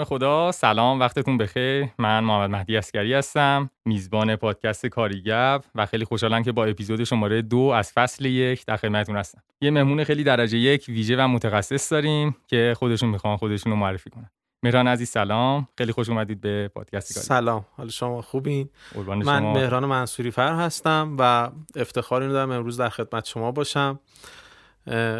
نام 0.00 0.04
خدا. 0.04 0.52
سلام 0.52 1.00
وقتتون 1.00 1.38
بخیر. 1.38 1.86
من 1.98 2.24
محمد 2.24 2.50
مهدی 2.50 2.76
اسکری 2.76 3.14
هستم 3.14 3.70
میزبان 3.84 4.36
پادکست 4.36 4.86
کاریگب 4.86 5.62
و 5.74 5.86
خیلی 5.86 6.04
خوشحالم 6.04 6.42
که 6.42 6.52
با 6.52 6.64
اپیزود 6.64 7.04
شماره 7.04 7.42
دو 7.42 7.58
از 7.58 7.92
فصل 7.92 8.24
یک 8.24 8.66
در 8.66 8.76
خدمتتون 8.76 9.16
هستم. 9.16 9.42
یه 9.60 9.70
مهمون 9.70 10.04
خیلی 10.04 10.24
درجه 10.24 10.58
یک 10.58 10.84
ویژه 10.88 11.16
و 11.16 11.28
متخصص 11.28 11.92
داریم 11.92 12.36
که 12.46 12.74
خودشون 12.78 13.08
می‌خوان 13.08 13.36
خودشون 13.36 13.72
رو 13.72 13.78
معرفی 13.78 14.10
کنن. 14.10 14.30
مهران 14.62 14.88
عزیز 14.88 15.08
سلام. 15.08 15.68
خیلی 15.78 15.92
خوش 15.92 16.08
اومدید 16.08 16.40
به 16.40 16.70
پادکست 16.74 17.14
کاری 17.14 17.26
سلام. 17.26 17.64
حال 17.76 17.88
شما 17.88 18.22
خوبین؟ 18.22 18.68
من 19.06 19.22
شما. 19.22 19.52
مهران 19.54 19.84
منصوری 19.84 20.30
فر 20.30 20.54
هستم 20.54 21.16
و 21.18 21.50
افتخار 21.76 22.22
اینو 22.22 22.32
دارم 22.34 22.50
امروز 22.50 22.80
در 22.80 22.88
خدمت 22.88 23.24
شما 23.24 23.52
باشم. 23.52 24.00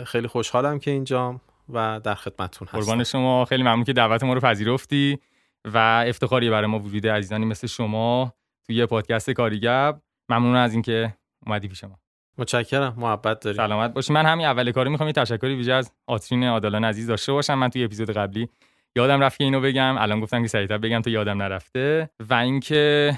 خیلی 0.05 0.29
خوشحالم 0.29 0.79
که 0.79 0.91
اینجام. 0.91 1.41
و 1.75 2.01
در 2.05 2.15
خدمتتون 2.15 2.69
هستم. 2.69 2.81
قربان 2.81 3.05
شما. 3.05 3.45
خیلی 3.45 3.63
ممنون 3.63 3.85
که 3.85 3.93
دعوت 3.93 4.25
ما 4.25 4.35
رو 4.35 4.41
پذیرفتی 4.41 5.19
و 5.65 6.05
افتخاری 6.09 6.51
برای 6.51 6.67
ما 6.67 6.79
وجود 6.79 7.07
عزیزانی 7.07 7.45
مثل 7.45 7.67
شما 7.67 8.35
توی 8.67 8.77
یه 8.77 8.87
پادکست 8.87 9.31
کاریگب. 9.31 10.01
ممنون 10.29 10.57
از 10.57 10.73
اینکه 10.73 11.15
اومدی 11.47 11.69
پیش 11.69 11.85
ما. 11.85 11.99
متشکرم. 12.39 12.95
محبت 12.97 13.41
داریم. 13.41 13.57
سلامت 13.57 13.95
باشی. 13.95 14.13
من 14.13 14.27
همین 14.27 14.47
اول 14.47 14.73
کاری 14.73 14.91
می‌خوام 14.91 15.09
یه 15.09 15.13
تشکری 15.13 15.55
ویژه 15.55 15.73
از 15.73 15.93
آترین 16.07 16.45
عادلان 16.45 16.85
عزیز 16.85 17.07
داشته 17.07 17.33
باشم. 17.33 17.55
من 17.55 17.69
توی 17.69 17.85
اپیزود 17.85 18.11
قبلی 18.11 18.49
یادم 18.97 19.21
رفت 19.21 19.39
که 19.39 19.45
اینو 19.45 19.61
بگم. 19.61 19.99
الان 19.99 20.21
گفتم 20.21 20.43
که 20.43 20.49
سریعتر 20.49 20.79
بگم 20.79 21.01
تا 21.01 21.11
یادم 21.11 21.43
نرفته. 21.43 22.11
و 22.31 22.35
اینکه 22.35 23.13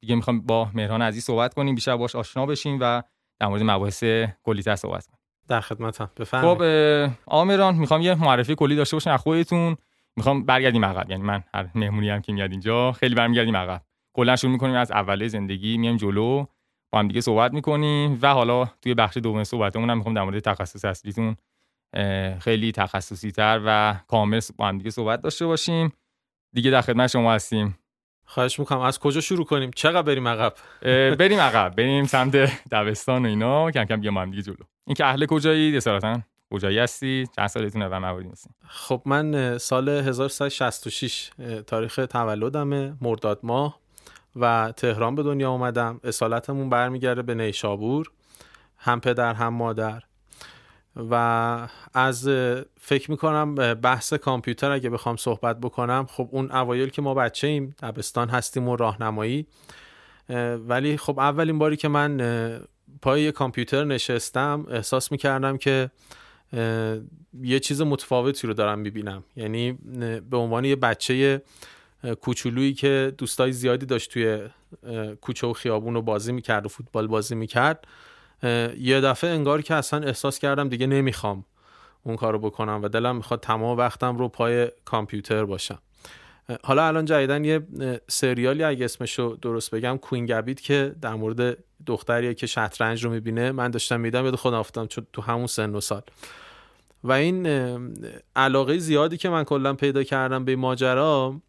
دیگه 0.00 0.14
می‌خوام 0.14 0.40
با 0.40 0.70
مهران 0.74 1.02
عزیز 1.02 1.24
صحبت 1.24 1.54
کنیم. 1.54 1.74
بیشتر 1.74 1.96
باش 1.96 2.16
آشنا 2.16 2.46
بشیم 2.46 2.78
و 2.80 3.02
در 3.40 3.46
مورد 3.46 3.62
مباحث 3.62 4.04
کلی‌تر 4.42 4.76
صحبت 4.76 5.06
کنیم. 5.06 5.18
در 5.48 5.60
خدمتم. 5.60 6.06
خب 6.06 6.20
بفرمایید 6.22 6.62
اه، 6.62 7.18
آقا 7.26 7.44
مهران 7.44 7.74
می‌خوام 7.74 8.00
یه 8.00 8.14
معرفی 8.14 8.54
کلی 8.54 8.76
داشته 8.76 8.96
باشین 8.96 9.12
از 9.12 9.20
خودتون. 9.20 9.76
می‌خوام 10.16 10.44
برگردیم 10.44 10.84
عقب. 10.84 11.10
یعنی 11.10 11.22
من 11.22 11.44
هر 11.54 11.68
مهمونی 11.74 12.10
هم 12.10 12.20
که 12.20 12.32
میاد 12.32 12.50
اینجا 12.50 12.92
خیلی 12.92 13.14
برمیگردیم 13.14 13.56
عقب. 13.56 13.82
کلا 14.12 14.36
شروع 14.36 14.52
می‌کنیم 14.52 14.74
از 14.74 14.90
اوله 14.90 15.28
زندگی 15.28 15.78
میایم 15.78 15.96
جلو 15.96 16.46
با 16.92 16.98
هم 16.98 17.08
دیگه 17.08 17.20
صحبت 17.20 17.52
می‌کنیم 17.52 18.18
و 18.22 18.34
حالا 18.34 18.64
توی 18.82 18.94
بخش 18.94 19.16
دوم 19.16 19.44
صحبتمون 19.44 19.90
هم 19.90 19.96
می‌خوام 19.96 20.14
در 20.14 20.22
مورد 20.22 20.38
تخصص 20.38 20.84
اصلیتون 20.84 21.36
خیلی 22.38 22.72
تخصصی 22.72 23.30
تر 23.30 23.60
و 23.66 23.94
کامل 24.08 24.40
با 24.56 24.68
هم 24.68 24.78
دیگه 24.78 24.90
صحبت 24.90 25.22
داشته 25.22 25.46
باشیم. 25.46 25.92
دیگه 26.52 26.70
در 26.70 26.80
خدمت 26.80 27.10
شما 27.10 27.32
هستیم. 27.32 27.78
خواهش 28.24 28.58
می‌کنم. 28.58 28.80
از 28.80 28.98
کجا 28.98 29.20
شروع 29.20 29.44
کنیم؟ 29.44 29.70
چقدر 29.70 30.02
بریم 30.02 30.28
عقب؟ 30.28 30.54
بریم 31.14 31.40
عقب. 31.40 31.74
بریم 31.76 32.04
سمت 32.04 32.36
دبستان 32.70 33.26
و 33.26 33.28
اینا. 33.28 33.70
کم 33.70 33.84
کم 33.84 34.00
بیام 34.00 34.18
هم 34.18 34.30
دیگه 34.30 34.42
جلو. 34.42 34.64
اینکه 34.86 35.06
اهل 35.06 35.26
کجایید 35.26 35.76
اصالتا 35.76 36.20
کجایی 36.50 36.78
هستی؟ 36.78 37.28
چند 37.36 37.46
سالتونه 37.46 37.88
و 37.88 38.00
مواردی 38.00 38.28
این؟ 38.28 38.36
خب 38.68 39.02
من 39.06 39.58
سال 39.58 39.88
1366 39.88 41.30
اه، 41.38 41.62
تاریخ 41.62 42.00
تولدمه 42.10 42.94
مرداد 43.00 43.40
ماه 43.42 43.80
و 44.36 44.72
تهران 44.76 45.14
به 45.14 45.22
دنیا 45.22 45.50
اومدم. 45.50 46.00
اصالتمون 46.04 46.70
برمیگرده 46.70 47.22
به 47.22 47.34
نیشابور 47.34 48.10
هم 48.76 49.00
پدر 49.00 49.34
هم 49.34 49.54
مادر. 49.54 50.02
و 51.10 51.68
از 51.94 52.28
فکر 52.80 53.10
می‌کنم 53.10 53.54
بحث 53.54 54.12
کامپیوتر 54.12 54.70
اگه 54.70 54.90
بخوام 54.90 55.16
صحبت 55.16 55.60
بکنم 55.60 56.06
خب 56.10 56.28
اون 56.32 56.52
اوایل 56.52 56.88
که 56.88 57.02
ما 57.02 57.14
بچه 57.14 57.46
ایم 57.46 57.74
دبستان 57.82 58.28
هستیم 58.28 58.68
و 58.68 58.76
راهنمایی. 58.76 59.46
اه، 60.28 60.54
ولی 60.54 60.96
خب 60.96 61.18
اولین 61.18 61.58
باری 61.58 61.76
که 61.76 61.88
من 61.88 62.20
پای 63.02 63.22
یه 63.22 63.32
کامپیوتر 63.32 63.84
نشستم 63.84 64.66
احساس 64.70 65.12
می‌کردم 65.12 65.56
که 65.56 65.90
یه 67.42 67.60
چیز 67.60 67.82
متفاوتی 67.82 68.46
رو 68.46 68.54
دارم 68.54 68.78
می‌بینم. 68.78 69.24
یعنی 69.36 69.72
به 70.30 70.36
عنوان 70.36 70.64
یه 70.64 70.76
بچه 70.76 71.42
کوچولویی 72.20 72.74
که 72.74 73.14
دوستای 73.18 73.52
زیادی 73.52 73.86
داشت 73.86 74.10
توی 74.10 74.48
کوچه 75.20 75.46
و 75.46 75.52
خیابون 75.52 75.94
رو 75.94 76.02
بازی 76.02 76.32
می‌کرد 76.32 76.66
و 76.66 76.68
فوتبال 76.68 77.06
بازی 77.06 77.34
می‌کرد 77.34 77.86
یه 78.78 79.00
دفعه 79.00 79.30
انگار 79.30 79.62
که 79.62 79.74
اصلا 79.74 80.06
احساس 80.06 80.38
کردم 80.38 80.68
دیگه 80.68 80.86
نمی‌خوام 80.86 81.44
اون 82.02 82.16
کارو 82.16 82.38
بکنم 82.38 82.80
و 82.82 82.88
دلم 82.88 83.16
می‌خواد 83.16 83.40
تمام 83.40 83.78
وقتم 83.78 84.18
رو 84.18 84.28
پای 84.28 84.70
کامپیوتر 84.84 85.44
باشم. 85.44 85.78
حالا 86.64 86.86
الان 86.86 87.04
جدیدن 87.04 87.44
یه 87.44 87.60
سریالی 88.08 88.64
اگه 88.64 88.84
اسمشو 88.84 89.38
درست 89.42 89.70
بگم 89.74 89.98
کوین 89.98 90.26
گبید 90.26 90.60
که 90.60 90.94
در 91.00 91.14
مورد 91.14 91.58
دختریه 91.86 92.34
که 92.34 92.46
شطرنج 92.46 93.04
رو 93.04 93.10
می‌بینه 93.10 93.52
من 93.52 93.70
داشتم 93.70 94.00
میدم 94.00 94.24
یاد 94.24 94.34
خودم 94.34 94.56
افتادم 94.58 94.86
چون 94.86 95.06
تو 95.12 95.22
همون 95.22 95.46
سن 95.46 95.74
و 95.74 95.80
سال. 95.80 96.02
و 97.04 97.12
این 97.12 97.46
علاقه 98.36 98.78
زیادی 98.78 99.16
که 99.16 99.28
من 99.28 99.44
کلا 99.44 99.74
پیدا 99.74 100.02
کردم 100.02 100.44
به 100.44 100.56
ماجرا 100.56 101.40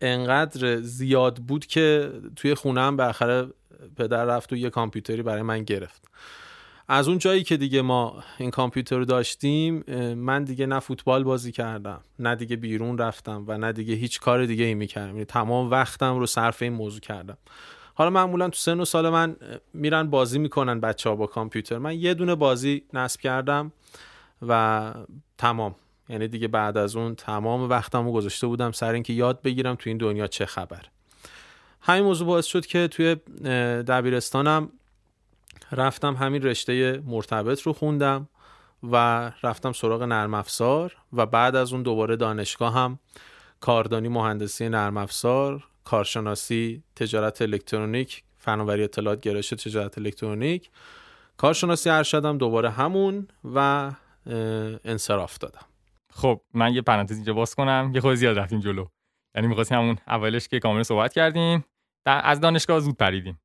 انقدر 0.00 0.80
زیاد 0.80 1.36
بود 1.38 1.66
که 1.66 2.12
توی 2.36 2.54
خونم 2.54 2.96
بالاخره 2.96 3.48
پدر 3.96 4.24
رفت 4.24 4.52
و 4.52 4.56
یه 4.56 4.70
کامپیوتری 4.70 5.22
برای 5.22 5.42
من 5.42 5.62
گرفت. 5.64 6.02
از 6.92 7.08
اون 7.08 7.18
جایی 7.18 7.42
که 7.42 7.56
دیگه 7.56 7.82
ما 7.82 8.22
این 8.38 8.50
کامپیوتر 8.50 8.96
رو 8.96 9.04
داشتیم 9.04 9.84
من 10.14 10.44
دیگه 10.44 10.66
نه 10.66 10.80
فوتبال 10.80 11.24
بازی 11.24 11.52
کردم 11.52 12.00
نه 12.18 12.36
دیگه 12.36 12.56
بیرون 12.56 12.98
رفتم 12.98 13.44
و 13.46 13.58
نه 13.58 13.72
دیگه 13.72 13.94
هیچ 13.94 14.20
کار 14.20 14.46
دیگه 14.46 14.64
ای 14.64 14.74
می‌کردم. 14.74 15.12
یعنی 15.12 15.24
تمام 15.24 15.70
وقتم 15.70 16.18
رو 16.18 16.26
صرف 16.26 16.62
این 16.62 16.72
موضوع 16.72 17.00
کردم. 17.00 17.38
حالا 17.94 18.10
معمولا 18.10 18.48
تو 18.48 18.56
سن 18.56 18.80
و 18.80 18.84
سال 18.84 19.08
من 19.08 19.36
میرن 19.74 20.10
بازی 20.10 20.38
می‌کنن 20.38 20.80
بچه 20.80 21.08
ها 21.08 21.16
با 21.16 21.26
کامپیوتر. 21.26 21.78
من 21.78 21.98
یه 21.98 22.14
دونه 22.14 22.34
بازی 22.34 22.82
نصب 22.94 23.20
کردم 23.20 23.72
و 24.48 24.94
تمام. 25.38 25.74
یعنی 26.08 26.28
دیگه 26.28 26.48
بعد 26.48 26.76
از 26.76 26.96
اون 26.96 27.14
تمام 27.14 27.68
وقتم 27.68 28.04
رو 28.04 28.12
گذاشته 28.12 28.46
بودم 28.46 28.72
سر 28.72 28.92
اینکه 28.92 29.12
یاد 29.12 29.42
بگیرم 29.42 29.74
تو 29.74 29.90
این 29.90 29.98
دنیا 29.98 30.26
چه 30.26 30.46
خبر. 30.46 30.82
همین 31.80 32.02
موضوع 32.02 32.26
باعث 32.26 32.46
شد 32.46 32.66
که 32.66 32.88
توی 32.88 33.14
دبیرستانم 33.82 34.68
رفتم 35.72 36.14
همین 36.14 36.42
رشته 36.42 37.02
مرتبط 37.06 37.62
رو 37.62 37.72
خوندم 37.72 38.28
و 38.82 38.96
رفتم 39.42 39.72
سراغ 39.72 40.02
نرم 40.02 40.34
افزار 40.34 40.96
و 41.12 41.26
بعد 41.26 41.56
از 41.56 41.72
اون 41.72 41.82
دوباره 41.82 42.16
دانشگاه 42.16 42.74
هم 42.74 42.98
کاردانی 43.60 44.08
مهندسی 44.08 44.68
نرم 44.68 44.96
افزار 44.96 45.64
کارشناسی 45.84 46.82
تجارت 46.96 47.42
الکترونیک 47.42 48.24
فناوری 48.38 48.84
اطلاعات 48.84 49.20
گرایش 49.20 49.48
تجارت 49.48 49.98
الکترونیک 49.98 50.70
کارشناسی 51.36 51.90
ارشدم 51.90 52.38
دوباره 52.38 52.70
همون 52.70 53.28
و 53.54 53.90
انصراف 54.84 55.38
دادم. 55.38 55.66
خب 56.12 56.40
من 56.54 56.74
یه 56.74 56.82
پرانتز 56.82 57.16
اینجا 57.16 57.32
باز 57.32 57.54
کنم. 57.54 57.92
یه 57.94 58.00
خود 58.00 58.14
زیاد 58.14 58.38
رفتیم 58.38 58.60
جلو. 58.60 58.86
یعنی 59.34 59.48
می‌خواستیم 59.48 59.78
همون 59.78 59.96
اولش 60.06 60.48
که 60.48 60.60
کامل 60.60 60.82
صحبت 60.82 61.12
کردیم. 61.12 61.64
از 62.06 62.40
دانشگاه 62.40 62.80
زود 62.80 62.96
پریدیم. 62.96 63.40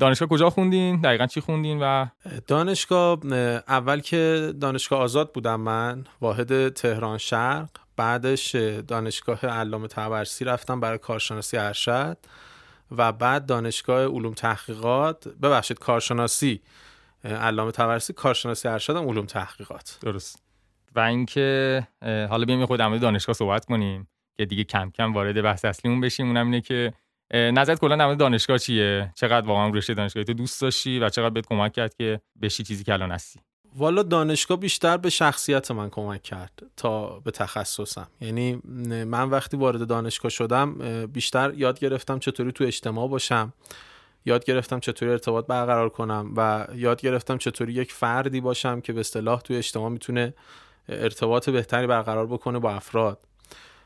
دانشگاه 0.00 0.28
کجا 0.28 0.50
خوندین؟ 0.50 1.00
دقیقا 1.00 1.26
چی 1.26 1.40
خوندین 1.40 1.78
و 1.82 2.06
دانشگاه 2.46 3.18
اه، 3.32 3.36
اول 3.68 4.00
که 4.00 4.52
دانشگاه 4.60 5.00
آزاد 5.00 5.32
بودم 5.32 5.60
من 5.60 6.04
واحد 6.20 6.68
تهران 6.68 7.18
شرق. 7.18 7.68
بعدش 7.96 8.54
اه، 8.54 8.82
دانشگاه 8.82 9.46
علامه 9.46 9.88
طبرسی 9.88 10.44
رفتم 10.44 10.80
برای 10.80 10.98
کارشناسی 10.98 11.56
ارشد. 11.56 12.18
و 12.96 13.12
بعد 13.12 13.46
دانشگاه 13.46 14.04
علوم 14.04 14.34
تحقیقات. 14.34 15.28
ببخشید 15.28 15.78
کارشناسی 15.78 16.60
علامه 17.24 17.70
طبرسی 17.70 18.12
کارشناسی 18.12 18.68
ارشد 18.68 18.96
علوم 18.96 19.26
تحقیقات. 19.26 19.98
درست. 20.00 20.42
و 20.94 21.00
اینکه 21.00 21.88
حالا 22.02 22.44
بیایم 22.44 22.66
خود 22.66 22.78
در 22.78 22.96
دانشگاه 22.96 23.34
صحبت 23.34 23.64
کنیم 23.64 24.08
که 24.36 24.44
دیگه 24.44 24.64
کم 24.64 24.90
کم 24.90 25.12
وارد 25.12 25.42
بحث 25.42 25.64
اصلیمون 25.64 26.00
بشیم. 26.00 26.26
اونم 26.26 26.46
اینه 26.46 26.60
که 26.60 26.92
نظرت 27.32 27.78
کلا 27.78 27.96
در 27.96 28.06
مورد 28.06 28.18
دانشگاه 28.18 28.58
چیه؟ 28.58 29.12
چقدر 29.14 29.46
واقعا 29.46 29.68
رشته 29.68 29.94
دانشگاهی 29.94 30.24
تو 30.24 30.32
دوست 30.32 30.62
داشتی 30.62 30.98
و 30.98 31.08
چقدر 31.08 31.30
بهت 31.30 31.46
کمک 31.46 31.72
کرد 31.72 31.94
که 31.94 32.20
بشی 32.42 32.62
چیزی 32.62 32.84
که 32.84 32.92
الان 32.92 33.10
هستی؟ 33.10 33.40
والا 33.76 34.02
دانشگاه 34.02 34.58
بیشتر 34.58 34.96
به 34.96 35.10
شخصیت 35.10 35.70
من 35.70 35.90
کمک 35.90 36.22
کرد 36.22 36.62
تا 36.76 37.20
به 37.20 37.30
تخصصم. 37.30 38.08
یعنی 38.20 38.60
من 39.04 39.30
وقتی 39.30 39.56
وارد 39.56 39.86
دانشگاه 39.86 40.30
شدم 40.30 40.74
بیشتر 41.06 41.54
یاد 41.54 41.78
گرفتم 41.78 42.18
چطوری 42.18 42.52
تو 42.52 42.64
اجتماع 42.64 43.08
باشم 43.08 43.52
یاد 44.24 44.44
گرفتم 44.44 44.80
چطوری 44.80 45.12
ارتباط 45.12 45.46
برقرار 45.46 45.88
کنم 45.88 46.32
و 46.36 46.66
یاد 46.74 47.00
گرفتم 47.00 47.38
چطوری 47.38 47.72
یک 47.72 47.92
فردی 47.92 48.40
باشم 48.40 48.80
که 48.80 48.92
به 48.92 49.00
اصطلاح 49.00 49.40
تو 49.40 49.54
اجتماع 49.54 49.90
می‌تونه 49.90 50.34
ارتباط 50.88 51.50
بهتری 51.50 51.86
برقرار 51.86 52.26
بکنه 52.26 52.58
با 52.58 52.70
افراد. 52.70 53.18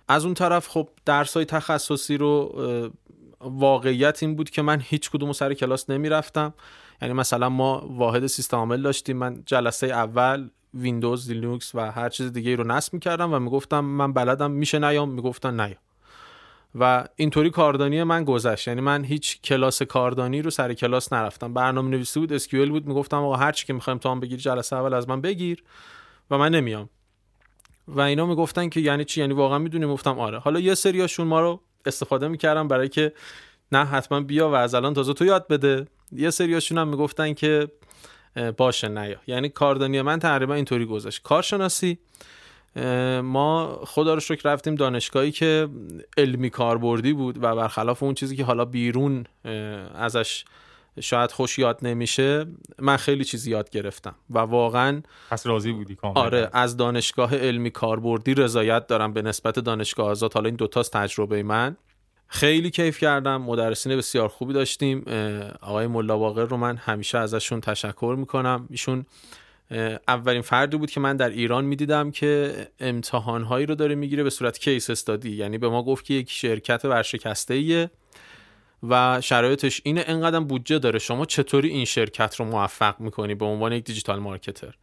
از 0.08 0.24
اون 0.24 0.34
طرف 0.34 0.68
خب 0.68 0.88
درس 1.04 1.34
های 1.36 1.44
تخصصی 1.44 2.16
رو 2.16 2.52
واقعیت 3.40 4.22
این 4.22 4.36
بود 4.36 4.50
که 4.50 4.62
من 4.62 4.80
هیچ 4.84 5.10
کدوم 5.10 5.32
سر 5.32 5.54
کلاس 5.54 5.90
نمی‌رفتم. 5.90 6.54
یعنی 7.02 7.14
مثلا 7.14 7.48
ما 7.48 7.86
واحد 7.90 8.26
سیستم 8.26 8.56
عامل 8.56 8.82
داشتیم 8.82 9.16
من 9.16 9.42
جلسه 9.46 9.86
اول 9.86 10.48
ویندوز 10.74 11.30
لینوکس 11.30 11.74
و 11.74 11.92
هر 11.92 12.08
چیز 12.08 12.32
دیگه 12.32 12.56
رو 12.56 12.64
نصب 12.64 12.94
می‌کردم 12.94 13.34
و 13.34 13.38
می‌گفتم 13.38 13.80
من 13.80 14.12
بلدم 14.12 14.50
میشه 14.50 14.78
نیام؟ 14.78 15.10
می‌گفتن 15.10 15.60
نیا. 15.60 15.76
و 16.74 17.08
اینطوری 17.16 17.50
کاردانی 17.50 18.02
من 18.02 18.24
گذشت. 18.24 18.68
یعنی 18.68 18.80
من 18.80 19.04
هیچ 19.04 19.40
کلاس 19.40 19.82
کاردانی 19.82 20.42
رو 20.42 20.50
سر 20.50 20.74
کلاس 20.74 21.12
نرفتم. 21.12 21.54
برنامه 21.54 21.90
نویسی 21.90 22.20
بود 22.20 22.32
SQL 22.32 22.70
بود. 22.70 22.86
می‌گفتم 22.86 23.16
آقا 23.16 23.36
هر 23.36 23.52
چی 23.52 23.66
که 23.66 23.72
می‌خوایم 23.72 23.94
امتحان 23.94 24.20
بگیر 24.20 24.38
جلسه 24.38 24.76
اول 24.76 24.94
از 24.94 25.08
من 25.08 25.20
بگیر 25.20 25.64
و 26.30 26.38
من 26.38 26.50
نمیام. 26.50 26.88
و 27.88 28.00
اینا 28.00 28.26
می‌گفتن 28.26 28.68
که 28.68 28.80
یعنی 28.80 29.04
چی؟ 29.04 29.20
یعنی 29.20 29.34
واقعا 29.34 29.58
می‌دونیم 29.58 29.92
گفتم 29.92 30.18
آره. 30.18 30.38
حالا 30.38 30.60
یه 30.60 30.74
سریاشون 30.74 31.26
ما 31.26 31.40
رو 31.40 31.60
استفاده 31.86 32.28
می‌کردم 32.28 32.68
برای 32.68 32.88
که 32.88 33.12
نه 33.72 33.84
حتما 33.84 34.20
بیا 34.20 34.50
و 34.50 34.54
از 34.54 34.74
الان 34.74 34.94
تازه 34.94 35.12
تو 35.12 35.24
یاد 35.24 35.48
بده. 35.48 35.86
یه 36.12 36.30
سریاشون 36.30 36.78
هم 36.78 36.88
می‌گفتن 36.88 37.34
که 37.34 37.68
باشه 38.56 38.88
نیا. 38.88 39.16
یعنی 39.26 39.48
کاردانی 39.48 40.02
من 40.02 40.18
تقریبا 40.18 40.54
اینطوری 40.54 40.86
گذاشت. 40.86 41.22
کارشناسی 41.22 41.98
ما 43.22 43.80
خدا 43.84 44.14
رو 44.14 44.20
شکر 44.20 44.52
رفتیم 44.52 44.74
دانشگاهی 44.74 45.32
که 45.32 45.68
علمی 46.16 46.50
کاربردی 46.50 47.12
بود 47.12 47.44
و 47.44 47.56
برخلاف 47.56 48.02
اون 48.02 48.14
چیزی 48.14 48.36
که 48.36 48.44
حالا 48.44 48.64
بیرون 48.64 49.24
ازش 49.94 50.44
شاید 51.00 51.32
خوش 51.32 51.58
یاد 51.58 51.78
نمیشه 51.82 52.46
من 52.78 52.96
خیلی 52.96 53.24
چیزی 53.24 53.50
یاد 53.50 53.70
گرفتم 53.70 54.14
و 54.30 54.38
واقعا 54.38 55.02
پس 55.30 55.46
راضی 55.46 55.72
بودی 55.72 55.94
کاملا؟ 55.94 56.20
آره 56.20 56.50
از 56.52 56.76
دانشگاه 56.76 57.36
علمی 57.36 57.70
کاربردی 57.70 58.34
رضایت 58.34 58.86
دارم 58.86 59.12
به 59.12 59.22
نسبت 59.22 59.58
دانشگاه 59.58 60.08
آزاد. 60.08 60.34
حالا 60.34 60.46
این 60.46 60.56
دوتاست 60.56 60.92
تجربه 60.92 61.42
من. 61.42 61.76
خیلی 62.28 62.70
کیف 62.70 62.98
کردم 62.98 63.42
مدرسین 63.42 63.96
بسیار 63.96 64.28
خوبی 64.28 64.52
داشتیم. 64.52 65.04
آقای 65.60 65.86
ملا 65.86 66.18
باقر 66.18 66.44
رو 66.44 66.56
من 66.56 66.76
همیشه 66.76 67.18
ازشون 67.18 67.60
تشکر 67.60 68.14
می‌کنم. 68.18 68.66
ایشون 68.70 69.06
اولین 70.08 70.42
فردی 70.42 70.76
بود 70.76 70.90
که 70.90 71.00
من 71.00 71.16
در 71.16 71.30
ایران 71.30 71.64
می‌دیدم 71.64 72.10
که 72.10 72.54
امتحانهایی 72.80 73.66
رو 73.66 73.74
داره 73.74 73.94
می‌گیره 73.94 74.22
به 74.22 74.30
صورت 74.30 74.58
کیس 74.58 74.90
استادی 74.90 75.30
یعنی 75.30 75.58
به 75.58 75.68
ما 75.68 75.82
گفت 75.82 76.04
که 76.04 76.14
یک 76.14 76.30
شرکت 76.30 76.84
ورشکسته 76.84 77.54
ایه 77.54 77.90
و 78.82 79.20
شرایطش 79.20 79.80
اینه 79.84 80.04
انقدر 80.06 80.40
بودجه 80.40 80.78
داره. 80.78 80.98
شما 80.98 81.24
چطوری 81.24 81.68
این 81.68 81.84
شرکت 81.84 82.36
رو 82.36 82.44
موفق 82.44 83.00
می‌کنی 83.00 83.34
به 83.34 83.44
عنوان 83.44 83.72
یک 83.72 83.84
دیجیتال 83.84 84.18
مارکتر؟ 84.18 84.74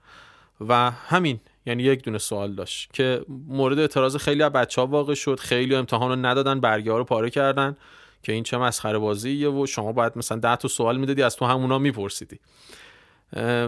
و 0.67 0.91
همین 0.91 1.39
یعنی 1.65 1.83
یک 1.83 2.03
دونه 2.03 2.17
سوال 2.17 2.55
داشت 2.55 2.93
که 2.93 3.25
مورد 3.47 3.79
اعتراض 3.79 4.15
خیلی 4.15 4.43
از 4.43 4.51
بچه 4.51 4.81
ها 4.81 4.87
واقع 4.87 5.13
شد. 5.13 5.39
خیلی 5.39 5.75
امتحان 5.75 6.09
رو 6.09 6.15
ندادن 6.15 6.59
برگه 6.59 6.91
ها 6.91 6.97
رو 6.97 7.03
پاره 7.03 7.29
کردن 7.29 7.77
که 8.23 8.31
این 8.31 8.43
چه 8.43 8.57
مسخره 8.57 8.97
بازیه 8.97 9.49
و 9.49 9.65
شما 9.65 9.91
باید 9.91 10.13
مثلا 10.15 10.37
ده 10.37 10.55
تا 10.55 10.67
سوال 10.67 10.97
می‌دادی 10.97 11.23
از 11.23 11.35
تو 11.35 11.45
همونا 11.45 11.79
میپرسیدی. 11.79 12.39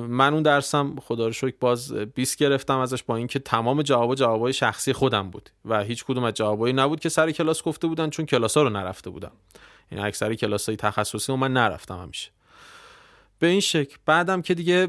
من 0.08 0.34
اون 0.34 0.44
درسم 0.44 0.96
خدا 1.00 1.28
رو 1.28 1.34
شکر 1.34 1.56
باز 1.60 1.94
20 1.94 2.38
گرفتم 2.38 2.78
ازش 2.78 3.04
با 3.04 3.16
اینکه 3.16 3.40
تمام 3.40 3.82
جواب 3.82 4.16
جوابای 4.16 4.54
شخصی 4.54 4.94
خودم 4.94 5.30
بود 5.30 5.50
و 5.66 5.84
هیچ 5.84 6.06
کدوم 6.06 6.24
از 6.24 6.34
جوابایی 6.34 6.74
نبود 6.74 7.00
که 7.00 7.10
سر 7.10 7.32
کلاس 7.32 7.64
گفته 7.64 7.88
بودن 7.88 8.10
چون 8.10 8.26
کلاس 8.26 8.58
ها 8.58 8.64
رو 8.64 8.70
نرفته 8.70 9.10
بودم. 9.10 9.32
این 9.90 9.98
یعنی 9.98 10.08
اکثر 10.08 10.36
کلاس 10.36 10.70
های 10.70 10.76
تخصصی 10.76 11.32
و 11.32 11.36
من 11.36 11.54
نرفتم 11.54 11.98
همیشه. 11.98 12.32
به 13.40 13.48
این 13.48 13.60
شکل. 13.60 13.98
بعدم 14.06 14.42
که 14.42 14.54
دیگه 14.54 14.88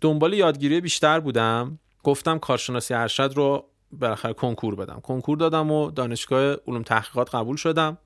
دنبال 0.00 0.34
یادگیری 0.34 0.80
بیشتر 0.80 1.20
بودم 1.20 1.78
گفتم 2.02 2.38
کارشناسی 2.38 2.94
ارشد 2.94 3.32
رو 3.36 3.64
بالاخره 3.92 4.32
کنکور 4.32 4.74
بدم. 4.74 5.00
کنکور 5.00 5.38
دادم 5.38 5.70
و 5.70 5.90
دانشگاه 5.90 6.56
علوم 6.66 6.82
تحقیقات 6.82 7.34
قبول 7.34 7.56
شدم. 7.56 7.98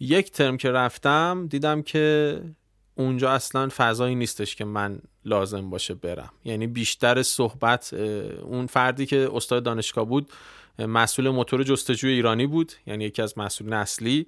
یک 0.00 0.30
ترم 0.30 0.56
که 0.56 0.70
رفتم 0.70 1.46
دیدم 1.50 1.82
که 1.82 2.40
اونجا 2.94 3.30
اصلا 3.32 3.68
فضایی 3.76 4.14
نیستش 4.14 4.56
که 4.56 4.64
من 4.64 4.98
لازم 5.24 5.70
باشه 5.70 5.94
برم. 5.94 6.30
یعنی 6.44 6.66
بیشتر 6.66 7.22
صحبت 7.22 7.92
اون 8.42 8.66
فردی 8.66 9.06
که 9.06 9.28
استاد 9.32 9.62
دانشگاه 9.62 10.04
بود 10.04 10.30
مسئول 10.78 11.28
موتور 11.28 11.62
جستجوی 11.62 12.12
ایرانی 12.12 12.46
بود. 12.46 12.72
یعنی 12.86 13.04
یکی 13.04 13.22
از 13.22 13.38
مسئول 13.38 13.72
نسلی. 13.72 14.26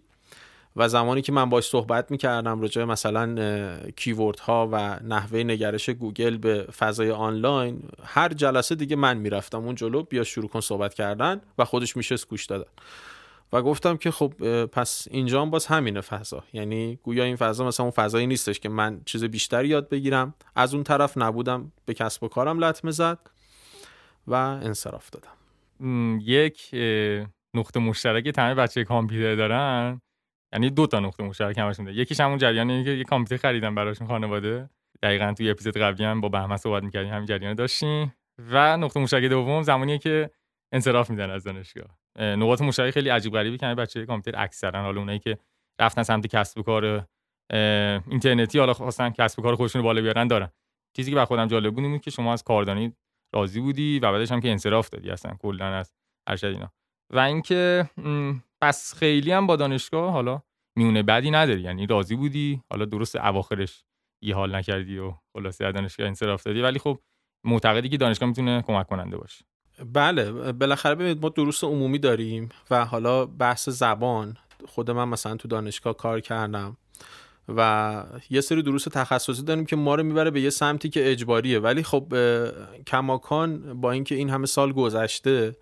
و 0.76 0.88
زمانی 0.88 1.22
که 1.22 1.32
من 1.32 1.50
باش 1.50 1.64
صحبت 1.64 2.10
می‌کردم 2.10 2.60
راجع 2.60 2.84
مثلا 2.84 3.78
کیورد 3.96 4.38
ها 4.38 4.68
و 4.72 4.98
نحوه 5.04 5.42
نگرش 5.42 5.90
گوگل 5.90 6.36
به 6.36 6.62
فضای 6.62 7.10
آنلاین 7.10 7.82
هر 8.04 8.28
جلسه 8.28 8.74
دیگه 8.74 8.96
من 8.96 9.18
می‌رفتم 9.18 9.64
اون 9.64 9.74
جلو 9.74 10.02
بیا 10.02 10.24
شروع 10.24 10.48
کن 10.48 10.60
صحبت 10.60 10.94
کردن 10.94 11.40
و 11.58 11.64
خودش 11.64 11.96
میشه 11.96 12.16
گوش 12.28 12.46
دادن. 12.46 12.70
و 13.52 13.62
گفتم 13.62 13.96
که 13.96 14.10
خب 14.10 14.32
پس 14.66 15.08
اینجا 15.10 15.42
هم 15.42 15.50
باز 15.50 15.66
همینه 15.66 16.00
فضا. 16.00 16.44
یعنی 16.52 16.98
گویا 17.02 17.24
این 17.24 17.36
فضا 17.36 17.66
مثلا 17.66 17.84
اون 17.84 17.90
فضایی 17.90 18.26
نیستش 18.26 18.60
که 18.60 18.68
من 18.68 19.00
چیز 19.04 19.24
بیشتری 19.24 19.68
یاد 19.68 19.88
بگیرم. 19.88 20.34
از 20.56 20.74
اون 20.74 20.82
طرف 20.82 21.18
نبودم 21.18 21.72
به 21.84 21.94
کسب 21.94 22.22
و 22.22 22.28
کارم 22.28 22.58
لطمه 22.58 22.90
زد 22.90 23.18
و 24.26 24.34
انصراف 24.34 25.10
دادم. 25.10 25.36
یک 26.20 26.74
نقطه 27.54 27.80
مشترک 27.80 28.28
تمام 28.28 28.54
بچه 28.54 28.84
کامپیوتر 28.84 29.34
دارن 29.34 30.00
یعنی 30.52 30.70
دو 30.70 30.86
تا 30.86 31.00
نقطه 31.00 31.24
مشترک 31.24 31.58
همشون 31.58 31.84
داره 31.84 31.96
یکیش 31.96 32.20
همون 32.20 32.38
جریانه 32.38 32.84
که 32.84 32.90
یه 32.90 33.04
کامپیوتر 33.04 33.42
خریدم 33.42 33.74
براشون 33.74 34.06
خانواده. 34.06 34.70
دقیقا 35.02 35.34
توی 35.36 35.50
اپیزود 35.50 35.76
قبلی 35.76 36.04
هم 36.04 36.20
با 36.20 36.28
بهمن 36.28 36.56
صحبت 36.56 36.82
می‌کردیم 36.82 37.12
همین 37.12 37.26
جریان 37.26 37.54
داشتیم. 37.54 38.14
و 38.38 38.76
نقطه 38.76 39.00
مشترک 39.00 39.24
دوم 39.24 39.62
زمانیه 39.62 39.98
که 39.98 40.30
انصراف 40.72 41.10
میدن 41.10 41.30
از 41.30 41.44
دانشگاه. 41.44 41.98
نقاط 42.18 42.62
مشترک 42.62 42.90
خیلی 42.94 43.08
عجیب 43.08 43.32
غریبی 43.32 43.58
که 43.58 43.66
بچه 43.66 44.06
کامپیوتر 44.06 44.42
اکثرا 44.42 44.82
حالا 44.82 45.00
اونایی 45.00 45.18
که 45.18 45.38
رفتن 45.80 46.02
سمت 46.02 46.26
کسب 46.26 46.58
و 46.58 46.62
کار 46.62 47.06
اینترنتی 48.10 48.58
حالا 48.58 48.72
خواستن 48.72 49.10
کسب 49.10 49.38
و 49.38 49.42
کار 49.42 49.54
خودشون 49.54 49.82
بالا 49.82 50.02
بیارن 50.02 50.26
دارن. 50.26 50.48
چیزی 50.96 51.10
که 51.10 51.16
بر 51.16 51.24
خودم 51.24 51.46
جالب 51.46 51.74
بود 51.74 51.84
این 51.84 51.98
که 51.98 52.10
شما 52.10 52.32
از 52.32 52.42
کاردانی 52.42 52.96
راضی 53.34 53.60
بودی 53.60 53.98
و 53.98 54.12
بعدش 54.12 54.32
هم 54.32 54.40
که 54.40 54.50
انصراف 54.50 54.88
دادی 54.88 55.10
اصلا 55.10 55.34
کلا 55.34 55.66
از 55.66 55.92
ارشد 56.26 56.46
اینا. 56.46 56.72
و 57.12 57.18
اینکه 57.18 57.90
پس 58.60 58.94
خیلی 58.94 59.32
هم 59.32 59.46
با 59.46 59.56
دانشگاه 59.56 60.12
حالا 60.12 60.42
میونه 60.76 61.02
بدی 61.02 61.30
نداری. 61.30 61.60
یعنی 61.60 61.86
راضی 61.86 62.16
بودی 62.16 62.62
حالا 62.70 62.84
درست 62.84 63.16
اواخرش 63.16 63.84
یه 64.22 64.34
حال 64.34 64.54
نکردی 64.56 64.98
و 64.98 65.12
خلاصه 65.32 65.64
از 65.64 65.74
دانشگاه 65.74 66.06
انصراف 66.06 66.42
دادی. 66.42 66.60
ولی 66.60 66.78
خب 66.78 66.98
معتقدی 67.44 67.88
که 67.88 67.96
دانشگاه 67.96 68.28
می‌تونه 68.28 68.62
کمک 68.62 68.86
کننده 68.86 69.16
باشه. 69.16 69.44
بله 69.92 70.52
بالاخره 70.52 70.94
ببینید 70.94 71.22
ما 71.22 71.28
دروس 71.28 71.64
عمومی 71.64 71.98
داریم 71.98 72.48
و 72.70 72.84
حالا 72.84 73.26
بحث 73.26 73.68
زبان. 73.68 74.36
خود 74.66 74.90
من 74.90 75.08
مثلا 75.08 75.36
تو 75.36 75.48
دانشگاه 75.48 75.96
کار 75.96 76.20
کردم 76.20 76.76
و 77.48 78.04
یه 78.30 78.40
سری 78.40 78.62
دروس 78.62 78.84
تخصصی 78.84 79.42
داریم 79.42 79.66
که 79.66 79.76
ما 79.76 79.94
رو 79.94 80.02
می‌بره 80.02 80.30
به 80.30 80.40
یه 80.40 80.50
سمتی 80.50 80.88
که 80.88 81.10
اجباریه. 81.10 81.58
ولی 81.58 81.82
خب 81.82 82.14
کماکان 82.86 83.80
با 83.80 83.92
اینکه 83.92 84.14
این 84.14 84.30
همه 84.30 84.46
سال 84.46 84.72
گذشته 84.72 85.56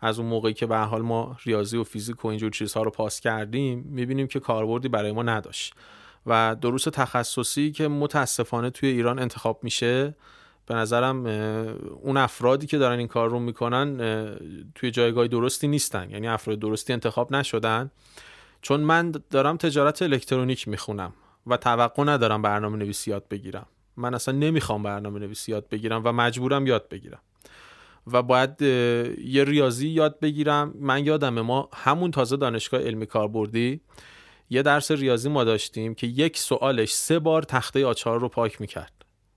از 0.00 0.18
اون 0.18 0.28
موقعی 0.28 0.54
که 0.54 0.66
به 0.66 0.76
حال 0.76 1.02
ما 1.02 1.36
ریاضی 1.44 1.76
و 1.76 1.84
فیزیک 1.84 2.24
و 2.24 2.28
اینجور 2.28 2.50
چیزها 2.50 2.82
رو 2.82 2.90
پاس 2.90 3.20
کردیم 3.20 3.84
می‌بینیم 3.88 4.26
که 4.26 4.40
کاربردی 4.40 4.88
برای 4.88 5.12
ما 5.12 5.22
نداشت. 5.22 5.74
و 6.26 6.56
دروس 6.60 6.84
تخصصی 6.84 7.72
که 7.72 7.88
متاسفانه 7.88 8.70
توی 8.70 8.88
ایران 8.88 9.18
انتخاب 9.18 9.60
میشه 9.62 10.14
به 10.66 10.74
نظرم 10.74 11.26
اون 12.02 12.16
افرادی 12.16 12.66
که 12.66 12.78
دارن 12.78 12.98
این 12.98 13.08
کار 13.08 13.30
رو 13.30 13.38
می‌کنن 13.38 13.96
توی 14.74 14.90
جایگاه 14.90 15.28
درستی 15.28 15.68
نیستن. 15.68 16.10
یعنی 16.10 16.28
افراد 16.28 16.58
درستی 16.58 16.92
انتخاب 16.92 17.34
نشدن. 17.34 17.90
چون 18.62 18.80
من 18.80 19.12
دارم 19.30 19.56
تجارت 19.56 20.02
الکترونیک 20.02 20.68
می‌خونم 20.68 21.12
و 21.46 21.56
توقع 21.56 22.04
ندارم 22.04 22.42
برنامه 22.42 22.76
نویسی 22.76 23.10
یاد 23.10 23.28
بگیرم. 23.28 23.66
من 23.96 24.14
اصلا 24.14 24.34
نمی‌خوام 24.34 24.82
برنامه 24.82 25.20
نویسی 25.20 25.52
یاد 25.52 25.68
بگیرم 25.68 26.02
و 26.04 26.12
مجبورم 26.12 26.66
یاد 26.66 26.88
بگیرم. 26.88 27.20
و 28.12 28.22
باید 28.22 28.62
یه 28.62 29.44
ریاضی 29.44 29.88
یاد 29.88 30.20
بگیرم. 30.20 30.74
من 30.80 31.06
یادمه 31.06 31.42
ما 31.42 31.68
همون 31.74 32.10
تازه 32.10 32.36
دانشگاه 32.36 32.80
علمی 32.80 33.06
کاربردی 33.06 33.80
یه 34.50 34.62
درس 34.62 34.90
ریاضی 34.90 35.28
ما 35.28 35.44
داشتیم 35.44 35.94
که 35.94 36.06
یک 36.06 36.38
سوالش 36.38 36.92
سه 36.92 37.18
بار 37.18 37.42
تخته 37.42 37.86
آچار 37.86 38.20
رو 38.20 38.28
پاک 38.28 38.60
می‌کرد. 38.60 38.92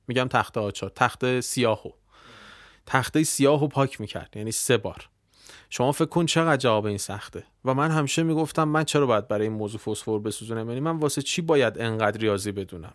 میگم 0.08 0.28
تخته 0.28 0.60
آچار 0.60 0.92
تخته 0.96 1.42
سیاهو. 1.42 1.90
تخته 2.86 3.24
سیاهو 3.24 3.68
پاک 3.68 4.02
می‌کرد 4.02 4.30
یعنی 4.36 4.52
سه 4.52 4.78
بار. 4.78 5.10
شما 5.70 5.92
فکر 5.92 6.06
کن 6.06 6.26
چقدر 6.26 6.58
جواب 6.58 6.86
این 6.86 6.98
سخته. 6.98 7.44
و 7.66 7.74
من 7.74 7.92
همیشه 7.92 8.24
می‌گفتم 8.24 8.64
من 8.64 8.84
چرا 8.84 9.06
باید 9.06 9.28
برای 9.28 9.48
این 9.48 9.58
موضوع 9.58 9.80
فسفر 9.80 10.20
بسوزونم؟ 10.20 10.70
یعنی 10.70 10.80
من 10.80 11.00
واسه 11.00 11.22
چی 11.22 11.42
باید 11.42 11.82
انقدر 11.82 12.20
ریاضی 12.20 12.52
بدونم؟ 12.52 12.94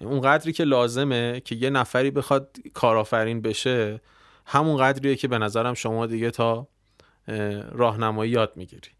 اون 0.00 0.20
قدری 0.20 0.52
که 0.52 0.64
لازمه 0.64 1.42
که 1.44 1.54
یه 1.54 1.70
نفری 1.70 2.10
بخواد 2.10 2.56
کارآفرین 2.74 3.42
بشه 3.42 4.00
همون 4.48 4.76
قدریه 4.76 5.16
که 5.16 5.28
به 5.28 5.38
نظرم 5.38 5.74
شما 5.74 6.06
دیگه 6.06 6.30
تا 6.30 6.68
راهنمایی 7.72 8.30
یاد 8.30 8.52
می‌گیری. 8.56 8.90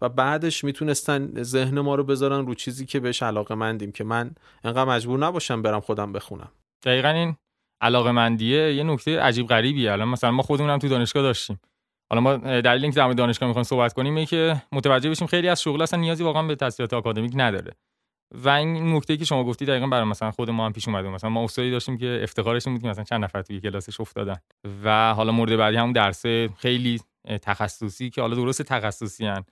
و 0.00 0.08
بعدش 0.08 0.64
می‌تونستن 0.64 1.42
ذهن 1.42 1.80
ما 1.80 1.94
رو 1.94 2.04
بذارن 2.04 2.46
رو 2.46 2.54
چیزی 2.54 2.86
که 2.86 3.00
بهش 3.00 3.22
علاقه 3.22 3.54
مندیم 3.54 3.92
که 3.92 4.04
من 4.04 4.30
انقدر 4.64 4.84
مجبور 4.84 5.18
نباشم 5.18 5.62
برم 5.62 5.80
خودم 5.80 6.12
بخونم. 6.12 6.52
دقیقا 6.82 7.08
این 7.08 7.36
علاقه 7.80 8.10
مندیه 8.10 8.74
یه 8.74 8.82
نکته 8.82 9.20
عجیب 9.20 9.46
غریبیه. 9.46 9.92
الان 9.92 10.08
مثلا 10.08 10.30
ما 10.30 10.42
خودمونم 10.42 10.78
تو 10.78 10.88
دانشگاه 10.88 11.22
داشتیم. 11.22 11.60
حالا 12.10 12.20
ما 12.20 12.36
دلیل 12.36 12.82
اینکه 12.82 12.96
در 12.96 13.12
دانشگاه 13.12 13.46
می‌خوایم 13.46 13.64
صحبت 13.64 13.92
کنیم 13.92 14.14
اینه 14.14 14.26
که 14.26 14.62
متوجه 14.72 15.10
بشیم 15.10 15.26
خیلی 15.26 15.48
از 15.48 15.62
شغل 15.62 15.82
اصلا 15.82 16.00
نیازی 16.00 16.24
واقعا 16.24 16.42
به 16.42 16.54
تحصیلات 16.54 16.94
آکادمیک 16.94 17.32
نداره. 17.34 17.72
و 18.34 18.48
این 18.48 18.96
نکته 18.96 19.16
که 19.16 19.24
شما 19.24 19.44
گفتی 19.44 19.64
دقیقا 19.64 19.86
برای 19.86 20.04
مثلا 20.04 20.30
خود 20.30 20.50
ما 20.50 20.66
هم 20.66 20.72
پیش 20.72 20.88
اومده. 20.88 21.08
مثلا 21.08 21.30
ما 21.30 21.44
استادی 21.44 21.70
داشتیم 21.70 21.98
که 21.98 22.20
افتخارش 22.22 22.68
بود 22.68 22.82
که 22.82 22.88
مثلا 22.88 23.04
چند 23.04 23.24
نفر 23.24 23.42
توی 23.42 23.60
کلاسش 23.60 24.00
افتادن. 24.00 24.36
و 24.84 25.14
حالا 25.14 25.32
مورد 25.32 25.56
بعدی 25.56 25.76
همون 25.76 25.92
درس 25.92 26.22
خیلی 26.58 27.00
تخصصی 27.42 28.10
که 28.10 28.20
حالا 28.20 28.34
درست 28.34 28.62
تخصصی 28.62 29.26
هن. 29.26 29.44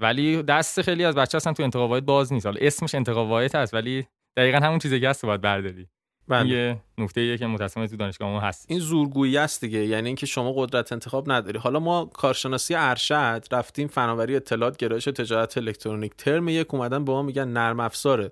ولی 0.00 0.42
دست 0.42 0.82
خیلی 0.82 1.04
از 1.04 1.14
بچه 1.14 1.36
اصلا 1.36 1.52
تو 1.52 1.62
انتخابات 1.62 2.02
باز 2.02 2.32
نیست. 2.32 2.46
حالا 2.46 2.58
اسمش 2.60 2.94
انتخابات 2.94 3.54
هست 3.54 3.74
ولی 3.74 4.06
دقیقا 4.36 4.58
همون 4.58 4.78
چیزی 4.78 5.00
که 5.00 5.08
هست 5.08 5.26
باید 5.26 5.40
برداری. 5.40 5.88
بله. 6.28 6.48
یه 6.48 6.80
نکته 6.98 7.20
ایه 7.20 7.38
که 7.38 7.46
متأسفانه 7.46 7.88
تو 7.88 7.96
دانشگاه 7.96 8.28
ما 8.28 8.40
هست. 8.40 8.66
این 8.68 8.78
زورگویی 8.78 9.38
است 9.38 9.60
دیگه 9.60 9.86
یعنی 9.86 10.06
اینکه 10.06 10.26
شما 10.26 10.52
قدرت 10.52 10.92
انتخاب 10.92 11.32
نداری. 11.32 11.58
حالا 11.58 11.80
ما 11.80 12.04
کارشناسی 12.04 12.74
ارشد 12.74 13.44
رفتیم 13.52 13.88
فناوری 13.88 14.36
اطلاعات 14.36 14.76
گرایش 14.76 15.04
تجارت 15.04 15.58
الکترونیک. 15.58 16.14
ترم 16.14 16.48
یک 16.48 16.74
اومدن 16.74 17.04
به 17.04 17.12
ما 17.12 17.22
میگن 17.22 17.48
نرم 17.48 17.80
افزار 17.80 18.30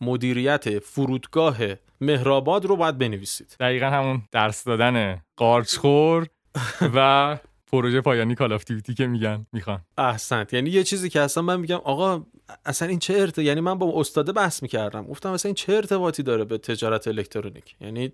مدیریت 0.00 0.78
فرودگاه 0.78 1.56
مهرآباد 2.00 2.64
رو 2.64 2.76
باید 2.76 2.98
بنویسید. 2.98 3.56
دقیقا 3.60 3.86
همون 3.86 4.22
درس 4.32 4.64
دادن 4.64 5.22
قارچخور 5.36 6.26
و 6.94 7.38
پروژه 7.72 8.00
پایانی 8.00 8.34
Call 8.34 8.52
of 8.52 8.64
که 8.96 9.06
میگن 9.06 9.46
می‌خوان. 9.52 9.80
احسنت. 9.98 10.52
یعنی 10.52 10.70
یه 10.70 10.82
چیزی 10.82 11.08
که 11.08 11.20
اصلا 11.20 11.42
من 11.42 11.60
میگم 11.60 11.76
آقا 11.76 12.26
اصلا 12.64 12.88
این 12.88 12.98
چه 12.98 13.14
ارت 13.14 13.38
یعنی 13.38 13.60
من 13.60 13.78
با 13.78 14.00
استاده 14.00 14.32
بحث 14.32 14.62
می‌کردم. 14.62 15.06
گفتم 15.06 15.30
اصلا 15.30 15.48
این 15.48 15.54
چه 15.54 15.72
ارتباطی 15.72 16.22
داره 16.22 16.44
به 16.44 16.58
تجارت 16.58 17.08
الکترونیک؟ 17.08 17.76
یعنی 17.80 18.12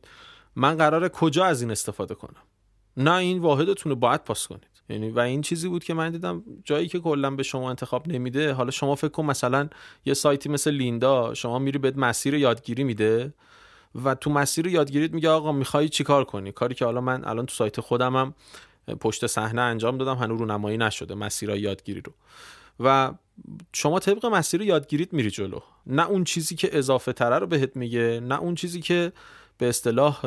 من 0.57 0.77
قراره 0.77 1.09
کجا 1.09 1.45
از 1.45 1.63
این 1.63 1.71
استفاده 1.71 2.15
کنم؟ 2.15 2.43
نه 2.97 3.15
این 3.15 3.39
واحدتون 3.39 3.91
رو 3.91 3.97
باید 3.97 4.25
پاس 4.25 4.47
کنید. 4.47 4.67
یعنی 4.89 5.11
و 5.11 5.19
این 5.19 5.43
چیزی 5.43 5.69
بود 5.69 5.85
که 5.85 5.95
من 5.95 6.11
دیدم 6.11 6.43
جایی 6.65 6.89
که 6.89 6.99
کلا 6.99 7.31
به 7.31 7.43
شما 7.43 7.71
انتخاب 7.71 8.09
نمیده. 8.09 8.53
حالا 8.53 8.71
شما 8.71 8.95
فکر 8.95 9.09
کن 9.09 9.25
مثلا 9.25 9.69
یه 10.05 10.15
سایتی 10.15 10.49
مثل 10.49 10.71
لیندا 10.71 11.35
شما 11.35 11.59
میری 11.59 11.79
بهت 11.79 11.97
مسیر 11.97 12.35
یادگیری 12.35 12.85
میده 12.85 13.33
و 14.05 14.15
تو 14.15 14.31
مسیر 14.31 14.67
یادگیریت 14.67 15.13
میگه 15.13 15.29
آقا 15.29 15.53
می‌خوای 15.53 15.89
چیکار 15.89 16.25
کنی؟ 16.25 16.53
کاری 16.53 16.75
که 16.75 16.85
حالا 16.85 17.01
من 17.01 17.25
الان 17.25 17.47
تو 17.47 17.55
سایت 17.55 17.81
خودمم 17.81 18.35
پشت 19.01 19.27
صحنه 19.27 19.63
انجام 19.63 19.99
دادم 19.99 20.15
هنوز 20.15 20.39
رونمایی 20.39 20.79
نشده 20.79 21.15
مسیرهای 21.15 21.61
یادگیری 21.61 22.01
رو. 22.01 22.13
و 22.81 23.15
شما 23.73 23.99
طبق 23.99 24.27
مسیر 24.27 24.63
یادگیریت 24.63 25.13
میری 25.13 25.31
جلو. 25.31 25.61
نه 25.87 26.09
اون 26.09 26.25
چیزی 26.25 26.55
که 26.55 26.79
اضافه 26.79 27.13
تره 27.13 27.39
رو 27.39 27.47
بهت 27.47 27.77
میگه 27.77 28.21
نه 28.21 28.41
اون 28.41 28.55
چیزی 28.55 28.81
که 28.81 29.13
به 29.59 29.69
اصطلاح 29.69 30.27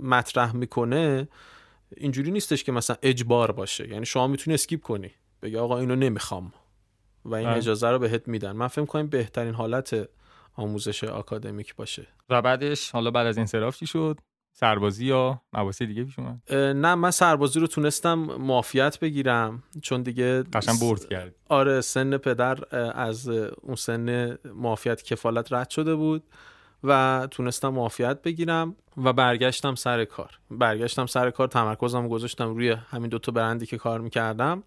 مطرح 0.00 0.56
می‌کنه. 0.56 1.28
اینجوری 1.96 2.30
نیستش 2.30 2.64
که 2.64 2.72
مثلا 2.72 2.96
اجبار 3.02 3.52
باشه. 3.52 3.88
یعنی 3.88 4.06
شما 4.06 4.26
می‌تونی 4.26 4.54
اسکیپ 4.54 4.80
کنی. 4.80 5.10
بگی 5.42 5.56
آقا 5.56 5.78
اینو 5.78 5.96
نمی‌خوام. 5.96 6.52
و 7.24 7.34
این 7.34 7.48
اجازه 7.48 7.88
رو 7.88 7.98
بهت 7.98 8.28
میدن. 8.28 8.52
من 8.52 8.68
فکر 8.68 8.84
کنم 8.84 9.06
بهترین 9.06 9.54
حالت 9.54 10.08
آموزش 10.54 11.04
آکادمیک 11.04 11.76
باشه. 11.76 12.06
و 12.30 12.42
بعدش 12.42 12.90
حالا 12.90 13.10
بعد 13.10 13.26
از 13.26 13.36
این 13.36 13.46
سراف 13.46 13.78
چی 13.78 13.86
شد. 13.86 14.18
سربازی 14.56 15.06
یا 15.06 15.40
مباحث 15.52 15.82
دیگه 15.82 16.04
پیش 16.04 16.18
اومد؟ 16.18 16.54
نه 16.54 16.94
من 16.94 17.10
سربازی 17.10 17.60
رو 17.60 17.66
تونستم 17.66 18.18
معافیت 18.18 19.00
بگیرم 19.00 19.62
چون 19.82 20.02
دیگه 20.02 20.42
قشنگ 20.42 20.80
برد 20.80 21.08
کرد 21.08 21.34
آره 21.48 21.80
سن 21.80 22.16
پدر 22.16 22.76
از 22.94 23.28
اون 23.28 23.76
سن 23.76 24.38
معافیت 24.54 25.02
کفالت 25.02 25.52
رد 25.52 25.70
شده 25.70 25.94
بود 25.94 26.22
و 26.84 27.28
تونستم 27.30 27.68
معافیت 27.68 28.22
بگیرم 28.22 28.76
و 28.96 29.12
برگشتم 29.12 29.74
سر 29.74 30.04
کار. 30.04 30.30
برگشتم 30.50 31.06
سر 31.06 31.30
کار 31.30 31.48
تمرکزم 31.48 32.08
گذاشتم 32.08 32.54
روی 32.54 32.70
همین 32.70 33.10
دوتا 33.10 33.32
برندی 33.32 33.66
که 33.66 33.78
کار 33.78 34.00
می‌کردم. 34.00 34.62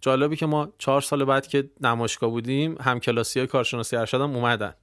جالبی 0.00 0.36
که 0.36 0.46
ما 0.46 0.68
چهار 0.78 1.00
سال 1.00 1.24
بعد 1.24 1.46
که 1.46 1.70
نمایشگاه 1.80 2.30
بودیم 2.30 2.76
هم 2.80 3.00
کلاسی 3.00 3.38
های 3.38 3.46
کارشناسی 3.46 3.96
ارشدم 3.96 4.36
اومدن. 4.36 4.74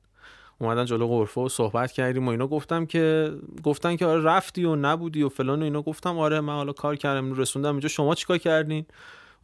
اومدن 0.58 0.86
جلو 0.86 1.08
غرفه 1.08 1.42
و 1.42 1.50
صحبت 1.50 1.92
کردیم 1.92 2.28
و 2.28 2.32
اینا. 2.32 2.48
گفتم 2.48 2.86
که 2.86 3.34
گفتن 3.64 3.96
که 3.96 4.06
آره 4.06 4.24
رفتی 4.24 4.66
و 4.66 4.76
نبودی 4.76 5.24
و 5.24 5.30
فلان 5.30 5.62
و 5.62 5.64
اینا. 5.64 5.82
گفتم 5.82 6.20
آره 6.20 6.42
من 6.42 6.54
حالا 6.54 6.74
کار 6.74 6.96
کردم 6.96 7.34
رسوندم 7.34 7.72
اینجا. 7.72 7.90
شما 7.90 8.16
چیکار 8.16 8.38
کردین؟ 8.38 8.86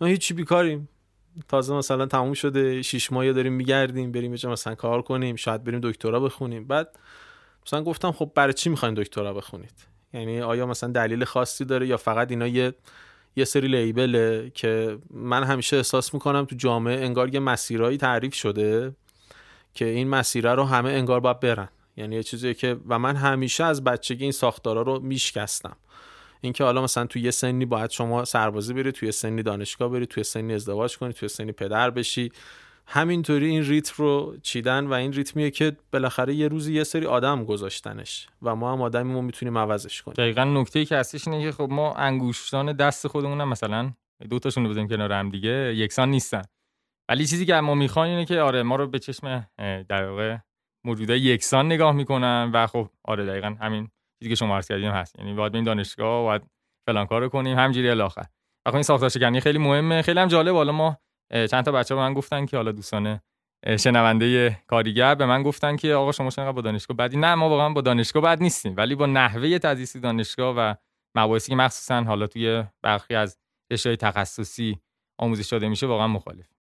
ما 0.02 0.08
هیچی 0.08 0.34
بیکاریم. 0.34 0.90
تازه 1.48 1.74
مثلا 1.74 2.06
تموم 2.06 2.34
شده. 2.34 2.82
شش 2.82 3.12
ماه 3.12 3.34
داریم 3.34 3.54
میگردیم 3.54 4.12
بریم 4.12 4.34
یه 4.34 4.50
مثلا 4.50 4.76
کار 4.76 5.02
کنیم. 5.02 5.36
شاید 5.36 5.64
بریم 5.64 5.80
دکترا 5.84 6.20
بخونیم. 6.20 6.68
بعد 6.68 7.00
مثلا 7.66 7.84
گفتم 7.84 8.12
خب 8.12 8.32
برای 8.36 8.54
چی 8.54 8.70
می‌خواین 8.70 8.96
دکترا 8.96 9.34
بخونید؟ 9.34 9.74
یعنی 10.14 10.42
آیا 10.42 10.66
مثلا 10.66 10.92
دلیل 10.92 11.24
خاصی 11.24 11.66
داره 11.66 11.88
یا 11.88 11.98
فقط 11.98 12.32
اینا 12.32 12.48
یه 12.48 12.74
یه 13.36 13.46
سری 13.46 13.68
لیبله 13.68 14.52
که 14.56 14.98
من 15.12 15.44
همیشه 15.44 15.78
احساس 15.78 16.14
می‌کنم 16.14 16.46
تو 16.46 16.56
جامعه 16.56 17.06
انگار 17.06 17.34
یه 17.34 17.40
مسیرهایی 17.40 17.98
تعریف 17.98 18.34
شده؟ 18.34 18.96
که 19.74 19.86
این 19.86 20.08
مسیره 20.08 20.56
رو 20.56 20.64
همه 20.64 20.90
انگار 20.90 21.20
باید 21.20 21.40
برن. 21.40 21.70
یعنی 21.98 22.16
یه 22.16 22.24
چیزی 22.24 22.54
که 22.54 22.78
و 22.88 23.00
من 23.00 23.16
همیشه 23.16 23.64
از 23.64 23.84
بچگی 23.84 24.24
این 24.24 24.32
ساختارا 24.32 24.82
رو 24.82 25.00
میشکستم. 25.00 25.78
اینکه 26.42 26.64
حالا 26.64 26.82
مثلا 26.82 27.06
توی 27.06 27.22
یه 27.22 27.32
سنی 27.32 27.66
باید 27.66 27.90
شما 27.90 28.26
سربازی 28.26 28.74
بری 28.74 28.92
توی 28.92 29.12
سنی 29.12 29.44
دانشگاه 29.44 29.90
بری 29.90 30.06
توی 30.06 30.24
سنی 30.24 30.54
ازدواج 30.54 30.98
کنی 30.98 31.14
توی 31.14 31.30
سنی 31.30 31.52
پدر 31.52 31.90
بشی. 31.90 32.32
همینطوری 32.86 33.48
این 33.48 33.64
ریتم 33.64 33.94
رو 33.98 34.38
چیدن 34.44 34.88
و 34.88 34.94
این 34.94 35.14
ریتمیه 35.14 35.52
که 35.52 35.78
بالاخره 35.94 36.34
یه 36.34 36.48
روزی 36.48 36.74
یه 36.74 36.84
سری 36.84 37.06
آدم 37.06 37.44
گذاشتنش 37.44 38.28
و 38.42 38.56
ما 38.56 38.74
هم 38.74 38.82
آدمیمون 38.82 39.26
می‌تونیم 39.26 39.58
عوضش 39.58 40.02
کنیم. 40.02 40.16
دقیقا 40.16 40.44
نکته 40.44 40.80
ای 40.80 40.86
که 40.86 40.96
هستش 40.96 41.28
اینه 41.28 41.44
که 41.44 41.52
خب 41.52 41.68
ما 41.72 41.94
انگوشتان 41.94 42.74
دست 42.74 43.08
خودمون 43.08 43.42
هم 43.42 43.50
مثلا. 43.50 43.92
دو 44.30 44.40
تاشون 44.40 44.64
رو 44.64 44.70
بزنیم 44.70 44.88
کنار 44.88 45.12
هم 45.12 45.30
دیگه. 45.30 45.74
یکسان 45.76 46.10
نیستن. 46.10 46.42
ولی 47.10 47.26
چیزی 47.26 47.46
که 47.46 47.56
ما 47.56 47.76
می‌خوایم 47.76 48.12
اینه 48.12 48.26
که 48.26 48.40
آره 48.40 48.64
ما 48.64 48.76
رو 48.76 48.88
به 48.88 49.00
چشم 49.00 49.48
در 49.90 50.10
واقع 50.10 50.38
موجودای 50.86 51.20
یکسان 51.20 51.66
نگاه 51.66 51.92
می‌کنن 51.92 52.52
و 52.54 52.68
خب 52.68 52.90
آره 53.06 53.26
دقیقا 53.26 53.56
همین 53.62 53.90
چیزی 54.20 54.30
که 54.30 54.36
شما 54.36 54.56
عرض 54.56 54.68
کردیم 54.68 54.92
هست. 54.92 55.20
یعنی 55.20 55.34
باید 55.34 55.56
این 55.56 55.64
دانشگاه 55.64 56.24
باید 56.24 56.42
فلان 56.90 57.06
کارو 57.06 57.30
کنیم 57.30 57.58
همینجوری 57.58 57.90
الاخر. 57.90 58.26
و 58.66 58.70
خب 58.70 58.76
این 58.76 58.84
ساختار 58.84 59.10
شکنی 59.10 59.40
خیلی 59.40 59.58
مهمه. 59.58 60.02
خیلی 60.02 60.20
هم 60.20 60.28
جالب 60.28 60.56
حالا 60.56 60.72
ما 60.72 60.98
چند 61.32 61.66
تا 61.66 61.72
بچه 61.72 61.96
به 61.96 62.02
من 62.02 62.14
گفتن 62.14 62.46
که 62.46 62.58
حالا 62.58 62.72
دوستان 62.72 63.20
شنونده 63.80 64.58
کاریگر 64.68 65.16
به 65.16 65.26
من 65.26 65.44
گفتن 65.44 65.76
که 65.76 65.94
آقا 65.94 66.12
شما 66.12 66.30
چرا 66.30 66.52
با 66.52 66.62
دانشگاه 66.62 66.98
بعدی 66.98 67.18
نه 67.18 67.36
ما 67.36 67.50
واقعا 67.50 67.70
با 67.70 67.82
دانشگاه 67.82 68.24
بعد 68.24 68.42
نیستیم 68.42 68.74
ولی 68.78 68.96
با 68.96 69.06
نحوه 69.06 69.60
تدریس 69.60 69.98
دانشگاه 69.98 70.56
و 70.58 70.76
مباحثی 71.18 71.50
که 71.50 71.56
مخصوصا 71.56 72.04
حالا 72.04 72.28
توی 72.28 72.64
برخی 72.84 73.16
از 73.16 73.38
رشته‌های 73.72 73.98
تخصصی 73.98 74.80
آموزش 75.20 75.48
داده 75.48 75.70
میشه 75.70 75.88
واقعا 75.88 76.08
مخالف 76.08 76.59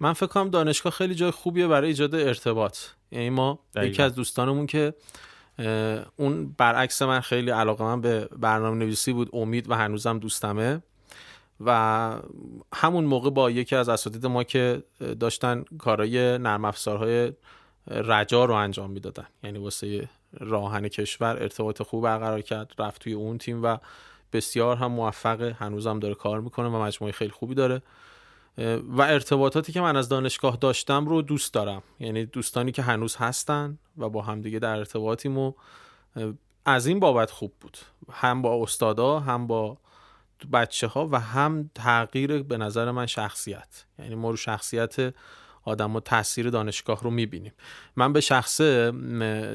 من 0.00 0.12
فکر 0.12 0.26
کنم 0.26 0.50
دانشگاه 0.50 0.92
خیلی 0.92 1.14
جای 1.14 1.30
خوبیه 1.30 1.66
برای 1.66 1.88
ایجاد 1.88 2.14
ارتباط. 2.14 2.78
یعنی 3.10 3.30
ما 3.30 3.58
یکی 3.76 4.02
از 4.02 4.14
دوستانمون 4.14 4.66
که 4.66 4.94
اون 6.16 6.54
برعکس 6.58 7.02
من 7.02 7.20
خیلی 7.20 7.50
علاقه 7.50 7.84
من 7.84 8.00
به 8.00 8.28
برنامه 8.36 8.76
نویسی 8.76 9.12
بود 9.12 9.30
امید 9.32 9.70
و 9.70 9.74
هنوزم 9.74 10.18
دوستمه. 10.18 10.82
و 11.60 12.12
همون 12.74 13.04
موقع 13.04 13.30
با 13.30 13.50
یکی 13.50 13.76
از 13.76 13.88
اساتید 13.88 14.26
ما 14.26 14.44
که 14.44 14.82
داشتن 15.20 15.64
کارهای 15.78 16.38
نرم 16.38 16.64
افزارهای 16.64 17.32
رجا 17.86 18.44
رو 18.44 18.54
انجام 18.54 18.90
می‌دادن. 18.90 19.26
یعنی 19.42 19.58
واسه 19.58 20.08
راهن 20.40 20.88
کشور 20.88 21.36
ارتباط 21.42 21.82
خوب 21.82 22.04
برقرار 22.04 22.40
کرد 22.40 22.72
رفت 22.78 23.02
توی 23.02 23.12
اون 23.12 23.38
تیم 23.38 23.62
و 23.62 23.76
بسیار 24.32 24.76
هم 24.76 24.92
موفقه. 24.92 25.56
هنوزم 25.58 25.98
داره 25.98 26.14
کار 26.14 26.40
می‌کنه 26.40 26.68
و 26.68 26.82
مجموعه 26.82 27.12
خیلی 27.12 27.30
خوبی 27.30 27.54
داره. 27.54 27.82
و 28.88 29.02
ارتباطاتی 29.02 29.72
که 29.72 29.80
من 29.80 29.96
از 29.96 30.08
دانشگاه 30.08 30.56
داشتم 30.56 31.06
رو 31.06 31.22
دوست 31.22 31.54
دارم. 31.54 31.82
یعنی 32.00 32.26
دوستانی 32.26 32.72
که 32.72 32.82
هنوز 32.82 33.16
هستن 33.16 33.78
و 33.98 34.08
با 34.08 34.22
همدیگه 34.22 34.58
در 34.58 34.76
ارتباطیم 34.76 35.38
و 35.38 35.52
از 36.64 36.86
این 36.86 37.00
بابت 37.00 37.30
خوب 37.30 37.52
بود. 37.60 37.78
هم 38.12 38.42
با 38.42 38.62
استادا 38.62 39.20
هم 39.20 39.46
با 39.46 39.78
بچه 40.52 40.86
ها 40.86 41.08
و 41.12 41.20
هم 41.20 41.70
تغییر 41.74 42.42
به 42.42 42.56
نظر 42.56 42.90
من 42.90 43.06
شخصیت. 43.06 43.84
یعنی 43.98 44.14
ما 44.14 44.30
رو 44.30 44.36
شخصیت 44.36 45.14
آدم 45.64 45.96
و 45.96 46.00
تاثیر 46.00 46.50
دانشگاه 46.50 47.02
رو 47.02 47.10
می‌بینیم. 47.10 47.52
من 47.96 48.12
به 48.12 48.20
شخصه 48.20 48.92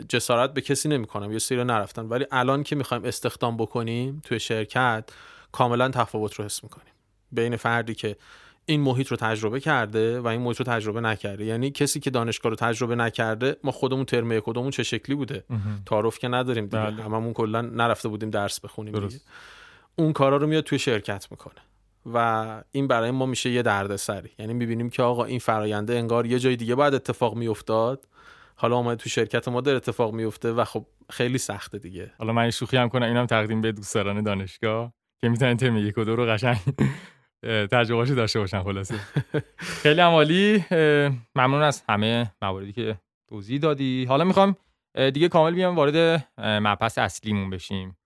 جسارت 0.10 0.54
به 0.54 0.62
کسی 0.62 0.90
نمی 0.90 1.08
کنم 1.08 1.32
یه 1.32 1.40
سری 1.40 1.64
نرفتن 1.64 2.06
ولی 2.06 2.26
الان 2.32 2.64
که 2.64 2.76
می‌خوایم 2.76 3.06
استخدام 3.06 3.58
بکنیم 3.58 4.22
توی 4.26 4.40
شرکت 4.40 5.10
کاملا 5.52 5.90
تفاوت 5.90 6.34
رو 6.34 6.46
حس 6.46 6.64
می‌کنیم. 6.64 6.94
بین 7.32 7.56
فردی 7.56 7.96
که 7.96 8.18
این 8.66 8.82
محیط 8.82 9.08
رو 9.08 9.18
تجربه 9.18 9.60
کرده 9.60 10.20
و 10.20 10.28
این 10.28 10.42
محیط 10.42 10.58
رو 10.58 10.66
تجربه 10.66 11.02
نکرده. 11.02 11.46
یعنی 11.46 11.72
کسی 11.72 12.00
که 12.00 12.10
دانشگاه 12.10 12.50
رو 12.50 12.56
تجربه 12.56 12.96
نکرده 12.96 13.56
ما 13.64 13.72
خودمون 13.72 14.06
ترم 14.06 14.40
کدومون 14.40 14.72
چه 14.72 14.84
شکلی 14.84 15.16
بوده؟ 15.16 15.44
تعارف 15.86 16.20
که 16.20 16.28
نداریم 16.28 16.66
دیگه. 16.66 16.84
بله. 16.84 17.04
هممون 17.04 17.34
کلا 17.34 17.62
نرفته 17.62 18.10
بودیم 18.10 18.30
درس 18.30 18.60
بخونیم 18.60 19.08
دیگه. 19.08 19.22
اون 19.96 20.14
کارا 20.14 20.38
رو 20.38 20.48
میاد 20.48 20.64
توی 20.64 20.80
شرکت 20.80 21.28
می‌کنه. 21.32 21.62
و 22.14 22.64
این 22.72 22.88
برای 22.88 23.12
ما 23.12 23.26
میشه 23.26 23.50
یه 23.50 23.62
دردسری. 23.62 24.30
یعنی 24.40 24.54
می‌بینیم 24.54 24.90
که 24.90 25.04
آقا 25.04 25.26
این 25.26 25.40
فراینده 25.40 25.94
انگار 25.94 26.26
یه 26.26 26.40
جای 26.40 26.56
دیگه 26.56 26.76
بعد 26.76 26.94
اتفاق 26.94 27.36
میافتاد. 27.36 28.08
حالا 28.56 28.76
اومد 28.76 28.98
تو 28.98 29.10
شرکت 29.10 29.48
ما 29.48 29.62
در 29.62 29.76
اتفاق 29.76 30.14
میفته 30.14 30.52
و 30.52 30.64
خب 30.64 30.86
خیلی 31.10 31.38
سخته 31.38 31.78
دیگه. 31.80 32.12
حالا 32.18 32.34
من 32.34 32.50
شوخی 32.50 32.78
هم 32.78 32.90
کنم 32.90 33.08
اینم 33.08 33.26
تقدیم 33.26 33.62
به 33.62 33.72
دوستان 33.72 34.24
دانشگاه 34.24 34.94
که 35.22 35.30
می‌تونن 35.30 35.58
ترم 35.58 35.78
یک 35.78 35.98
و 35.98 36.04
دو 36.04 36.16
رو 36.16 36.26
قشنگ 36.26 36.58
تجربهاشو 37.72 38.14
داشته 38.14 38.40
باشن 38.40 38.64
خلاصه. 38.64 38.96
خیلی 39.84 40.02
عمالی 40.02 40.66
ممنون 41.36 41.62
از 41.62 41.84
همه 41.90 42.32
مواردی 42.42 42.72
که 42.72 42.98
توضیح 43.30 43.60
دادی. 43.60 44.06
حالا 44.06 44.24
می‌خوام 44.24 44.56
دیگه 44.96 45.30
کامل 45.30 45.56
بیام 45.56 45.76
وارد 45.76 46.28
مبحث 46.38 46.98
اصلیمون 46.98 47.50
بشیم. 47.50 47.98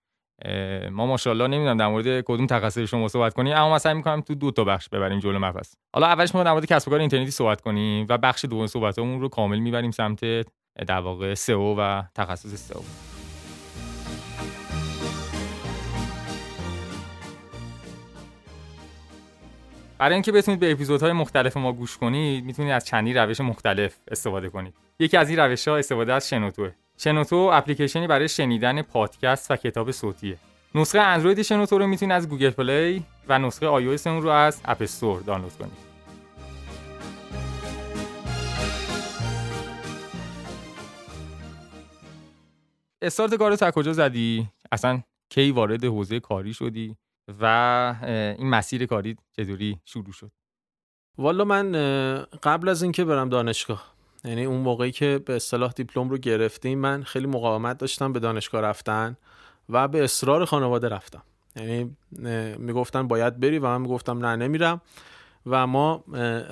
ما 0.91 1.05
ماشاءالله 1.05 1.47
نمی‌دونم 1.47 1.77
در 1.77 1.87
مورد 1.87 2.21
کدوم 2.21 2.47
تخصص 2.47 2.79
شما 2.79 3.07
صحبت 3.07 3.33
کنیم 3.33 3.55
اما 3.55 3.75
مثلا 3.75 3.93
می‌کنم 3.93 4.21
تو 4.21 4.35
دو 4.35 4.51
تا 4.51 4.63
بخش 4.63 4.89
ببریم 4.89 5.19
جلو 5.19 5.39
مبحث. 5.39 5.73
حالا 5.93 6.07
اولش 6.07 6.35
ما 6.35 6.43
در 6.43 6.51
مورد 6.51 6.65
کسب 6.65 6.87
و 6.87 6.91
کار 6.91 6.99
اینترنتی 6.99 7.31
صحبت 7.31 7.61
کنیم 7.61 8.05
و 8.09 8.17
بخش 8.17 8.45
دوم 8.45 8.67
صحبتمون 8.67 9.21
رو 9.21 9.29
کامل 9.29 9.59
می‌بریم 9.59 9.91
سمت 9.91 10.21
در 10.87 10.99
واقع 10.99 11.33
سئو 11.33 11.75
و 11.79 12.03
تخصص 12.15 12.55
سئو. 12.55 12.81
برای 19.99 20.13
اینکه 20.13 20.31
بتونید 20.31 20.59
به 20.59 20.71
اپیزودهای 20.71 21.11
مختلف 21.11 21.57
ما 21.57 21.73
گوش 21.73 21.97
کنید 21.97 22.45
می‌تونید 22.45 22.71
از 22.71 22.85
چندین 22.85 23.13
روش 23.13 23.41
مختلف 23.41 23.95
استفاده 24.11 24.49
کنید 24.49 24.73
یکی 24.99 25.17
از 25.17 25.29
این 25.29 25.39
روش 25.39 25.67
ها 25.67 25.77
استفاده 25.77 26.13
از 26.13 26.29
شنوتوئه. 26.29 26.71
شنوتو 26.97 27.35
اپلیکیشنی 27.35 28.07
برای 28.07 28.29
شنیدن 28.29 28.81
پادکست 28.81 29.51
و 29.51 29.55
کتاب 29.55 29.91
صوتیه. 29.91 30.37
نسخه 30.75 30.99
اندروید 30.99 31.41
شنوتو 31.41 31.77
رو 31.77 31.87
می‌تونید 31.87 32.15
از 32.15 32.29
گوگل 32.29 32.49
پلی 32.49 33.03
و 33.27 33.39
نسخه 33.39 33.67
آی 33.67 33.97
اون 34.05 34.21
رو 34.21 34.29
از 34.29 34.61
اپ 34.65 34.81
استور 34.81 35.21
دانلود 35.21 35.53
کنید 35.53 35.87
استارت 43.01 43.35
کار 43.35 43.55
تا 43.55 43.71
کجا 43.71 43.93
زدی؟ 43.93 44.47
اصلا 44.71 45.01
کی 45.29 45.51
وارد 45.51 45.83
حوزه 45.83 46.19
کاری 46.19 46.53
شدی؟ 46.53 46.95
و 47.41 47.45
این 48.37 48.49
مسیر 48.49 48.85
کاری 48.85 49.17
چطوری 49.37 49.79
شروع 49.85 50.11
شد؟ 50.11 50.31
والا 51.17 51.45
من 51.45 51.71
قبل 52.43 52.69
از 52.69 52.83
اینکه 52.83 53.05
برم 53.05 53.29
دانشگاه 53.29 53.93
یعنی 54.23 54.45
اون 54.45 54.61
موقعی 54.61 54.91
که 54.91 55.19
به 55.25 55.35
اصطلاح 55.35 55.71
دیپلم 55.71 56.09
رو 56.09 56.17
گرفتیم 56.17 56.79
من 56.79 57.03
خیلی 57.03 57.27
مقاومت 57.27 57.77
داشتم 57.77 58.13
به 58.13 58.19
دانشگاه 58.19 58.61
رفتن 58.61 59.17
و 59.69 59.87
به 59.87 60.03
اصرار 60.03 60.45
خانواده 60.45 60.89
رفتم. 60.89 61.21
یعنی 61.55 61.97
می‌گفتن 62.57 63.07
باید 63.07 63.39
بری 63.39 63.59
و 63.59 63.65
من 63.65 63.81
می‌گفتم 63.81 64.25
نه 64.25 64.35
نمیرم. 64.35 64.81
و 65.45 65.67
ما 65.67 66.03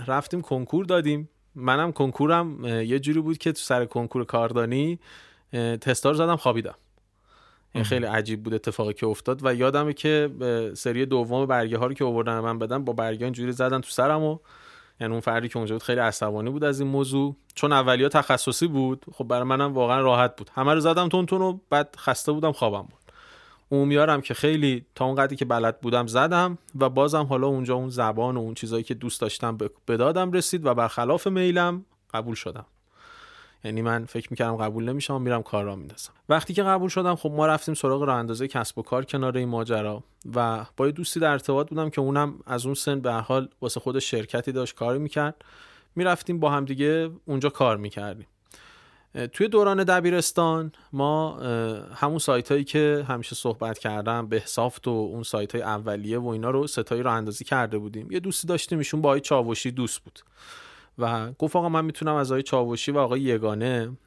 رفتیم 0.07 0.41
کنکور 0.41 0.85
دادیم. 0.85 1.29
منم 1.55 1.91
کنکورم. 1.91 2.65
یه 2.65 2.99
جوری 2.99 3.21
بود 3.21 3.37
که 3.37 3.51
تو 3.51 3.59
سر 3.59 3.85
کنکور 3.85 4.23
کاردانی 4.23 4.99
تستار 5.81 6.13
زدم 6.13 6.35
خوابیدم. 6.35 6.75
این 7.75 7.83
خیلی 7.83 8.05
عجیب 8.05 8.43
بود 8.43 8.53
اتفاقی 8.53 8.93
که 8.93 9.07
افتاد 9.07 9.45
و 9.45 9.53
یادمه 9.53 9.93
که 9.93 10.29
سری 10.73 11.05
دوم 11.05 11.45
برگه 11.45 11.77
ها 11.77 11.85
رو 11.85 11.93
که 11.93 12.05
آوردن 12.05 12.39
من 12.39 12.59
بدم 12.59 12.85
با 12.85 12.93
برگه 12.93 13.31
جوری 13.31 13.51
زدن 13.51 13.81
تو 13.81 13.89
سرم 13.89 14.23
و 14.23 14.37
یعنی 15.01 15.13
اون 15.13 15.21
فردی 15.21 15.49
که 15.49 15.57
اونجا 15.57 15.75
بود 15.75 15.83
خیلی 15.83 15.99
عصبانی 15.99 16.49
بود 16.49 16.63
از 16.63 16.79
این 16.79 16.89
موضوع. 16.89 17.35
چون 17.55 17.71
اولیا 17.71 18.09
تخصصی 18.09 18.67
بود 18.67 19.05
خب 19.13 19.23
برای 19.23 19.43
منم 19.43 19.73
واقعا 19.73 20.01
راحت 20.01 20.35
بود. 20.35 20.51
همه 20.53 20.73
رو 20.73 20.79
زدم 20.79 21.09
تون 21.09 21.25
تون 21.25 21.41
و 21.41 21.59
بعد 21.69 21.95
خسته 21.97 22.31
بودم 22.31 22.51
خوابم 22.51 22.81
بود. 22.81 22.99
میارم 23.87 24.21
که 24.21 24.33
خیلی 24.33 24.85
تا 24.95 25.05
اون 25.05 25.15
قدری 25.15 25.35
که 25.35 25.45
بلد 25.45 25.81
بودم 25.81 26.07
زدم 26.07 26.57
و 26.79 26.89
بازم 26.89 27.23
حالا 27.23 27.47
اونجا 27.47 27.75
اون 27.75 27.89
زبان 27.89 28.37
و 28.37 28.39
اون 28.39 28.53
چیزایی 28.53 28.83
که 28.83 28.93
دوست 28.93 29.21
داشتم 29.21 29.57
به 29.85 29.97
دادم 29.97 30.31
رسید 30.31 30.65
و 30.65 30.73
برخلاف 30.73 31.27
میلم 31.27 31.85
قبول 32.13 32.35
شدم. 32.35 32.65
یعنی 33.65 33.81
من 33.81 34.05
فکر 34.05 34.27
می‌کردم 34.31 34.55
قبول 34.55 34.83
نمیشم 34.83 35.21
میرم 35.21 35.43
کار 35.43 35.63
را 35.63 35.75
میندازم. 35.75 36.11
وقتی 36.29 36.53
که 36.53 36.63
قبول 36.63 36.89
شدم 36.89 37.15
خب 37.15 37.31
ما 37.31 37.47
رفتیم 37.47 37.73
سراغ 37.73 38.03
راه 38.03 38.17
اندازه 38.17 38.47
کسب 38.47 38.77
و 38.77 38.81
کار 38.81 39.05
کنار 39.05 39.37
این 39.37 39.49
ماجرا 39.49 40.03
و 40.35 40.65
با 40.77 40.85
یه 40.85 40.91
دوستی 40.91 41.19
در 41.19 41.31
ارتباط 41.31 41.69
بودم 41.69 41.89
که 41.89 42.01
اونم 42.01 42.39
از 42.45 42.65
اون 42.65 42.75
سن 42.75 42.99
به 42.99 43.13
حال 43.13 43.49
واسه 43.61 43.79
خود 43.79 43.99
شرکتی 43.99 44.51
داشت 44.51 44.75
کار 44.75 44.97
می‌کرد. 44.97 45.35
می‌رفتیم 45.95 46.39
با 46.39 46.49
هم 46.51 46.65
دیگه 46.65 47.09
اونجا 47.25 47.49
کار 47.49 47.77
می‌کردیم. 47.77 48.27
توی 49.33 49.47
دوران 49.47 49.83
دبیرستان 49.83 50.71
ما 50.93 51.37
همون 51.93 52.19
سایت 52.19 52.51
هایی 52.51 52.63
که 52.63 53.05
همیشه 53.07 53.35
صحبت 53.35 53.79
کردم 53.79 54.27
بهسافت 54.27 54.87
و 54.87 54.91
اون 54.91 55.23
سایت 55.23 55.55
های 55.55 55.61
اولیه 55.61 56.19
و 56.19 56.27
اینا 56.27 56.49
رو 56.49 56.67
ستایی 56.67 57.01
رو 57.01 57.11
اندازی 57.11 57.43
کرده 57.43 57.77
بودیم. 57.77 58.11
یه 58.11 58.19
دوستی 58.19 58.47
داشتیم 58.47 58.77
ایشون 58.77 59.01
با 59.01 59.19
چاوشی 59.19 59.71
دوست 59.71 59.99
بود. 59.99 60.19
و 60.97 61.31
گفت 61.31 61.55
آقا 61.55 61.69
من 61.69 61.85
می‌تونم 61.85 62.15
از 62.15 62.31
آقای 62.31 62.43
چاوشی 62.43 62.91
و 62.91 62.97
آقای 62.97 63.21
یگانه 63.21 63.97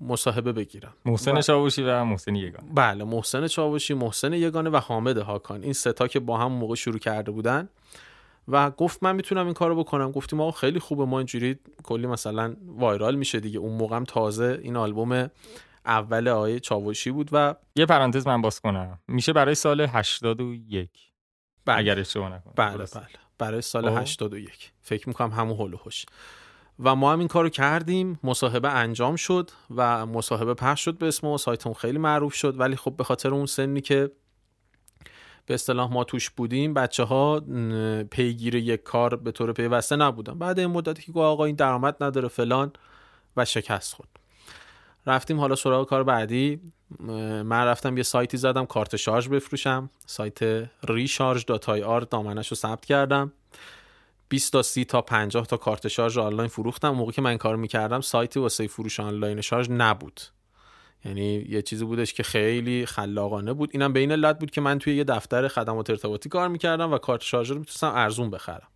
مصاحبه 0.00 0.52
بگیرم. 0.52 0.94
محسن 1.04 1.40
چاوشی 1.40 1.82
و 1.82 2.04
محسن 2.04 2.34
یگانه. 2.34 2.68
بله 2.74 3.04
محسن 3.04 3.46
چاوشی 3.46 3.94
محسن 3.94 4.32
یگانه 4.32 4.70
و 4.70 4.76
حامد 4.76 5.18
هاکان. 5.18 5.62
این 5.62 5.72
ستا 5.72 6.08
که 6.08 6.20
با 6.20 6.38
هم 6.38 6.52
موقع 6.52 6.74
شروع 6.74 6.98
کرده 6.98 7.30
بودن. 7.30 7.68
و 8.48 8.70
گفت 8.70 9.02
من 9.02 9.16
می‌تونم 9.16 9.44
این 9.44 9.54
کارو 9.54 9.76
بکنم. 9.76 10.12
گفتیم 10.12 10.40
آقا 10.40 10.50
خیلی 10.50 10.78
خوبه 10.78 11.04
ما 11.04 11.18
اینجوری 11.18 11.58
کلی 11.82 12.06
مثلا 12.06 12.56
وایرال 12.66 13.14
میشه 13.14 13.40
دیگه. 13.40 13.58
اون 13.58 13.72
موقعم 13.72 14.04
تازه 14.04 14.60
این 14.62 14.76
آلبوم 14.76 15.30
اول 15.86 16.28
آقای 16.28 16.60
چاوشی 16.60 17.10
بود 17.10 17.28
و 17.32 17.54
یه 17.76 17.86
پرانتز 17.86 18.26
من 18.26 18.42
باز 18.42 18.60
کنم. 18.60 18.98
میشه 19.08 19.32
برای 19.32 19.54
سال 19.54 19.80
81 19.80 20.90
بله. 21.64 21.78
اگر 21.78 22.00
اشتباه 22.00 22.28
نکنم. 22.28 22.52
بله 22.56 22.76
بله. 22.76 23.06
برای 23.38 23.62
سال 23.62 23.88
81 23.88 24.72
فکر 24.82 25.08
می‌کنم 25.08 25.30
همون 25.30 25.56
هلو 25.56 25.78
و 26.78 26.94
ما 26.94 27.12
هم 27.12 27.18
این 27.18 27.28
کارو 27.28 27.48
کردیم. 27.48 28.20
مصاحبه 28.22 28.70
انجام 28.70 29.16
شد 29.16 29.50
و 29.76 30.06
مصاحبه 30.06 30.54
پخش 30.54 30.84
شد 30.84 30.98
به 30.98 31.08
اسم 31.08 31.26
و 31.26 31.38
سایتمون 31.38 31.74
خیلی 31.74 31.98
معروف 31.98 32.34
شد. 32.34 32.60
ولی 32.60 32.76
خب 32.76 32.96
به 32.96 33.04
خاطر 33.04 33.34
اون 33.34 33.46
سنی 33.46 33.80
که 33.80 34.10
به 35.46 35.54
اصطلاح 35.54 35.92
ما 35.92 36.04
توش 36.04 36.30
بودیم 36.30 36.74
بچه 36.74 37.04
ها 37.04 37.40
پیگیر 38.10 38.54
یک 38.54 38.82
کار 38.82 39.16
به 39.16 39.32
طور 39.32 39.52
پیوسته 39.52 39.96
نبودن. 39.96 40.38
بعد 40.38 40.58
این 40.58 40.68
مدتی 40.68 41.12
که 41.12 41.18
آقا 41.18 41.44
این 41.44 41.56
درآمد 41.56 41.96
نداره 42.00 42.28
فلان 42.28 42.72
و 43.36 43.44
شکست 43.44 43.94
خود 43.94 44.08
رفتیم 45.06 45.40
حالا 45.40 45.54
سراغ 45.54 45.88
کار 45.88 46.04
بعدی. 46.04 46.60
من 47.00 47.64
رفتم 47.64 47.96
یه 47.96 48.02
سایتی 48.02 48.36
زدم 48.36 48.66
کارت 48.66 48.96
شارژ 48.96 49.28
بفروشم. 49.28 49.90
سایت 50.06 50.68
ریشارژ 50.88 51.44
dot 51.44 51.82
IR 51.82 52.00
دامنش 52.00 52.48
رو 52.48 52.56
ثبت 52.56 52.84
کردم. 52.84 53.32
20 54.28 54.52
تا 54.52 54.62
30 54.62 54.84
تا 54.84 55.02
50 55.02 55.46
تا 55.46 55.56
کارت 55.56 55.88
شارژ 55.88 56.18
آنلاین 56.18 56.48
فروختم. 56.48 56.90
موقع 56.90 57.12
که 57.12 57.22
من 57.22 57.36
کار 57.36 57.56
می‌کردم 57.56 58.00
سایتی 58.00 58.40
واسه 58.40 58.66
فروش 58.66 59.00
آنلاین 59.00 59.40
شارژ 59.40 59.70
نبود. 59.70 60.20
یعنی 61.04 61.46
یه 61.48 61.62
چیزی 61.62 61.84
بودش 61.84 62.14
که 62.14 62.22
خیلی 62.22 62.86
خلاقانه 62.86 63.52
بود. 63.52 63.70
اینم 63.72 63.96
علت 63.96 64.38
بود 64.38 64.50
که 64.50 64.60
من 64.60 64.78
توی 64.78 64.96
یه 64.96 65.04
دفتر 65.04 65.48
خدمات 65.48 65.90
ارتباطی 65.90 66.28
کار 66.28 66.48
می‌کردم 66.48 66.92
و 66.92 66.98
کارت 66.98 67.22
شارژ 67.22 67.50
رو 67.50 67.58
می‌تونستم 67.58 67.92
ارزون 67.94 68.30
بخرم. 68.30 68.68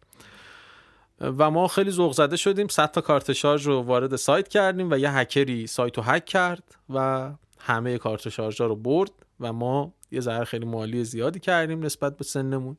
و 1.21 1.51
ما 1.51 1.69
خیلی 1.69 1.91
ذوق 1.91 2.13
زده 2.13 2.37
شدیم. 2.37 2.69
100 2.69 2.91
تا 2.91 3.01
کارت 3.01 3.33
شارژ 3.33 3.67
رو 3.67 3.83
وارد 3.83 4.17
سایت 4.17 4.49
کردیم 4.49 4.91
و 4.91 4.99
یه 4.99 5.13
هکری 5.13 5.67
سایت 5.67 5.97
رو 5.97 6.03
هک 6.03 6.25
کرد 6.25 6.63
و 6.95 7.31
همه 7.61 7.99
کارت 7.99 8.29
شارژ 8.29 8.61
رو 8.61 8.77
برد 8.77 9.11
و 9.41 9.53
ما 9.53 9.93
یه 10.11 10.21
ضرر 10.21 10.45
خیلی 10.45 10.67
مالی 10.67 11.05
زیادی 11.05 11.41
کردیم 11.41 11.85
نسبت 11.85 12.17
به 12.17 12.25
سنمون. 12.25 12.77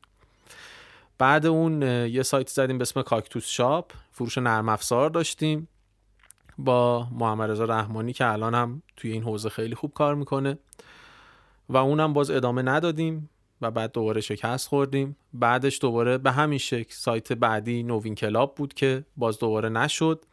بعد 1.18 1.46
اون 1.46 1.82
یه 1.82 2.22
سایت 2.22 2.48
زدیم 2.48 2.78
به 2.78 2.82
اسم 2.82 3.02
کاکتوس 3.02 3.46
شاپ. 3.46 3.92
فروش 4.10 4.38
نرم 4.38 4.68
افزار 4.68 5.10
داشتیم 5.10 5.68
با 6.58 7.06
محمد 7.12 7.50
رضا 7.50 7.64
رحمانی 7.64 8.12
که 8.12 8.26
الان 8.26 8.54
هم 8.54 8.82
توی 8.96 9.12
این 9.12 9.22
حوزه 9.22 9.48
خیلی 9.48 9.74
خوب 9.74 9.92
کار 9.92 10.14
می‌کنه. 10.14 10.58
و 11.68 11.76
اونم 11.76 12.12
باز 12.12 12.30
ادامه 12.30 12.62
ندادیم 12.62 13.30
و 13.60 13.70
بعد 13.70 13.92
دوباره 13.92 14.20
شکست 14.20 14.68
خوردیم. 14.68 15.16
بعدش 15.32 15.78
دوباره 15.80 16.18
به 16.18 16.32
همین 16.32 16.58
شکل 16.58 16.94
سایت 16.94 17.32
بعدی 17.32 17.82
نوین 17.82 18.14
کلاب 18.14 18.54
بود 18.54 18.74
که 18.74 19.04
باز 19.16 19.38
دوباره 19.38 19.68
نشد. 19.68 20.24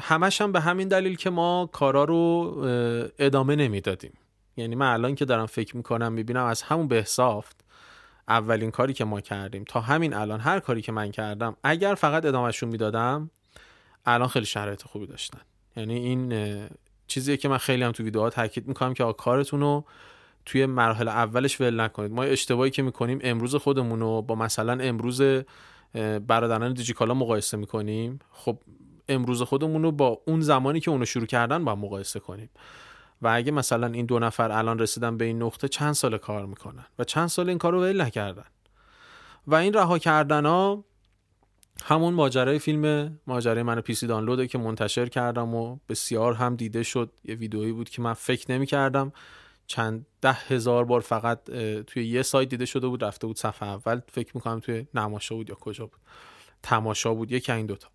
همش 0.00 0.40
هم 0.40 0.52
به 0.52 0.60
همین 0.60 0.88
دلیل 0.88 1.16
که 1.16 1.30
ما 1.30 1.70
کارا 1.72 2.04
رو 2.04 2.54
ادامه 3.18 3.56
نمی‌دادیم. 3.56 4.12
یعنی 4.56 4.74
من 4.74 4.92
الان 4.92 5.14
که 5.14 5.24
دارم 5.24 5.46
فکر 5.46 5.76
می‌کنم 5.76 6.12
می‌بینم 6.12 6.44
از 6.44 6.62
همون 6.62 6.88
بهسافت 6.88 7.64
اولین 8.28 8.70
کاری 8.70 8.92
که 8.92 9.04
ما 9.04 9.20
کردیم 9.20 9.64
تا 9.64 9.80
همین 9.80 10.14
الان 10.14 10.40
هر 10.40 10.60
کاری 10.60 10.82
که 10.82 10.92
من 10.92 11.10
کردم 11.10 11.56
اگر 11.64 11.94
فقط 11.94 12.24
ادامهشون 12.24 12.68
می‌دادم 12.68 13.30
الان 14.06 14.28
خیلی 14.28 14.46
شرایط 14.46 14.82
خوبی 14.82 15.06
داشتن. 15.06 15.40
یعنی 15.76 15.94
این 15.94 16.50
چیزیه 17.06 17.36
که 17.36 17.48
من 17.48 17.58
خیلی 17.58 17.82
هم 17.82 17.92
تو 17.92 18.02
ویدیوها 18.02 18.30
تاکید 18.30 18.68
می‌کنم 18.68 18.94
که 18.94 19.14
کارتون 19.18 19.60
رو 19.60 19.84
توی 20.46 20.66
مراحل 20.66 21.08
اولش 21.08 21.60
ول 21.60 21.80
نکنید. 21.80 22.12
ما 22.12 22.22
اشتباهی 22.22 22.70
که 22.70 22.82
می‌کنیم 22.82 23.18
امروز 23.22 23.54
خودمون 23.54 24.00
رو 24.00 24.22
با 24.22 24.34
مثلا 24.34 24.84
امروز 24.84 25.22
برادران 26.26 26.72
دیجیکالا 26.72 27.14
مقایسه 27.14 27.56
می‌کنیم. 27.56 28.18
خب 28.32 28.58
امروز 29.08 29.42
خودمون 29.42 29.82
رو 29.82 29.92
با 29.92 30.22
اون 30.26 30.40
زمانی 30.40 30.80
که 30.80 30.90
اونو 30.90 31.04
شروع 31.04 31.26
کردن 31.26 31.64
با 31.64 31.74
مقایسه 31.74 32.20
کنیم. 32.20 32.50
و 33.22 33.28
اگه 33.28 33.52
مثلا 33.52 33.86
این 33.86 34.06
دو 34.06 34.18
نفر 34.18 34.52
الان 34.52 34.78
رسیدن 34.78 35.16
به 35.16 35.24
این 35.24 35.42
نقطه 35.42 35.68
چند 35.68 35.92
سال 35.92 36.18
کار 36.18 36.46
می‌کنن؟ 36.46 36.86
و 36.98 37.04
چند 37.04 37.26
سال 37.26 37.48
این 37.48 37.58
کار 37.58 37.72
رو 37.72 37.80
ول 37.80 38.00
نکردن؟ 38.00 38.44
و 39.46 39.54
این 39.54 39.72
رها 39.72 39.98
کردن 39.98 40.46
ها 40.46 40.84
همون 41.84 42.14
ماجرای 42.14 42.58
فیلم 42.58 43.14
ماجرای 43.26 43.62
من 43.62 43.80
پیسی 43.80 44.06
دانلوده 44.06 44.46
که 44.46 44.58
منتشر 44.58 45.06
کردم 45.06 45.54
و 45.54 45.78
بسیار 45.88 46.34
هم 46.34 46.56
دیده 46.56 46.82
شد. 46.82 47.12
یه 47.24 47.34
ویدئویی 47.34 47.72
بود 47.72 47.88
که 47.88 48.02
من 48.02 48.12
فکر 48.12 48.52
نمی 48.52 48.66
کردم 48.66 49.12
چند 49.66 50.06
ده 50.20 50.32
هزار 50.32 50.84
بار 50.84 51.00
فقط 51.00 51.44
توی 51.86 52.06
یه 52.06 52.22
سایت 52.22 52.48
دیده 52.48 52.64
شده 52.66 52.88
بود 52.88 53.04
رفته 53.04 53.26
بود 53.26 53.38
صفحه 53.38 53.68
اول. 53.68 54.00
فکر 54.08 54.30
می‌کنم 54.34 54.60
توی 54.60 54.86
نماشا 54.94 55.34
بود 55.34 55.48
یا 55.48 55.54
کجا 55.54 55.86
بود. 55.86 56.00
تماشا 56.62 57.14
بود 57.14 57.32
یکی 57.32 57.52
این 57.52 57.66
دوتا. 57.66 57.88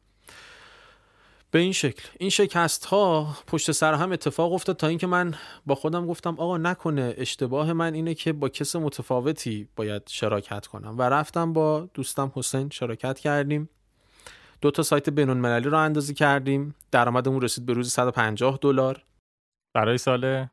به 1.51 1.59
این 1.59 1.71
شکل. 1.71 2.03
این 2.19 2.29
شکست 2.29 2.85
ها 2.85 3.38
پشت 3.47 3.71
سر 3.71 3.93
هم 3.93 4.12
اتفاق 4.12 4.53
افتاد 4.53 4.77
تا 4.77 4.88
اینکه 4.88 5.07
من 5.07 5.35
با 5.65 5.75
خودم 5.75 6.07
گفتم 6.07 6.35
آقا 6.39 6.57
نکنه 6.57 7.13
اشتباه 7.17 7.73
من 7.73 7.93
اینه 7.93 8.13
که 8.13 8.33
با 8.33 8.49
کس 8.49 8.75
متفاوتی 8.75 9.67
باید 9.75 10.01
شراکت 10.07 10.67
کنم. 10.67 10.97
و 10.97 11.01
رفتم 11.01 11.53
با 11.53 11.89
دوستم 11.93 12.31
حسین 12.35 12.69
شراکت 12.69 13.19
کردیم. 13.19 13.69
دو 14.62 14.71
تا 14.71 14.83
سایت 14.83 15.09
بینون 15.09 15.38
مللی 15.38 15.69
رو 15.69 15.77
اندازی 15.77 16.13
کردیم. 16.13 16.75
درآمدمون 16.91 17.41
رسید 17.41 17.65
به 17.65 17.73
روز 17.73 17.91
150 17.91 18.59
دلار. 18.62 19.03
برای 19.73 19.97
سال؟ 19.97 20.47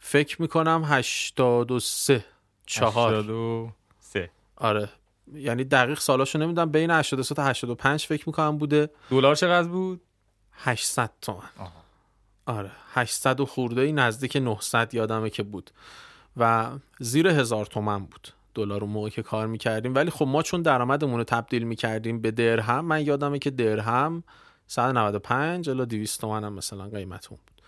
فکر 0.00 0.42
می‌کنم 0.42 0.82
83 0.84 2.24
چهار. 2.66 3.14
83 3.14 4.30
آره. 4.56 4.88
یعنی 5.34 5.64
دقیق 5.64 5.98
سالاشو 5.98 6.38
نمی‌دونم 6.38 6.70
بین 6.70 6.90
83 6.90 7.34
تا 7.34 7.44
85 7.44 8.06
فکر 8.06 8.24
می‌کنم 8.26 8.58
بوده. 8.58 8.90
دلار 9.10 9.34
چقدر 9.34 9.68
بود؟ 9.68 10.00
800 10.52 11.10
تومن. 11.22 11.50
آره 12.46 12.70
800 12.92 13.40
و 13.40 13.46
خورده 13.46 13.80
ای 13.80 13.92
نزدیک 13.92 14.36
900 14.36 14.94
یادمه 14.94 15.30
که 15.30 15.42
بود. 15.42 15.70
و 16.36 16.70
زیر 16.98 17.28
هزار 17.28 17.66
تومن 17.66 18.04
بود 18.04 18.28
دلار 18.54 18.80
اون 18.80 18.92
موقع 18.92 19.08
که 19.08 19.22
کار 19.22 19.46
می‌کردیم. 19.46 19.94
ولی 19.94 20.10
خب 20.10 20.26
ما 20.26 20.42
چون 20.42 20.62
درآمدمون 20.62 21.18
رو 21.18 21.24
تبدیل 21.24 21.62
می‌کردیم 21.62 22.20
به 22.20 22.30
درهم 22.30 22.84
من 22.84 23.06
یادمه 23.06 23.38
که 23.38 23.50
درهم 23.50 24.22
195 24.66 25.70
الا 25.70 25.84
200 25.84 26.20
تومن 26.20 26.44
هم 26.44 26.52
مثلا 26.52 26.88
قیمت 26.88 27.28
اون 27.30 27.40
بود. 27.46 27.62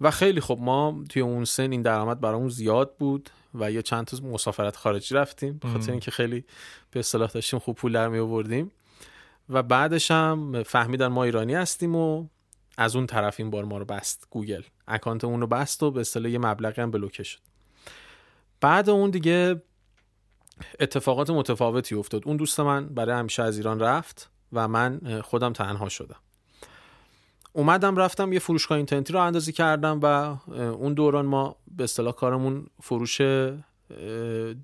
و 0.00 0.10
خیلی 0.10 0.40
خب 0.40 0.58
ما 0.60 1.04
توی 1.08 1.22
اون 1.22 1.44
سن 1.44 1.72
این 1.72 1.82
درآمد 1.82 2.20
برامون 2.20 2.48
زیاد 2.48 2.94
بود. 2.98 3.30
و 3.54 3.70
یه 3.70 3.82
چند 3.82 4.04
تا 4.04 4.26
مسافرت 4.26 4.76
خارجی 4.76 5.14
رفتیم 5.14 5.58
به 5.58 5.68
خاطر 5.68 5.90
اینکه 5.90 6.10
خیلی 6.10 6.44
به 6.90 7.00
اصطلاح 7.00 7.30
داشتیم 7.30 7.58
خوب 7.58 7.76
پول 7.76 7.92
در 7.92 8.08
می 8.08 8.18
آوردیم 8.18 8.72
و 9.48 9.62
بعدش 9.62 10.10
هم 10.10 10.62
فهمیدن 10.62 11.06
ما 11.06 11.24
ایرانی 11.24 11.54
هستیم 11.54 11.96
و 11.96 12.26
از 12.78 12.96
اون 12.96 13.06
طرف 13.06 13.40
این 13.40 13.50
بار 13.50 13.64
ما 13.64 13.78
رو 13.78 13.84
بست 13.84 14.26
گوگل. 14.30 14.62
اکانتمون 14.88 15.40
رو 15.40 15.46
بست 15.46 15.82
و 15.82 15.90
به 15.90 16.00
اصطلاح 16.00 16.32
یه 16.32 16.38
مبلغی 16.38 16.82
هم 16.82 16.90
بلوکه 16.90 17.22
شد. 17.22 17.38
بعد 18.60 18.90
اون 18.90 19.10
دیگه 19.10 19.62
اتفاقات 20.80 21.30
متفاوتی 21.30 21.94
افتاد. 21.94 22.22
اون 22.26 22.36
دوست 22.36 22.60
من 22.60 22.88
برای 22.88 23.18
همیشه 23.18 23.42
از 23.42 23.56
ایران 23.56 23.80
رفت 23.80 24.30
و 24.52 24.68
من 24.68 25.20
خودم 25.24 25.52
تنها 25.52 25.88
شدم. 25.88 26.20
اومدم 27.52 27.96
رفتم 27.96 28.32
یه 28.32 28.38
فروشگاه 28.38 28.76
اینترنتی 28.76 29.12
راه 29.12 29.20
اندازی 29.20 29.52
کردم 29.52 30.00
و 30.02 30.06
اون 30.56 30.94
دوران 30.94 31.26
ما 31.26 31.56
به 31.76 31.84
اصطلاح 31.84 32.12
کارمون 32.12 32.66
فروش 32.82 33.20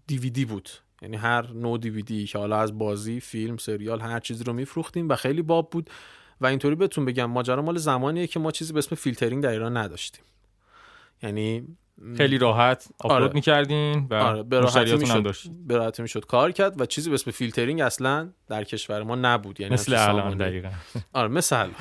دیویدی 0.06 0.44
بود. 0.44 0.68
یعنی 1.02 1.16
هر 1.16 1.52
نوع 1.52 1.78
دیویدی 1.78 2.26
که 2.26 2.38
حالا 2.38 2.56
از 2.56 2.78
بازی 2.78 3.20
فیلم 3.20 3.56
سریال 3.56 4.00
هر 4.00 4.20
چیزی 4.20 4.44
رو 4.44 4.52
میفروختیم 4.52 5.08
و 5.08 5.16
خیلی 5.16 5.42
باب 5.42 5.70
بود. 5.70 5.90
و 6.40 6.46
اینطوری 6.46 6.74
بهتون 6.74 7.04
بگم 7.04 7.24
ماجرا 7.24 7.62
مال 7.62 7.76
زمانیه 7.76 8.26
که 8.26 8.40
ما 8.40 8.50
چیزی 8.50 8.72
به 8.72 8.78
اسم 8.78 8.96
فیلترینگ 8.96 9.42
در 9.42 9.50
ایران 9.50 9.76
نداشتیم. 9.76 10.24
یعنی 11.22 11.76
خیلی 12.16 12.38
راحت 12.38 12.88
آپلود 12.98 13.22
آره. 13.22 13.34
می‌کردین 13.34 14.06
و 14.10 14.14
آره 14.14 14.42
به 14.42 14.60
راحتی 15.76 16.02
می‌شد 16.02 16.26
کار 16.26 16.52
کرد 16.52 16.80
و 16.80 16.86
چیزی 16.86 17.10
به 17.10 17.14
اسم 17.14 17.30
فیلترینگ 17.30 17.80
اصلا 17.80 18.28
در 18.48 18.64
کشور 18.64 19.02
ما 19.02 19.14
نبود 19.14 19.60
یعنی 19.60 19.74
مثل 19.74 19.94
الان. 19.94 20.36
دقیقا 20.36 20.70
آره 21.12 21.28
مثل. 21.28 21.68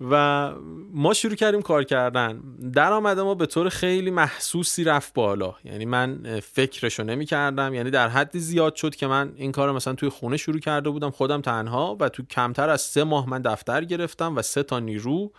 و 0.00 0.52
ما 0.92 1.14
شروع 1.14 1.34
کردیم 1.34 1.62
کار 1.62 1.84
کردن 1.84 2.40
درآمد 2.72 3.20
ما 3.20 3.34
به 3.34 3.46
طور 3.46 3.68
خیلی 3.68 4.10
محسوسی 4.10 4.84
رفت 4.84 5.14
بالا 5.14 5.54
یعنی 5.64 5.84
من 5.84 6.40
فکرشو 6.40 7.02
نمی 7.02 7.26
کردم 7.26 7.74
یعنی 7.74 7.90
در 7.90 8.08
حدی 8.08 8.38
زیاد 8.40 8.74
شد 8.74 8.94
که 8.94 9.06
من 9.06 9.32
این 9.36 9.52
کار 9.52 9.72
مثلا 9.72 9.94
توی 9.94 10.08
خونه 10.08 10.36
شروع 10.36 10.58
کرده 10.58 10.90
بودم 10.90 11.10
خودم 11.10 11.40
تنها 11.40 11.96
و 12.00 12.08
تو 12.08 12.22
کمتر 12.22 12.70
از 12.70 12.80
سه 12.80 13.04
ماه 13.04 13.30
من 13.30 13.42
دفتر 13.42 13.84
گرفتم 13.84 14.36
و 14.36 14.42
سه 14.42 14.62
تا 14.62 14.78
نیرو 14.78 15.32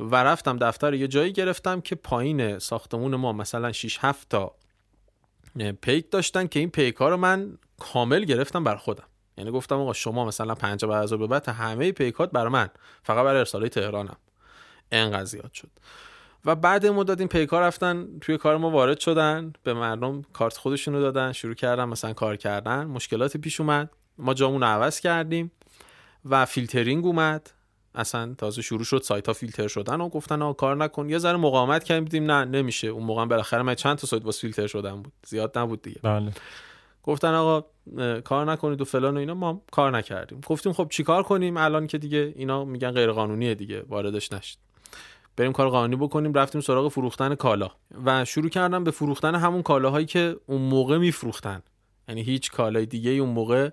و 0.00 0.16
رفتم 0.16 0.56
دفتر 0.56 0.94
یه 0.94 1.08
جایی 1.08 1.32
گرفتم 1.32 1.80
که 1.80 1.94
پایین 1.94 2.58
ساختمون 2.58 3.16
ما 3.16 3.32
مثلا 3.32 3.72
6 3.72 3.98
7 4.00 4.28
تا 4.28 4.54
پیک 5.82 6.10
داشتن 6.10 6.46
که 6.46 6.60
این 6.60 6.70
پیک 6.70 6.96
ها 6.96 7.08
رو 7.08 7.16
من 7.16 7.58
کامل 7.78 8.24
گرفتم 8.24 8.64
بر 8.64 8.76
خودم. 8.76 9.04
یعنی 9.38 9.50
گفتم 9.50 9.76
آقا 9.76 9.92
شما 9.92 10.24
مثلا 10.24 10.54
50 10.54 10.90
بعد 10.90 11.02
از 11.02 11.12
به 11.12 11.26
بعد 11.26 11.48
همه 11.48 11.92
پیکات 11.92 12.30
برای 12.30 12.52
من. 12.52 12.70
فقط 13.02 13.24
برای 13.24 13.38
ارسال 13.38 13.68
تهرانم. 13.68 14.16
انقدر 14.92 15.24
زیاد 15.24 15.52
شد. 15.52 15.70
و 16.44 16.54
بعد 16.54 16.86
مدت 16.86 17.18
این 17.18 17.28
پیکا 17.28 17.60
رفتن 17.60 18.18
توی 18.20 18.38
کار 18.38 18.56
ما 18.56 18.70
وارد 18.70 19.00
شدن 19.00 19.52
به 19.62 19.74
مردم 19.74 20.22
کارت 20.22 20.56
خودشون 20.56 20.94
رو 20.94 21.00
دادن 21.00 21.32
شروع 21.32 21.54
کردن 21.54 21.84
مثلا 21.84 22.12
کار 22.12 22.36
کردن. 22.36 22.84
مشکلاتی 22.84 23.38
پیش 23.38 23.60
اومد. 23.60 23.90
ما 24.18 24.34
جامون 24.34 24.62
عوض 24.62 25.00
کردیم 25.00 25.50
و 26.24 26.46
فیلترینگ 26.46 27.06
اومد. 27.06 27.50
اصلا 27.94 28.34
تازه 28.38 28.62
شروع 28.62 28.84
شد 28.84 29.02
سایت 29.02 29.26
ها 29.26 29.32
فیلتر 29.32 29.68
شدن 29.68 30.00
و 30.00 30.08
گفتن 30.08 30.42
آقا 30.42 30.52
کار 30.52 30.76
نکن. 30.76 31.08
یه 31.08 31.18
ذره 31.18 31.36
مقاومت 31.36 31.84
کردیم 31.84 32.04
دیدیم 32.04 32.30
نه 32.30 32.44
نمیشه. 32.44 32.88
اون 32.88 33.02
موقع 33.02 33.24
بالاخره 33.24 33.62
من 33.62 33.74
چند 33.74 33.98
تا 33.98 34.06
سایت 34.06 34.24
واسه 34.24 34.40
فیلتر 34.40 34.66
شدن 34.66 35.02
بود. 35.02 35.12
زیاد 35.26 35.58
نبود 35.58 35.82
دیگه. 35.82 36.00
بله. 36.02 36.32
گفتن 37.02 37.34
آقا 37.34 37.66
کار 38.20 38.52
نکنید 38.52 38.80
و 38.80 38.84
فلان 38.84 39.16
و 39.16 39.20
اینا. 39.20 39.34
ما 39.34 39.62
کار 39.72 39.96
نکردیم. 39.96 40.40
گفتیم 40.46 40.72
خب 40.72 40.86
چیکار 40.90 41.22
کنیم؟ 41.22 41.56
الان 41.56 41.86
که 41.86 41.98
دیگه 41.98 42.32
اینا 42.36 42.64
میگن 42.64 42.90
غیر 42.90 43.12
قانونیه 43.12 43.54
دیگه. 43.54 43.82
واردش 43.88 44.32
نشد 44.32 44.56
بریم 45.36 45.52
کار 45.52 45.68
قانونی 45.68 45.96
بکنیم. 45.96 46.32
رفتیم 46.32 46.60
سراغ 46.60 46.88
فروختن 46.88 47.34
کالا. 47.34 47.70
و 48.04 48.24
شروع 48.24 48.48
کردم 48.48 48.84
به 48.84 48.90
فروختن 48.90 49.34
همون 49.34 49.62
کالاهایی 49.62 50.06
که 50.06 50.36
اون 50.46 50.62
موقع 50.62 50.98
میفروختن. 50.98 51.62
یعنی 52.08 52.22
هیچ 52.22 52.50
کالای 52.50 52.86
دیگه 52.86 53.10
اون 53.10 53.30
موقع 53.30 53.70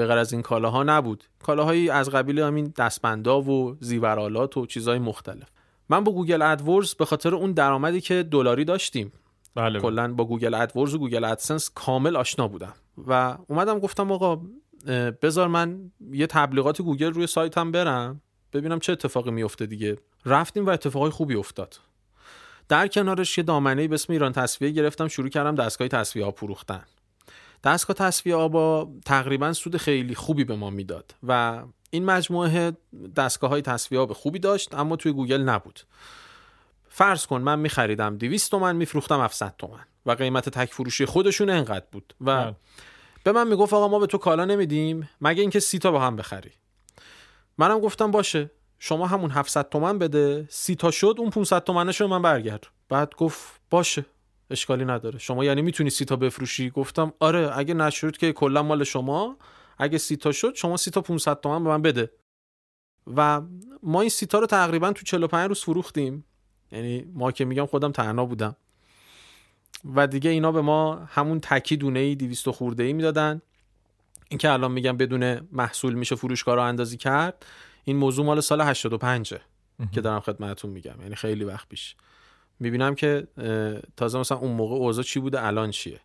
به 0.00 0.06
غیر 0.06 0.18
از 0.18 0.32
این 0.32 0.42
کالاها 0.42 0.82
نبود. 0.82 1.24
کالاهایی 1.42 1.90
از 1.90 2.10
قبیل 2.10 2.38
همین 2.38 2.72
دستبندا 2.76 3.42
و 3.42 3.76
زیورالات 3.80 4.56
و 4.56 4.66
چیزهای 4.66 4.98
مختلف. 4.98 5.48
من 5.88 6.04
با 6.04 6.12
گوگل 6.12 6.42
ادورز 6.42 6.94
به 6.94 7.04
خاطر 7.04 7.34
اون 7.34 7.52
درآمدی 7.52 8.00
که 8.00 8.22
دلاری 8.22 8.64
داشتیم. 8.64 9.12
بله. 9.54 9.80
کلا 9.80 10.14
با 10.14 10.24
Google 10.24 10.54
AdWords 10.54 10.94
و 10.94 10.98
Google 10.98 11.24
AdSense 11.24 11.70
کامل 11.74 12.16
آشنا 12.16 12.48
بودم. 12.48 12.72
و 13.06 13.36
اومدم 13.48 13.78
گفتم 13.78 14.12
آقا 14.12 14.40
بذار 15.22 15.48
من 15.48 15.90
یه 16.12 16.26
تبلیغات 16.26 16.82
گوگل 16.82 17.12
روی 17.12 17.26
سایتم 17.26 17.72
برم 17.72 18.20
ببینم 18.52 18.78
چه 18.78 18.92
اتفاقی 18.92 19.30
میفته 19.30 19.66
دیگه. 19.66 19.96
رفتیم 20.26 20.66
و 20.66 20.70
اتفاقای 20.70 21.10
خوبی 21.10 21.34
افتاد. 21.34 21.80
در 22.68 22.88
کنارش 22.88 23.38
یه 23.38 23.44
دامنه 23.44 23.88
به 23.88 23.94
اسم 23.94 24.12
ایران 24.12 24.32
تصفیه 24.32 24.70
گرفتم 24.70 25.08
شروع 25.08 25.28
کردم 25.28 25.54
دستگاه 25.54 25.88
تصفیه 25.88 26.24
ها 26.24 26.30
فروختن. 26.30 26.82
دستگاه 27.64 27.96
تصفیه 27.96 28.34
آبا 28.34 28.88
تقریبا 29.04 29.52
سود 29.52 29.76
خیلی 29.76 30.14
خوبی 30.14 30.44
به 30.44 30.56
ما 30.56 30.70
می‌داد 30.70 31.14
و 31.22 31.62
این 31.90 32.04
مجموعه 32.04 32.72
دستگاه 33.16 33.50
های 33.50 33.62
تصفیه 33.62 33.98
آب 33.98 34.12
خوبی 34.12 34.38
داشت 34.38 34.74
اما 34.74 34.96
توی 34.96 35.12
گوگل 35.12 35.42
نبود. 35.42 35.80
فرض 36.88 37.26
کن 37.26 37.40
من 37.40 37.58
میخریدم 37.58 38.16
200 38.16 38.50
تومن 38.50 38.76
میفروختم 38.76 39.20
700 39.20 39.54
تومن 39.58 39.84
و 40.06 40.12
قیمت 40.12 40.48
تک 40.48 40.72
فروشی 40.72 41.04
خودشون 41.04 41.50
انقدر 41.50 41.86
بود 41.92 42.14
و 42.20 42.44
بله. 42.44 42.56
به 43.24 43.32
من 43.32 43.48
می‌گفت 43.48 43.72
آقا 43.72 43.88
ما 43.88 43.98
به 43.98 44.06
تو 44.06 44.18
کالا 44.18 44.44
نمیدیم 44.44 45.08
مگه 45.20 45.40
اینکه 45.40 45.60
سی 45.60 45.78
تا 45.78 45.90
با 45.90 46.00
هم 46.00 46.16
بخری؟ 46.16 46.50
منم 47.58 47.80
گفتم 47.80 48.10
باشه 48.10 48.50
شما 48.78 49.06
همون 49.06 49.30
700 49.30 49.68
تومن 49.68 49.98
بده 49.98 50.46
سی 50.50 50.74
تا 50.74 50.90
شد 50.90 51.14
اون 51.18 51.30
500 51.30 51.64
تومنش 51.64 52.00
رو 52.00 52.08
من 52.08 52.22
برگرد. 52.22 52.66
بعد 52.88 53.14
گفت 53.14 53.60
باشه. 53.70 54.04
اشکالی 54.50 54.84
نداره. 54.84 55.18
شما 55.18 55.44
یعنی 55.44 55.62
می‌تونی 55.62 55.90
سی 55.90 56.04
تا 56.04 56.16
بفروشی؟ 56.16 56.70
گفتم 56.70 57.12
آره 57.20 57.58
اگه 57.58 57.74
نشد 57.74 58.16
که 58.16 58.32
کلا 58.32 58.62
مال 58.62 58.84
شما. 58.84 59.36
اگه 59.78 59.98
سی 59.98 60.16
تا 60.16 60.32
شد 60.32 60.54
شما 60.54 60.76
سی 60.76 60.90
تا 60.90 61.00
500 61.00 61.40
تومن 61.40 61.64
به 61.64 61.70
من 61.70 61.82
بده. 61.82 62.10
و 63.16 63.42
ما 63.82 64.00
این 64.00 64.10
سی 64.10 64.26
تا 64.26 64.38
رو 64.38 64.46
تقریبا 64.46 64.92
تو 64.92 65.04
45 65.04 65.48
روز 65.48 65.60
فروختیم. 65.60 66.24
یعنی 66.72 67.04
ما 67.14 67.32
که 67.32 67.44
میگم 67.44 67.66
خودم 67.66 67.92
تنها 67.92 68.24
بودم. 68.24 68.56
و 69.94 70.06
دیگه 70.06 70.30
اینا 70.30 70.52
به 70.52 70.60
ما 70.60 70.94
همون 70.94 71.40
تکی 71.40 71.76
دونه 71.76 71.98
ای 71.98 72.14
200 72.14 72.50
خورده 72.50 72.82
ای 72.82 72.92
می‌دادن. 72.92 73.42
این 74.28 74.38
که 74.38 74.50
الان 74.50 74.72
میگم 74.72 74.96
بدون 74.96 75.48
محصول 75.52 75.94
میشه 75.94 76.14
فروشگاه 76.14 76.54
رو 76.54 76.62
اندازی 76.62 76.96
کرد 76.96 77.46
این 77.84 77.96
موضوع 77.96 78.26
مال 78.26 78.40
سال 78.40 78.60
85 78.60 79.34
که 79.92 80.00
دارم 80.00 80.20
خدمتتون 80.20 80.70
میگم. 80.70 81.00
یعنی 81.02 81.14
خیلی 81.14 81.44
وقت 81.44 81.68
پیش. 81.68 81.96
می‌بینم 82.60 82.94
که 82.94 83.26
تازه 83.96 84.18
مثلا 84.18 84.38
اون 84.38 84.52
موقع 84.52 84.74
اوضاع 84.74 85.04
چی 85.04 85.20
بوده 85.20 85.46
الان 85.46 85.70
چیه. 85.70 86.00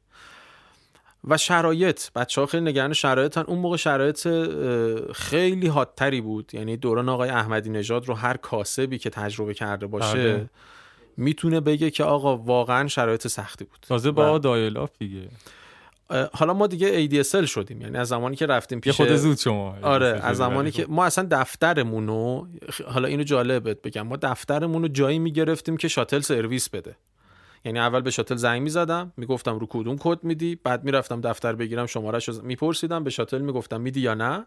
و 1.28 1.38
شرایط 1.38 2.12
بچه 2.16 2.42
ها 2.42 2.48
خیلی 2.48 2.64
نگران 2.64 2.94
شرایطن. 2.94 3.42
اون 3.42 3.60
موقع 3.60 3.78
شرایط 3.78 4.28
خیلی 5.14 5.68
حادتری 5.68 6.22
بود. 6.22 6.54
یعنی 6.54 6.78
دوران 6.78 7.10
آقای 7.10 7.30
احمدی 7.30 7.70
نژاد 7.70 8.08
رو 8.08 8.14
هر 8.14 8.38
کاسبی 8.38 8.98
که 8.98 9.10
تجربه 9.10 9.54
کرده 9.54 9.88
باشه 9.88 10.34
بله. 10.34 10.50
می‌تونه 11.18 11.60
بگه 11.60 11.90
که 11.92 12.04
آقا 12.04 12.38
واقعا 12.38 12.88
شرایط 12.88 13.28
سختی 13.28 13.66
بود. 13.66 13.80
تازه 13.88 14.12
با 14.12 14.38
dial-up 14.38 14.90
دیگه. 15.00 15.28
حالا 16.10 16.54
ما 16.54 16.68
دیگه 16.68 17.08
ADSL 17.08 17.46
شدیم 17.46 17.82
یعنی 17.82 17.98
از 17.98 18.08
زمانی 18.08 18.36
که 18.36 18.46
رفتیم 18.46 18.80
پیش 18.80 18.96
خود 18.96 19.16
زود 19.16 19.38
شما 19.38 19.78
آره 19.82 20.20
از 20.24 20.38
زمانی 20.38 20.72
که 20.72 20.86
ما 20.90 21.06
اصلا 21.06 21.28
دفترمون 21.32 22.08
رو 22.08 22.48
حالا 22.88 23.08
اینو 23.08 23.24
جالب 23.24 23.88
بگم 23.88 24.02
ما 24.02 24.16
دفترمون 24.16 24.82
رو 24.82 24.88
جایی 24.88 25.20
می‌گرفتیم 25.20 25.78
که 25.78 25.88
شاتل 25.88 26.20
سرویس 26.20 26.70
بده. 26.70 26.96
یعنی 27.66 27.80
اول 27.80 28.02
به 28.02 28.12
شاتل 28.12 28.36
زنگ 28.36 28.62
می‌زدم 28.62 29.14
می‌گفتم 29.18 29.60
رو 29.60 29.68
کدوم 29.70 29.98
کد 30.00 30.24
میدی 30.24 30.56
بعد 30.64 30.84
می‌رفتم 30.84 31.22
دفتر 31.22 31.56
بگیرم 31.56 31.86
شمارهشو 31.86 32.32
ز- 32.32 32.40
میپرسیدم 32.40 33.04
به 33.04 33.10
شاتل 33.10 33.42
می‌گفتم 33.42 33.82
میدی 33.82 34.00
یا 34.02 34.14
نه؟ 34.14 34.46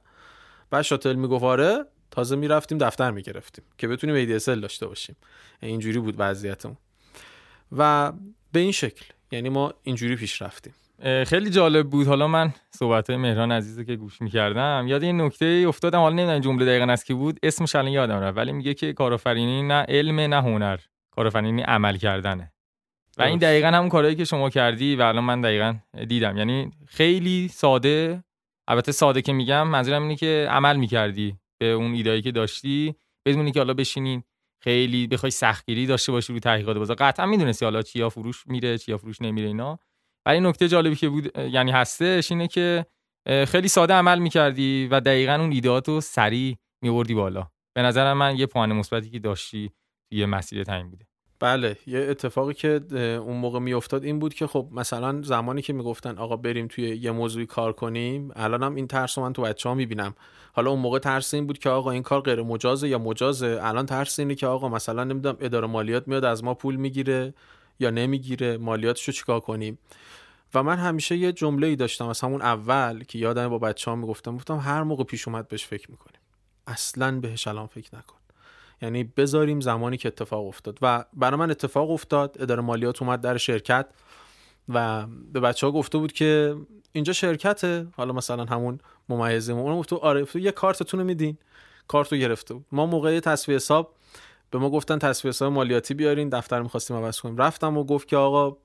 بعد 0.70 0.82
شاتل 0.82 1.14
می‌گفت 1.14 1.44
آره 1.44 1.84
تازه 2.10 2.36
می‌رفتیم 2.36 2.78
دفتر 2.78 3.10
می‌گرفتیم 3.10 3.64
که 3.78 3.88
بتونیم 3.88 4.38
ADSL 4.38 4.60
داشته 4.60 4.86
باشیم. 4.86 5.16
اینجوری 5.62 5.98
بود 5.98 6.14
وضعیتمون. 6.18 6.76
و 7.78 8.12
به 8.52 8.60
این 8.60 8.72
شکل 8.72 9.04
یعنی 9.32 9.48
ما 9.48 9.74
اینجوری 9.82 10.16
پیش 10.16 10.42
رفتیم. 10.42 10.74
خیلی 11.26 11.50
جالب 11.50 11.90
بود. 11.90 12.06
حالا 12.06 12.28
من 12.28 12.52
صحبت 12.70 13.10
مهران 13.10 13.52
عزیزه 13.52 13.84
که 13.84 13.96
گوش 13.96 14.22
می‌کردم 14.22 14.84
یاد 14.88 15.02
این 15.02 15.20
نکته 15.20 15.64
افتادم. 15.68 15.98
حالا 15.98 16.14
نمی‌دونم 16.14 16.38
جمله 16.38 16.64
دقیقا 16.64 16.92
از 16.92 17.04
کی 17.04 17.14
بود. 17.14 17.38
اسمش 17.42 17.76
الان 17.76 17.92
یادم 17.92 18.16
رفت 18.20 18.36
ولی 18.36 18.52
میگه 18.52 18.74
که 18.74 18.92
کارآفرینی 18.92 19.62
نه 19.62 19.82
علم 19.88 20.20
نه 20.20 20.42
هنر. 20.42 20.78
کارآفرینی 21.10 21.62
عمل 21.62 21.96
کردنه. 21.96 22.52
و 23.18 23.22
این 23.22 23.38
دقیقا 23.38 23.68
همون 23.68 23.88
کارهایی 23.88 24.16
که 24.16 24.24
شما 24.24 24.50
کردی 24.50 24.96
و 24.96 25.02
الان 25.02 25.24
من 25.24 25.40
دقیقا 25.40 25.74
دیدم. 26.08 26.36
یعنی 26.36 26.70
خیلی 26.86 27.48
ساده 27.48 28.24
البته 28.68 28.92
ساده 28.92 29.22
که 29.22 29.32
میگم 29.32 29.68
منظورم 29.68 30.02
اینه 30.02 30.16
که 30.16 30.46
عمل 30.50 30.76
می‌کردی 30.76 31.36
به 31.58 31.66
اون 31.66 31.94
ایدایی 31.94 32.22
که 32.22 32.32
داشتی. 32.32 32.94
بدونی 33.26 33.52
که 33.52 33.60
حالا 33.60 33.74
بشینین 33.74 34.22
خیلی 34.60 35.06
بخوای 35.06 35.30
سختگیری 35.30 35.86
داشته 35.86 36.12
باشی 36.12 36.32
رو 36.32 36.38
تحقیقات 36.38 36.76
بازار. 36.76 36.96
قطعا 36.96 37.26
می‌دونستی 37.26 37.64
حالا 37.64 37.82
چیا 37.82 38.08
فروش 38.08 38.44
میره 38.46 38.78
چیا 38.78 38.98
فروش 38.98 39.22
نمیره 39.22 39.46
اینا. 39.46 39.78
ولی 40.28 40.40
نکته 40.40 40.68
جالبی 40.68 40.96
که 40.96 41.08
بود 41.08 41.38
یعنی 41.38 41.70
هستش 41.70 42.32
اینه 42.32 42.48
که 42.48 42.86
خیلی 43.46 43.68
ساده 43.68 43.94
عمل 43.94 44.18
می‌کردی 44.18 44.88
و 44.90 45.00
دقیقا 45.00 45.34
اون 45.34 45.52
ایدهاتو 45.52 46.00
سریع 46.00 46.56
میوردی 46.82 47.14
بالا. 47.14 47.46
به 47.76 47.82
نظر 47.82 48.12
من 48.12 48.36
یه 48.36 48.46
پوان 48.46 48.72
مثبتی 48.72 49.10
که 49.10 49.18
داشتی 49.18 49.70
یه 50.12 50.26
مسیر 50.26 50.64
تعیین 50.64 50.90
بوده. 50.90 51.04
بله 51.40 51.76
یه 51.86 51.98
اتفاقی 51.98 52.54
که 52.54 52.80
اون 53.24 53.36
موقع 53.36 53.58
میافتاد 53.58 54.04
این 54.04 54.18
بود 54.18 54.34
که 54.34 54.46
خب 54.46 54.68
مثلا 54.72 55.22
زمانی 55.22 55.62
که 55.62 55.72
می‌گفتن 55.72 56.18
آقا 56.18 56.36
بریم 56.36 56.66
توی 56.66 56.96
یه 56.96 57.10
موضوعی 57.10 57.46
کار 57.46 57.72
کنیم 57.72 58.30
الانم 58.36 58.74
این 58.74 58.86
ترس 58.86 59.18
رو 59.18 59.24
من 59.24 59.32
تو 59.32 59.42
بچه 59.42 59.68
ها 59.68 59.74
می‌بینم. 59.74 60.14
حالا 60.52 60.70
اون 60.70 60.80
موقع 60.80 60.98
ترس 60.98 61.34
این 61.34 61.46
بود 61.46 61.58
که 61.58 61.70
آقا 61.70 61.90
این 61.90 62.02
کار 62.02 62.20
غیر 62.20 62.42
مجازه 62.42 62.88
یا 62.88 62.98
مجازه؟ 62.98 63.58
الان 63.62 63.86
ترس 63.86 64.18
اینه 64.18 64.34
که 64.34 64.46
آقا 64.46 64.68
مثلا 64.68 65.04
نمی‌دونم 65.04 65.36
اداره 65.40 65.66
مالیات 65.66 66.08
میاد 66.08 66.24
از 66.24 66.44
ما 66.44 66.54
پول 66.54 66.76
می‌گیره. 66.76 67.34
یا 67.80 67.90
نمی‌گیره 67.90 68.56
مالیاتشو 68.58 69.12
چیکار 69.12 69.40
کنیم؟ 69.40 69.78
و 70.54 70.62
من 70.62 70.76
همیشه 70.76 71.16
یه 71.16 71.32
جمله 71.32 71.66
ای 71.66 71.76
داشتم 71.76 72.06
از 72.06 72.20
همون 72.20 72.42
اول 72.42 73.04
که 73.04 73.18
یادم 73.18 73.48
با 73.48 73.58
بچه 73.58 73.90
ها 73.90 73.96
می‌گفتم 73.96 74.36
گفتم 74.36 74.56
هر 74.56 74.82
موقع 74.82 75.04
پیش 75.04 75.28
اومد 75.28 75.48
بهش 75.48 75.66
فکر 75.66 75.90
می‌کنیم. 75.90 76.20
اصلا 76.66 77.20
بهش 77.20 77.46
الان 77.46 77.66
فکر 77.66 77.96
نکن. 77.96 78.16
یعنی 78.82 79.04
بذاریم 79.04 79.60
زمانی 79.60 79.96
که 79.96 80.08
اتفاق 80.08 80.46
افتاد. 80.46 80.78
و 80.82 81.04
برای 81.14 81.38
من 81.38 81.50
اتفاق 81.50 81.90
افتاد 81.90 82.36
اداره 82.40 82.62
مالیات 82.62 83.02
اومد 83.02 83.20
در 83.20 83.36
شرکت 83.36 83.86
و 84.68 85.06
به 85.32 85.40
بچه 85.40 85.66
ها 85.66 85.72
گفته 85.72 85.98
بود 85.98 86.12
که 86.12 86.56
اینجا 86.92 87.12
شرکته 87.12 87.86
حالا 87.96 88.12
مثلا 88.12 88.44
همون 88.44 88.80
ممیزه 89.08 89.52
اون 89.52 89.78
گفت 89.78 89.92
آره 89.92 90.26
یه 90.34 90.50
کارتتون 90.50 91.00
رو 91.00 91.06
میدین. 91.06 91.38
کارتو 91.88 92.16
گرفته 92.16 92.54
بود. 92.54 92.66
ما 92.72 92.86
موقع 92.86 93.20
تصفیه 93.20 93.54
حساب 93.56 93.94
به 94.50 94.58
ما 94.58 94.70
گفتن 94.70 94.98
تصفیه 94.98 95.28
حساب 95.28 95.52
مالیاتی 95.52 95.94
بیارین 95.94 96.28
دفتر 96.28 96.62
می‌خواستیم 96.62 96.96
عوض 96.96 97.20
کنیم. 97.20 97.36
رفتم 97.36 97.76
و 97.76 97.84
گفت 97.84 98.08
که 98.08 98.16
آقا 98.16 98.56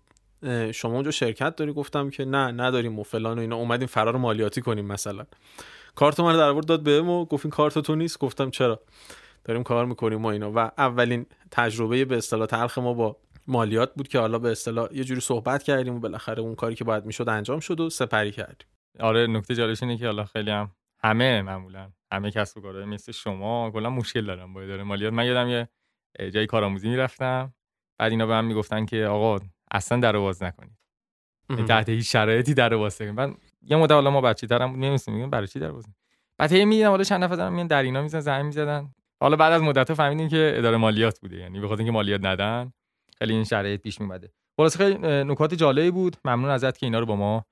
شما 0.72 0.94
اونجا 0.94 1.12
شرکت 1.12 1.56
داری؟ 1.56 1.74
گفتم 1.74 2.10
که 2.10 2.26
نه 2.26 2.52
نداریم 2.52 3.00
و 3.00 3.04
فلان 3.04 3.38
و 3.38 3.42
اینا. 3.42 3.56
اومدیم 3.56 3.88
فرار 3.88 4.18
مالیاتی 4.18 4.62
کنیم 4.62 4.86
مثلا. 4.86 5.26
کارت 5.96 6.20
من 6.20 6.38
در 6.38 6.62
داد 6.62 6.84
بهم 6.84 7.10
و 7.10 7.26
گفت 7.26 7.46
این 7.46 7.52
کارت 7.52 7.80
تو 7.80 7.96
نیست. 7.96 8.20
گفتم 8.20 8.50
چرا؟ 8.50 8.80
داریم 9.44 9.64
کار 9.64 9.86
می‌کنیم 9.86 10.20
ما 10.20 10.32
اینا. 10.32 10.52
و 10.56 10.72
اولین 10.78 11.26
تجربه 11.52 12.06
به 12.06 12.18
اصطلاح 12.18 12.46
تلخ 12.46 12.78
ما 12.78 12.94
با 12.94 13.18
مالیات 13.48 13.94
بود 13.96 14.08
که 14.08 14.20
حالا 14.20 14.40
به 14.40 14.52
اصطلاح 14.52 14.88
یه 14.94 15.04
جوری 15.04 15.22
صحبت 15.22 15.64
کردیم 15.64 15.96
و 15.96 16.00
بالاخره 16.00 16.42
اون 16.42 16.56
کاری 16.56 16.76
که 16.76 16.84
باید 16.84 17.06
می‌شد 17.06 17.30
انجام 17.30 17.60
شد 17.60 17.80
و 17.80 17.90
سپری 17.90 18.32
کردیم. 18.32 18.68
آره 19.00 19.28
نکته 19.28 19.56
جالبش 19.56 19.84
اینه 19.84 19.98
که 19.98 20.06
حالا 20.06 20.26
خیلی 20.26 20.52
هم 20.52 20.72
همه 21.04 21.42
معمولا 21.42 21.92
همه 22.14 22.32
کسب 22.32 22.58
و 22.58 22.62
کارهای 22.62 22.86
مثل 22.86 23.12
شما 23.12 23.72
کلا 23.72 23.90
مشکل 23.90 24.26
دارن 24.26 24.54
با 24.54 24.62
اداره 24.62 24.84
مالیات. 24.84 25.14
من 25.14 25.26
یادم 25.26 25.50
یه 25.50 25.70
جای 26.32 26.46
کارآموزی 26.46 26.90
می‌رفتم. 26.90 27.54
بعد 28.00 28.12
اینا 28.12 28.26
به 28.26 28.34
من 28.34 28.46
می‌گفتن 28.46 28.86
که 28.86 29.06
آقا 29.06 29.46
اصلا 29.72 30.00
در 30.00 30.18
باز 30.18 30.44
نکنید. 30.44 30.78
تحت 31.68 31.90
هیچ 31.90 32.12
شرایطی 32.12 32.54
در 32.54 32.76
باز 32.76 32.98
کنید 32.98 33.14
من 33.14 33.36
یه 33.62 33.78
مدت 33.78 33.92
حالا 33.92 34.12
ما 34.12 34.22
بچه‌ترم 34.22 34.60
ترم 34.60 34.70
بود 34.70 34.78
نمی‌دونستم 34.78 35.30
برای 35.30 35.48
چی 35.48 35.60
در 35.60 35.72
باز 35.72 35.86
بعد 36.38 36.52
هی 36.52 36.66
می‌دیدم 36.66 36.90
حالا 36.90 37.04
چند 37.04 37.24
نفر 37.24 37.36
دارن 37.36 37.54
میان 37.54 37.68
در 37.68 37.84
اینا 37.84 38.02
می‌زنن 38.02 38.22
زنگ 38.22 38.46
می‌زدن. 38.46 38.94
حالا 39.22 39.36
بعد 39.36 39.54
از 39.54 39.62
مدت 39.62 39.94
فهمیدیم 39.94 40.30
که 40.30 40.54
اداره 40.56 40.78
مالیات 40.78 41.20
بوده. 41.20 41.38
یعنی 41.38 41.60
به 41.60 41.68
خاطر 41.68 41.80
اینکه 41.80 41.92
مالیات 41.92 42.26
ندن 42.26 42.74
خیلی 43.18 43.34
این 43.34 43.44
شرایط 43.44 43.82
پیش 43.82 44.02
میومده 44.02 44.32
خلاص 44.58 44.78
خیلی 44.78 44.98
نکات 45.24 45.54
جالبی 45.54 45.92
بود. 45.92 46.18
ممنون 46.26 46.50
ازت 46.50 46.78
که 46.78 46.86
اینا 46.86 47.00
رو 47.00 47.06
با 47.06 47.16
ما 47.16 47.46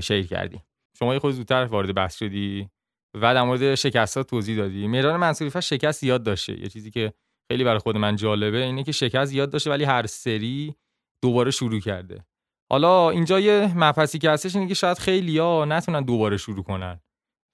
شیر 0.00 0.26
کردی. 0.26 0.60
شما 0.98 1.18
خود 1.18 1.32
زودتر 1.34 1.64
وارد 1.64 1.94
بحث 1.94 2.18
شدی. 2.18 2.68
و 3.14 3.34
در 3.34 3.42
مورد 3.42 3.74
شکستات 3.74 4.26
توضیح 4.26 4.56
دادی. 4.56 4.86
مهران 4.86 5.20
منصوری 5.20 5.62
شکست 5.62 6.00
زیاد 6.00 6.22
داشته. 6.22 6.60
یه 6.60 6.68
چیزی 6.68 6.90
که 6.90 7.12
خیلی 7.50 7.64
برای 7.64 7.78
خود 7.78 7.96
من 7.96 8.16
جالبه 8.16 8.64
اینه 8.64 8.82
که 8.82 8.92
شکست 8.92 9.30
زیاد 9.30 9.50
داشته 9.50 9.70
ولی 9.70 9.84
هر 9.84 10.06
سری 10.06 10.74
دوباره 11.22 11.50
شروع 11.50 11.80
کرده. 11.80 12.24
حالا 12.72 13.10
اینجا 13.10 13.40
یه 13.40 13.78
مفصلی 13.78 14.20
که 14.20 14.30
هستش 14.30 14.56
اینه 14.56 14.68
که 14.68 14.74
شاید 14.74 14.98
خیلیا 14.98 15.64
نتونن 15.64 16.00
دوباره 16.02 16.36
شروع 16.36 16.62
کنن 16.64 17.00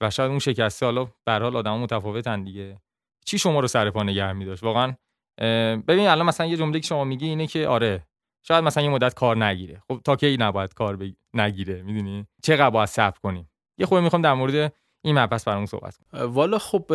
و 0.02 0.10
شاید 0.10 0.30
اون 0.30 0.38
شکسته 0.38 0.86
حالا 0.86 1.04
به 1.04 1.32
حال 1.32 1.56
آدم 1.56 1.78
متفاوتن 1.78 2.44
دیگه. 2.44 2.80
چی 3.26 3.38
شما 3.38 3.60
رو 3.60 3.68
سر 3.68 3.90
پا 3.90 4.02
نگه 4.02 4.32
می 4.32 4.44
داشت 4.44 4.62
واقعا 4.62 4.94
ببین 5.88 6.08
الان 6.08 6.26
مثلا 6.26 6.46
یه 6.46 6.56
جمله 6.56 6.80
که 6.80 6.86
شما 6.86 7.04
میگی 7.04 7.26
اینه 7.26 7.46
که 7.46 7.68
آره 7.68 8.06
شاید 8.46 8.64
مثلا 8.64 8.82
یه 8.82 8.88
مدت 8.88 9.14
کار 9.14 9.44
نگیره. 9.44 9.82
خب 9.88 10.00
تا 10.04 10.16
کی 10.16 10.36
نباید 10.40 10.74
کار 10.74 10.98
نگیره؟ 11.34 11.82
می‌دونی؟ 11.82 12.26
چقدر 12.42 12.70
باید 12.70 12.88
صبر 12.88 13.18
کنیم؟ 13.22 13.50
یه 13.78 13.86
خود 13.86 14.02
می‌خوام 14.02 14.22
در 14.22 14.34
مورد 14.34 14.74
این 15.02 15.18
مبحث 15.18 15.44
برامون 15.44 15.66
صحبت 15.66 15.96
والا 16.12 16.58
خب 16.58 16.86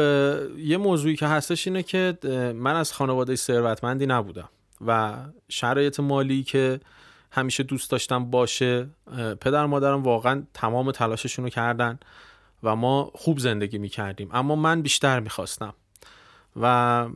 یه 0.58 0.78
موضوعی 0.78 1.16
که 1.16 1.28
هستش 1.28 1.68
اینه 1.68 1.84
که 1.84 2.18
من 2.56 2.76
از 2.76 2.94
خانواده 2.94 3.36
ثروتمندی 3.36 4.06
نبودم 4.06 4.50
و 4.88 5.18
شرایط 5.50 6.00
مالی 6.00 6.44
که 6.44 6.80
همیشه 7.32 7.64
دوست 7.64 7.92
داشتم 7.92 8.26
باشه 8.26 8.88
پدر 9.42 9.66
مادرم 9.66 10.04
واقعا 10.04 10.44
تمام 10.54 10.92
تلاششون 10.92 11.46
رو 11.46 11.50
کردن 11.50 12.00
و 12.64 12.76
ما 12.76 13.12
خوب 13.16 13.40
زندگی 13.40 13.78
می‌کردیم. 13.78 14.30
اما 14.34 14.56
من 14.56 14.82
بیشتر 14.82 15.20
می‌خواستم 15.20 15.74
و 16.62 17.08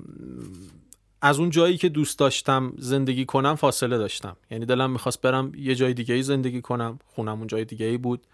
از 1.21 1.39
اون 1.39 1.49
جایی 1.49 1.77
که 1.77 1.89
دوست 1.89 2.19
داشتم 2.19 2.73
زندگی 2.77 3.25
کنم 3.25 3.55
فاصله 3.55 3.97
داشتم. 3.97 4.37
یعنی 4.51 4.65
دلم 4.65 4.91
می‌خواست 4.91 5.21
برم 5.21 5.51
یه 5.55 5.75
جای 5.75 5.93
دیگه 5.93 6.15
ای 6.15 6.23
زندگی 6.23 6.61
کنم 6.61 6.99
خونم 7.05 7.37
اون 7.37 7.47
جای 7.47 7.65
دیگه 7.65 7.85
ای 7.85 7.97
بود. 7.97 8.27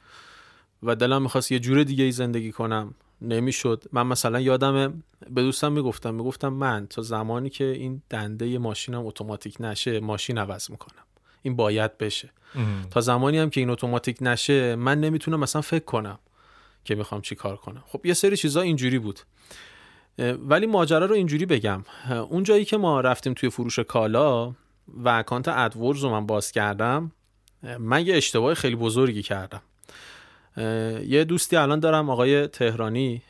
و 0.84 0.96
دلم 0.96 1.22
می‌خواست 1.22 1.52
یه 1.52 1.60
جور 1.60 1.84
دیگه 1.84 2.04
ای 2.04 2.12
زندگی 2.12 2.52
کنم. 2.52 2.94
نمی‌شد. 3.22 3.84
من 3.92 4.08
مثلا 4.08 4.40
یادم 4.40 5.04
به 5.30 5.42
دوستم 5.42 5.72
می‌گفتم 5.72 6.14
می‌گفتم 6.14 6.50
من 6.50 6.88
تا 6.88 7.02
زمانی 7.02 7.50
که 7.50 7.64
این 7.64 8.02
دنده 8.10 8.58
ماشینم 8.58 9.06
اتوماتیک 9.06 9.56
نشه 9.60 10.00
ماشین 10.00 10.38
عوض 10.38 10.72
می‌کنم. 10.72 11.04
این 11.42 11.56
باید 11.56 11.98
بشه. 11.98 12.30
تا 12.92 13.02
زمانی 13.02 13.38
هم 13.38 13.50
که 13.50 13.60
این 13.60 13.70
اتوماتیک 13.70 14.18
نشه 14.22 14.76
من 14.76 15.00
نمی‌تونم 15.00 15.40
مثلا 15.40 15.62
فکر 15.62 15.86
کنم 15.86 16.20
که 16.86 16.96
می‌خوام 16.96 17.22
چی 17.22 17.36
کار 17.36 17.56
کنم. 17.56 17.84
خب 17.88 18.06
یه 18.06 18.14
سری 18.14 18.38
چیزا 18.38 18.62
اینجوری 18.62 19.00
بود. 19.00 19.20
ولی 20.50 20.66
ماجرا 20.66 21.06
رو 21.06 21.16
اینجوری 21.16 21.46
بگم. 21.46 21.84
اون 22.30 22.44
جایی 22.44 22.66
که 22.66 22.78
ما 22.78 23.02
رفتیم 23.02 23.34
توی 23.34 23.50
فروش 23.50 23.80
کالا 23.80 24.54
و 24.88 25.10
اکانت 25.10 25.48
ادورز 25.48 26.04
رو 26.04 26.10
من 26.10 26.26
باز 26.26 26.52
کردم 26.52 27.12
من 27.80 28.08
یه 28.08 28.16
اشتباه 28.16 28.54
خیلی 28.54 28.76
بزرگی 28.76 29.22
کردم. 29.22 29.62
یه 31.08 31.24
دوستی 31.24 31.56
الان 31.56 31.80
دارم 31.80 32.10
آقای 32.10 32.48
تهرانی 32.48 33.22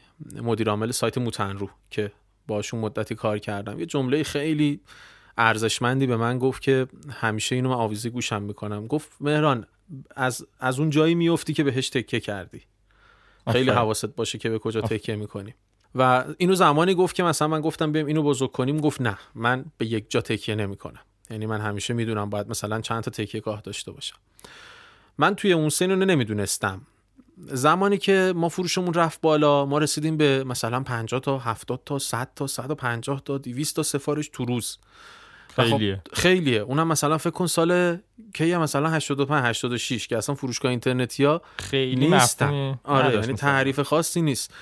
مدیر 0.41 0.69
عامل 0.69 0.91
سایت 0.91 1.17
موتنرو 1.17 1.69
که 1.89 2.11
باشون 2.47 2.79
مدتی 2.79 3.15
کار 3.15 3.39
کردم. 3.39 3.79
یه 3.79 3.85
جمله 3.85 4.23
خیلی 4.23 4.79
ارزشمندی 5.37 6.07
به 6.07 6.17
من 6.17 6.39
گفت 6.39 6.61
که 6.61 6.87
همیشه 7.11 7.55
اینو 7.55 7.69
من 7.69 7.75
آویزی 7.75 8.09
گوشم 8.09 8.41
می‌کنم. 8.41 8.87
گفت 8.87 9.11
مهران 9.21 9.67
از, 10.15 10.47
از 10.59 10.79
اون 10.79 10.89
جایی 10.89 11.15
میفتی 11.15 11.53
که 11.53 11.63
بهش 11.63 11.89
تکه 11.89 12.19
کردی. 12.19 12.61
خیلی 13.51 13.69
حواست 13.69 14.05
باشه 14.05 14.37
که 14.37 14.49
به 14.49 14.59
کجا 14.59 14.81
تکیه 14.81 15.15
می‌کنی. 15.15 15.53
و 15.95 16.25
اینو 16.37 16.55
زمانی 16.55 16.95
گفت 16.95 17.15
که 17.15 17.23
مثلا 17.23 17.47
من 17.47 17.61
گفتم 17.61 17.91
بیم 17.91 18.05
اینو 18.05 18.23
بزرگ 18.23 18.51
کنیم 18.51 18.79
گفت 18.79 19.01
نه 19.01 19.17
من 19.35 19.65
به 19.77 19.85
یک 19.85 20.05
جا 20.09 20.21
تکیه 20.21 20.55
نمی‌کنم. 20.55 21.01
یعنی 21.29 21.45
من 21.45 21.61
همیشه 21.61 21.93
می‌دونم 21.93 22.29
باید 22.29 22.49
مثلا 22.49 22.81
چند 22.81 23.03
تا 23.03 23.11
تکیه 23.11 23.41
گاه 23.41 23.61
داشته 23.61 23.91
باشم. 23.91 24.15
من 25.17 25.35
توی 25.35 25.53
اون 25.53 25.69
سن 25.69 26.03
نمی‌دونستم. 26.03 26.81
زمانی 27.37 27.97
که 27.97 28.33
ما 28.35 28.49
فروشمون 28.49 28.93
رفت 28.93 29.21
بالا 29.21 29.65
ما 29.65 29.77
رسیدیم 29.77 30.17
به 30.17 30.43
مثلا 30.43 30.83
50 30.83 31.19
تا 31.21 31.37
70 31.37 31.81
تا 31.85 31.99
100 31.99 32.29
تا 32.35 32.47
150 32.47 33.21
تا 33.25 33.37
200 33.37 33.75
تا 33.75 33.83
سفارش 33.83 34.29
تو 34.33 34.45
روز. 34.45 34.77
خب 35.55 35.63
خیلیه. 35.63 36.01
خیلیه. 36.13 36.59
اونم 36.59 36.87
مثلا 36.87 37.17
فکر 37.17 37.29
کن 37.29 37.47
سال 37.47 37.97
کی 38.33 38.57
مثلا 38.57 38.89
85 38.89 39.45
86 39.45 40.07
که 40.07 40.17
اصلا 40.17 40.35
فروشگاه 40.35 40.69
اینترنتی 40.69 41.23
ها 41.23 41.41
خیلی 41.57 42.07
نیستن. 42.07 42.79
آره 42.83 43.13
یعنی 43.13 43.33
تعریف 43.33 43.79
خاصی 43.79 44.21
نیست. 44.21 44.53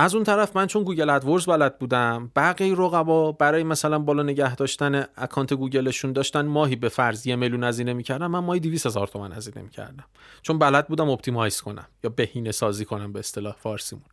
از 0.00 0.14
اون 0.14 0.24
طرف 0.24 0.56
من 0.56 0.66
چون 0.66 0.84
گوگل 0.84 1.10
AdWords 1.10 1.46
بلد 1.46 1.78
بودم 1.78 2.30
بقیه 2.36 2.74
رقبا 2.74 3.32
برای 3.32 3.64
مثلا 3.64 3.98
بالا 3.98 4.22
نگه 4.22 4.54
داشتن 4.54 5.04
اکانت 5.16 5.54
گوگلشون 5.54 6.12
داشتن 6.12 6.46
ماهی 6.46 6.76
به 6.76 6.88
فرض 6.88 7.26
یه 7.26 7.36
میلیون 7.36 7.64
هزینه 7.64 7.92
می‌کردم 7.92 8.26
من 8.26 8.38
ماهی 8.38 8.60
200 8.60 8.86
هزار 8.86 9.06
تومن 9.06 9.32
هزینه 9.32 9.62
می‌کردم. 9.62 10.04
چون 10.42 10.58
بلد 10.58 10.88
بودم 10.88 11.10
optimize 11.10 11.60
کنم 11.60 11.86
یا 12.04 12.10
بهینه 12.10 12.52
سازی 12.52 12.84
کنم 12.84 13.12
به 13.12 13.18
اصطلاح 13.18 13.54
فارسیمون. 13.58 14.04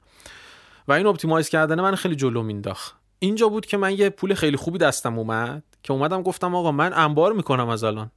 و 0.88 0.94
این 0.94 1.06
optimize 1.06 1.50
کردن 1.50 1.82
من 1.82 1.96
خیلی 1.96 2.16
جلو 2.16 2.44
مینداخت 2.44 2.96
اینجا 3.20 3.50
بود 3.50 3.66
که 3.66 3.78
من 3.78 3.94
یه 3.94 4.10
پول 4.10 4.34
خیلی 4.34 4.58
خوبی 4.58 4.78
دستم 4.78 5.20
اومد 5.20 5.64
که 5.84 5.94
اومدم 5.94 6.22
گفتم 6.22 6.56
آقا 6.56 6.72
من 6.72 6.94
انبار 6.94 7.34
می‌کنم 7.34 7.70
از 7.70 7.84
الان. 7.84 8.12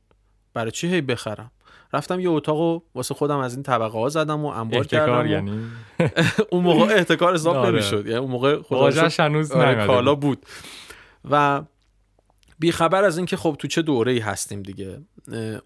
برای 0.54 0.70
چی 0.70 0.88
هی 0.88 1.00
بخرم؟ 1.00 1.50
رفتم 1.92 2.20
یه 2.20 2.30
اتاق 2.30 2.82
واسه 2.94 3.14
خودم 3.14 3.38
از 3.38 3.54
این 3.54 3.62
طبقه 3.62 3.98
ها 3.98 4.08
زدم 4.08 4.44
و 4.44 4.48
انبار 4.48 4.86
کردم 4.86 5.26
یعنی؟ 5.26 5.50
اون 6.52 6.64
موقع 6.64 6.94
احتکار 6.94 7.34
حساب 7.34 7.56
آره. 7.56 7.70
نمی‌شد. 7.70 8.06
یعنی 8.06 8.18
اون 8.18 8.30
موقع 8.30 8.62
خودش 8.62 9.20
هنوز 9.20 9.52
آره 9.52 9.86
کالا 9.86 10.14
بود. 10.14 10.46
و 11.30 11.62
بیخبر 12.58 13.04
از 13.04 13.16
اینکه 13.16 13.36
خب 13.36 13.56
تو 13.58 13.68
چه 13.68 13.82
دوره 13.82 14.12
ای 14.12 14.18
هستیم 14.18 14.62
دیگه. 14.62 15.00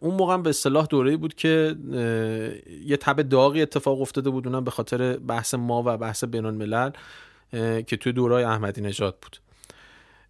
اون 0.01 0.15
موقع 0.15 0.37
به 0.37 0.51
اصطلاح 0.51 0.87
دوره 0.87 1.17
بود 1.17 1.35
که 1.35 1.77
یه 2.87 2.97
تب 2.97 3.23
داغی 3.23 3.63
اتفاق 3.63 4.01
افتاده 4.01 4.31
بود 4.31 4.47
اونم 4.47 4.65
به 4.65 4.71
خاطر 4.71 5.17
بحث 5.17 5.55
ما 5.55 5.83
و 5.87 5.97
بحث 5.97 6.25
بین 6.25 6.45
الملل 6.45 6.91
که 7.87 7.97
توی 8.01 8.13
دورای 8.13 8.45
احمدی 8.45 8.81
نژاد 8.81 9.19
بود. 9.23 9.37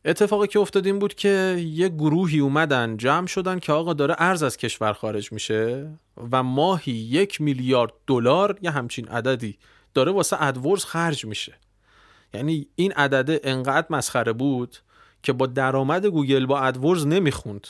اتفاقی 0.04 0.46
که 0.46 0.58
افتاد 0.58 0.86
این 0.86 0.98
بود 0.98 1.14
که 1.14 1.64
یه 1.68 1.88
گروهی 1.88 2.38
اومدن 2.38 2.96
جمع 2.96 3.26
شدن 3.26 3.58
که 3.58 3.72
آقا 3.72 3.92
داره 3.92 4.14
ارز 4.18 4.42
از 4.42 4.56
کشور 4.56 4.92
خارج 4.92 5.32
میشه 5.32 5.90
و 6.32 6.42
ماهی 6.42 6.92
یک 6.92 7.40
میلیارد 7.40 7.92
دلار 8.06 8.58
یه 8.62 8.70
همچین 8.70 9.08
عددی 9.08 9.58
داره 9.94 10.12
واسه 10.12 10.42
ادورز 10.42 10.84
خرج 10.84 11.24
میشه. 11.24 11.54
یعنی 12.34 12.66
این 12.74 12.92
عدده 12.92 13.40
انقدر 13.44 13.86
مسخره 13.90 14.32
بود 14.32 14.76
که 15.22 15.32
با 15.32 15.46
درآمد 15.46 16.06
گوگل 16.06 16.46
با 16.46 16.60
AdWords 16.60 17.06
نمی‌خوند. 17.06 17.66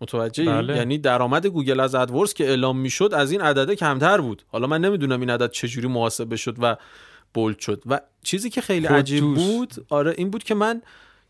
متوجه 0.00 0.44
بله. 0.44 0.76
یعنی 0.76 0.98
درآمد 0.98 1.46
گوگل 1.46 1.80
از 1.80 1.94
AdWords 1.94 2.34
که 2.34 2.44
اعلام 2.44 2.78
می‌شد 2.78 3.14
از 3.14 3.32
این 3.32 3.40
عدده 3.40 3.76
کمتر 3.76 4.20
بود. 4.20 4.42
حالا 4.48 4.66
من 4.66 4.80
نمی‌دونم 4.80 5.20
این 5.20 5.30
عدد 5.30 5.50
چجوری 5.50 5.88
محاسبه 5.88 6.36
شد 6.36 6.56
و 6.60 6.76
bold 7.34 7.58
شد. 7.58 7.82
و 7.86 8.00
چیزی 8.22 8.50
که 8.50 8.60
خیلی 8.60 8.86
عجیب 8.86 9.24
بود 9.24 9.74
آره 9.88 10.14
این 10.18 10.30
بود 10.30 10.44
که 10.44 10.54
من 10.54 10.82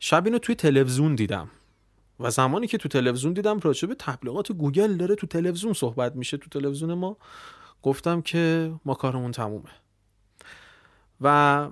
شب 0.08 0.24
اینو 0.24 0.38
توی 0.38 0.54
تلویزیون 0.54 1.14
دیدم. 1.14 1.48
و 2.20 2.30
زمانی 2.30 2.66
که 2.66 2.78
تو 2.78 2.88
تلویزیون 2.88 3.32
دیدم 3.32 3.58
راجع 3.58 3.88
به 3.88 3.94
تبلیغات 3.94 4.52
گوگل 4.52 4.96
داره 4.96 5.14
تو 5.14 5.26
تلویزیون 5.26 5.72
صحبت 5.72 6.16
میشه 6.16 6.36
تو 6.36 6.60
تلویزیون 6.60 6.94
ما. 6.94 7.16
گفتم 7.82 8.20
که 8.20 8.72
ما 8.84 8.94
کارمون 8.94 9.32
تمومه. 9.32 9.70
و 11.20 11.68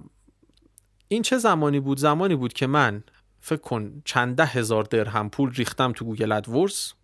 این 1.08 1.22
چه 1.22 1.38
زمانی 1.38 1.80
بود؟ 1.80 1.98
زمانی 1.98 2.36
بود 2.36 2.52
که 2.52 2.66
من 2.66 3.02
فکر 3.40 3.60
کن 3.60 4.02
چند 4.04 4.36
ده 4.36 4.46
هزار 4.46 4.84
درهم 4.84 5.30
پول 5.30 5.52
ریختم 5.54 5.92
تو 5.92 6.04
گوگل 6.04 6.32
AdWords 6.32 6.94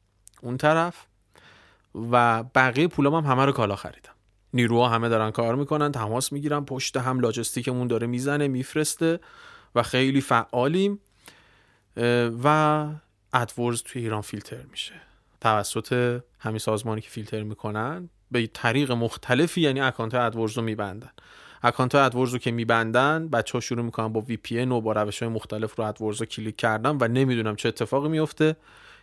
اون 0.42 0.56
طرف 0.56 1.06
و 1.94 2.42
بقیه 2.42 2.88
پولام 2.88 3.14
هم 3.14 3.32
همه 3.32 3.44
رو 3.44 3.52
کالا 3.52 3.76
خریدم. 3.76 4.14
نیروها 4.54 4.88
همه 4.88 5.08
دارن 5.08 5.30
کار 5.30 5.54
می‌کنن 5.54 5.92
تماس 5.92 6.32
می‌گیرن 6.32 6.64
پشت 6.64 6.96
هم 6.96 7.20
لاجستیکمون 7.20 7.86
داره 7.86 8.06
می‌زنه 8.06 8.48
میفرسته 8.48 9.20
و 9.74 9.82
خیلی 9.82 10.20
فعالیم. 10.20 11.00
و 12.44 12.86
AdWords 13.32 13.82
توی 13.82 14.02
ایران 14.02 14.20
فیلتر 14.20 14.62
میشه. 14.70 14.94
توسط 15.40 16.20
همین 16.38 16.58
سازمانی 16.58 17.00
که 17.00 17.10
فیلتر 17.10 17.42
می‌کنن 17.42 18.08
به 18.30 18.46
طریق 18.46 18.92
مختلفی 18.92 19.60
یعنی 19.60 19.80
اکانت 19.80 20.14
AdWords 20.14 20.56
رو 20.56 20.62
میبندن. 20.62 21.10
اکانت 21.62 21.94
AdWords 21.94 22.32
رو 22.32 22.38
که 22.38 22.50
میبندن 22.50 23.28
بچه 23.28 23.52
ها 23.52 23.60
شروع 23.60 23.84
می‌کنن 23.84 24.08
با 24.08 24.20
VPN 24.20 24.64
و 24.64 24.80
با 24.80 24.92
روش 24.92 25.22
های 25.22 25.28
مختلف 25.28 25.74
رو 25.78 25.84
AdWords 25.84 26.20
رو 26.20 26.26
کلیک 26.26 26.56
کردن 26.56 26.96
و 27.00 27.08
نمی‌دونم 27.08 27.56
چه 27.56 27.68
اتفاقی 27.68 28.08
میفته 28.08 28.56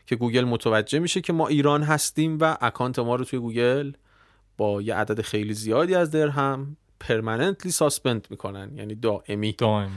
که 0.06 0.15
گوگل 0.15 0.43
متوجه 0.43 1.00
میشه 1.00 1.21
که 1.21 1.34
ما 1.34 1.47
ایران 1.47 1.84
هستیم 1.84 2.38
و 2.41 2.58
اکانت 2.62 3.00
ما 3.00 3.15
رو 3.15 3.26
توی 3.26 3.39
گوگل 3.39 3.91
با 4.58 4.82
یه 4.82 4.95
عدد 4.95 5.21
خیلی 5.21 5.54
زیادی 5.54 5.95
از 5.95 6.12
درهم 6.12 6.78
permanently 7.00 7.72
suspend 7.72 8.28
می‌کنن 8.30 8.71
یعنی 8.76 8.95
دائمی. 8.95 9.52
دائمی. 9.52 9.91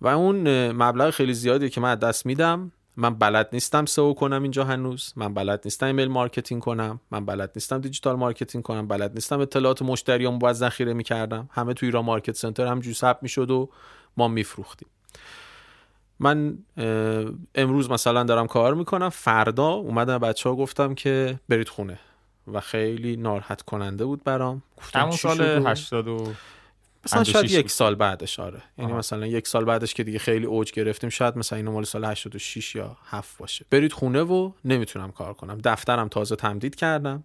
و 0.00 0.08
اون 0.08 0.72
مبلغ 0.72 1.10
خیلی 1.10 1.34
زیادی 1.34 1.70
که 1.70 1.80
من 1.80 1.94
دست 1.94 2.26
میدم 2.26 2.72
من 2.96 3.14
بلد 3.14 3.48
نیستم 3.52 3.86
سئو 3.86 4.14
کنم 4.14 4.42
اینجا 4.42 4.64
هنوز. 4.64 5.12
من 5.16 5.34
بلد 5.34 5.60
نیستم 5.64 5.86
email 5.86 6.08
marketing 6.08 6.62
کنم. 6.62 7.00
من 7.10 7.26
بلد 7.26 7.52
نیستم 7.56 7.78
digital 7.78 8.16
marketing 8.16 8.64
کنم. 8.64 8.88
بلد 8.88 9.14
نیستم 9.14 9.40
اطلاعات 9.40 9.82
مشتریام 9.82 10.38
باید 10.38 10.56
ذخیره 10.56 10.92
می‌کردم. 10.92 11.50
همه 11.52 11.74
تو 11.74 11.86
ایران 11.86 12.04
Market 12.04 12.36
Center 12.36 12.66
هم 12.66 12.80
جو 12.80 12.92
ثبت 12.92 13.22
می‌شد 13.22 13.50
و 13.50 13.68
ما 14.16 14.28
میفروختیم. 14.28 14.88
من 16.20 16.58
امروز 17.54 17.90
مثلا 17.90 18.22
دارم 18.22 18.46
کار 18.46 18.74
می‌کنم. 18.74 19.08
فردا 19.08 19.68
اومدم 19.68 20.18
بچه 20.18 20.48
ها 20.48 20.56
گفتم 20.56 20.94
که 20.94 21.40
برید 21.48 21.68
خونه. 21.68 21.98
و 22.52 22.60
خیلی 22.60 23.16
ناراحت 23.16 23.62
کننده 23.62 24.04
بود 24.04 24.24
برام. 24.24 24.62
گفتم 24.78 25.10
سال 25.10 25.66
80 25.66 26.08
مثلا 27.12 27.24
شاید 27.24 27.50
یک 27.50 27.70
سال 27.70 27.94
بعدش 27.94 28.40
آره. 28.40 28.62
یعنی 28.78 28.92
مثلا 28.92 29.26
یک 29.26 29.48
سال 29.48 29.64
بعدش 29.64 29.94
که 29.94 30.04
دیگه 30.04 30.18
خیلی 30.18 30.46
اوج 30.46 30.72
گرفتیم 30.72 31.10
شاید 31.10 31.38
مثلا 31.38 31.56
اینو 31.56 31.72
مال 31.72 31.84
سال 31.84 32.04
86 32.04 32.74
یا 32.74 32.96
7 33.04 33.38
باشه. 33.38 33.64
برید 33.70 33.92
خونه 33.92 34.22
و 34.22 34.52
نمی‌تونم 34.64 35.12
کار 35.12 35.34
کنم. 35.34 35.58
دفترم 35.64 36.08
تازه 36.08 36.36
تمدید 36.36 36.74
کردم 36.74 37.24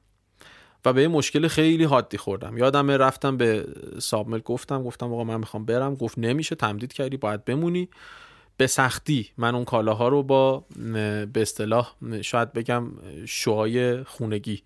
و 0.86 0.94
به 0.94 1.02
یه 1.02 1.08
مشکل 1.08 1.48
خیلی 1.48 1.84
حادی 1.84 2.18
خوردم. 2.18 2.58
یادم 2.58 2.92
رفتم 2.92 3.38
به 3.38 3.68
سابمل 4.00 4.40
گفتم 4.40 4.84
گفتم 4.84 5.14
آقا 5.14 5.24
من 5.24 5.38
می‌خوام 5.38 5.66
برم. 5.66 5.96
گفت 5.96 6.18
نمیشه 6.18 6.56
تمدید 6.56 6.94
کردی 6.94 7.18
باید 7.18 7.46
بمونی. 7.46 7.90
به 8.58 8.68
سختی 8.68 9.30
من 9.38 9.56
اون 9.56 9.66
کالاها 9.66 10.08
رو 10.08 10.24
با 10.24 10.66
به 11.34 11.42
اصطلاح 11.42 11.96
شاید 12.22 12.54
بگم 12.54 12.92
شوهای 13.26 14.04
خونگی 14.04 14.64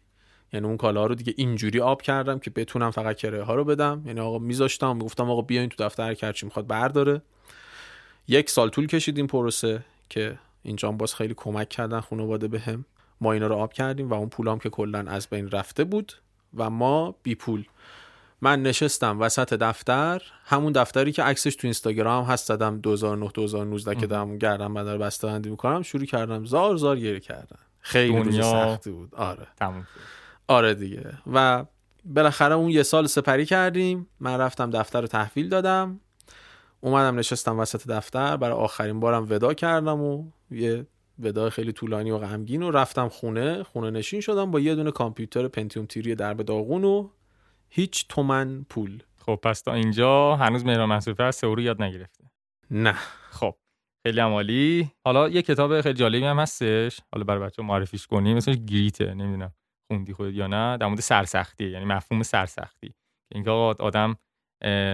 یعنی 0.53 0.65
اون 0.65 0.77
کالا 0.77 1.05
رو 1.05 1.15
دیگه 1.15 1.33
اینجوری 1.37 1.79
آب 1.79 2.01
کردم 2.01 2.39
که 2.39 2.49
بتونم 2.49 2.91
فقط 2.91 3.17
کرایه 3.17 3.43
ها 3.43 3.55
رو 3.55 3.63
بدم. 3.63 4.03
یعنی 4.05 4.19
آقا 4.19 4.39
میذاشتم 4.39 4.99
گفتم 4.99 5.29
آقا 5.29 5.41
بیاین 5.41 5.69
تو 5.69 5.83
دفتر 5.83 6.13
کرچی 6.13 6.45
می‌خواد 6.45 6.67
برداره. 6.67 7.21
یک 8.27 8.49
سال 8.49 8.69
طول 8.69 8.87
کشید 8.87 9.17
این 9.17 9.27
پروسه 9.27 9.83
که 10.09 10.39
اینجا 10.63 10.91
باز 10.91 11.15
خیلی 11.15 11.33
کمک 11.37 11.69
کردن 11.69 11.99
خانواده 11.99 12.47
بهم 12.47 12.77
به 12.77 12.85
ما 13.21 13.33
اینا 13.33 13.47
رو 13.47 13.55
آب 13.55 13.73
کردیم 13.73 14.09
و 14.09 14.13
اون 14.13 14.29
پولام 14.29 14.59
که 14.59 14.69
کلا 14.69 14.99
از 15.07 15.27
بین 15.27 15.51
رفته 15.51 15.83
بود 15.83 16.13
و 16.53 16.69
ما 16.69 17.15
بی 17.23 17.35
پول. 17.35 17.65
من 18.41 18.61
نشستم 18.61 19.21
وسط 19.21 19.53
دفتر 19.53 20.21
همون 20.45 20.73
دفتری 20.73 21.11
که 21.11 21.23
عکسش 21.23 21.55
تو 21.55 21.67
اینستاگرام 21.67 22.25
هست 22.25 22.47
زدم 22.47 22.79
2009 22.79 23.29
2019 23.33 23.95
که 23.95 24.07
دارم 24.07 24.37
گردم 24.37 24.73
بدار 24.73 24.97
بسته 24.97 25.27
بندی 25.27 25.49
می‌کنم 25.49 25.81
شروع 25.81 26.05
کردم 26.05 26.45
زار 26.45 26.75
زار 26.75 26.99
گریه 26.99 27.19
کردن. 27.19 27.59
خیلی 27.79 28.23
دنیا. 28.23 28.41
سختی 28.41 28.91
بود. 28.91 29.15
آره. 29.15 29.47
تموم 29.57 29.87
آره 30.47 30.73
دیگه. 30.73 31.13
و 31.33 31.65
بالاخره 32.05 32.55
اون 32.55 32.69
یه 32.69 32.83
سال 32.83 33.07
سپری 33.07 33.45
کردیم. 33.45 34.07
من 34.19 34.37
رفتم 34.37 34.69
دفتر 34.69 35.01
رو 35.01 35.07
تحویل 35.07 35.49
دادم. 35.49 35.99
اومدم 36.81 37.19
نشستم 37.19 37.59
وسط 37.59 37.87
دفتر. 37.87 38.37
برای 38.37 38.55
آخرین 38.55 38.99
بارم 38.99 39.27
ودا 39.29 39.53
کردم 39.53 40.01
و 40.01 40.31
یه 40.51 40.87
ودا 41.19 41.49
خیلی 41.49 41.71
طولانی 41.71 42.11
و 42.11 42.17
غمگین 42.17 42.63
و 42.63 42.71
رفتم 42.71 43.09
خونه. 43.09 43.63
خونه 43.63 43.89
نشین 43.89 44.21
شدم 44.21 44.51
با 44.51 44.59
یه 44.59 44.75
دونه 44.75 44.91
کامپیوتر 44.91 45.47
پنتیوم 45.47 45.85
تیری 45.85 46.15
درب 46.15 46.41
داغون 46.41 46.83
و 46.83 47.09
هیچ 47.69 48.05
تومن 48.09 48.65
پول. 48.69 49.03
خب 49.17 49.39
پس 49.43 49.61
تا 49.61 49.73
اینجا 49.73 50.35
هنوز 50.35 50.65
مهران 50.65 50.89
منصوری 50.89 51.23
از 51.23 51.35
سئو 51.35 51.59
یاد 51.59 51.81
نگرفته؟ 51.81 52.23
نه. 52.71 52.95
خب 53.31 53.55
خیلی 54.05 54.19
عمالی 54.19 54.91
حالا 55.05 55.29
یه 55.29 55.41
کتاب 55.41 55.81
خیلی 55.81 55.95
جالبی 55.95 56.25
هم 56.25 56.39
هستش. 56.39 56.99
حالا 57.13 57.23
برای 57.23 57.41
بچه 57.41 57.63
معرفیش 57.63 58.07
کنیم. 58.07 58.37
مثلا 58.37 58.53
گریته. 58.53 59.13
نمی‌دونم. 59.13 59.53
خوندی 59.87 60.13
خودت 60.13 60.33
یا 60.33 60.47
نه 60.47 60.77
در 60.77 60.87
مورد 60.87 60.99
سرسختی 60.99 61.69
یعنی 61.69 61.85
مفهوم 61.85 62.23
سرسختی. 62.23 62.93
اینکه 63.31 63.49
آدم 63.51 64.17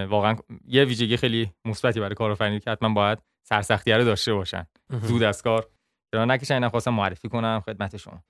واقعا 0.10 0.36
یه 0.68 0.86
ویژگی 0.86 1.18
خیلی 1.18 1.52
مثبتی 1.66 2.00
برای 2.00 2.16
کارآفرینی 2.16 2.60
که 2.60 2.72
حتما 2.72 2.90
باید 2.90 3.20
سرسختی 3.44 3.92
رو 3.92 4.04
داشته 4.04 4.34
باشن 4.34 4.66
زود 5.02 5.24
از 5.24 5.42
کار 5.42 5.68
چرا 6.12 6.26
نکشن 6.26 6.54
اینا 6.54 6.70
خواستم 6.70 6.94
معرفی 6.94 7.30
کنم 7.30 7.64
خدمت 7.66 7.98
شما. 7.98 8.24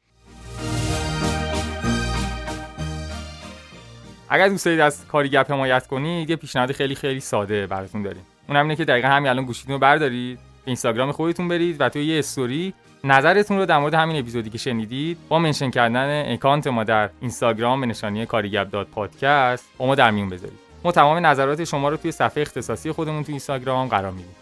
اگر 4.29 4.47
دوست 4.47 4.65
دارید 4.65 4.79
از 4.79 5.07
کاری 5.07 5.29
گپ 5.29 5.51
حمایت 5.51 5.87
کنید 5.87 6.29
یه 6.29 6.35
پیشنهاد 6.35 6.71
خیلی 6.71 6.95
خیلی 6.95 7.19
ساده 7.19 7.67
براتون 7.67 8.01
داریم. 8.01 8.23
اون 8.47 8.57
اینه 8.57 8.75
که 8.75 8.85
دقیقا 8.85 9.07
همین 9.07 9.29
الان 9.29 9.45
گوشیتون 9.45 9.73
رو 9.73 9.79
بردارید 9.79 10.37
به 10.37 10.43
اینستاگرام 10.65 11.11
خودتون 11.11 11.47
برید 11.47 11.81
و 11.81 11.89
توی 11.89 12.05
یه 12.05 12.19
استوری 12.19 12.73
نظرتون 13.05 13.57
رو 13.57 13.65
در 13.65 13.77
مورد 13.77 13.93
همین 13.93 14.19
اپیزودی 14.19 14.49
که 14.49 14.57
شنیدید 14.57 15.17
با 15.29 15.39
منشن 15.39 15.69
کردن 15.69 16.33
اکانت 16.33 16.67
ما 16.67 16.83
در 16.83 17.09
اینستاگرام 17.21 17.81
به 17.81 17.87
نشانی 17.87 18.25
کاریگب 18.25 18.69
داد 18.69 18.87
پادکست 18.87 19.69
با 19.77 19.85
ما 19.85 19.95
در 19.95 20.11
میون 20.11 20.29
بذارید. 20.29 20.59
ما 20.83 20.91
تمام 20.91 21.25
نظرات 21.25 21.63
شما 21.63 21.89
رو 21.89 21.97
توی 21.97 22.11
صفحه 22.11 22.41
اختصاصی 22.41 22.91
خودمون 22.91 23.23
توی 23.23 23.31
اینستاگرام 23.31 23.87
قرار 23.87 24.11
میدیم. 24.11 24.35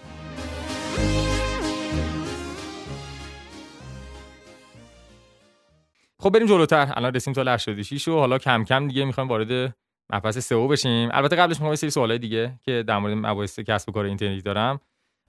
خب 6.19 6.29
بریم 6.29 6.47
جلوتر. 6.47 6.93
الان 6.95 7.13
رسیم 7.13 7.33
سال 7.33 7.47
86 7.47 8.07
و 8.07 8.19
حالا 8.19 8.37
کم 8.37 8.63
کم 8.63 8.87
دیگه 8.87 9.05
می‌خوایم 9.05 9.29
وارد 9.29 9.75
مبحث 10.13 10.37
سئو 10.37 10.67
بشیم. 10.67 11.09
البته 11.13 11.35
قبلش 11.35 11.55
می‌خوام 11.55 11.71
یه 11.71 11.75
سری 11.75 11.89
سوالای 11.89 12.17
دیگه 12.17 12.59
که 12.63 12.83
در 12.87 12.97
مورد 12.97 13.13
مباحث 13.13 13.59
کسب 13.59 13.89
و 13.89 13.91
کار 13.91 14.05
اینترنتی 14.05 14.41
دارم. 14.41 14.79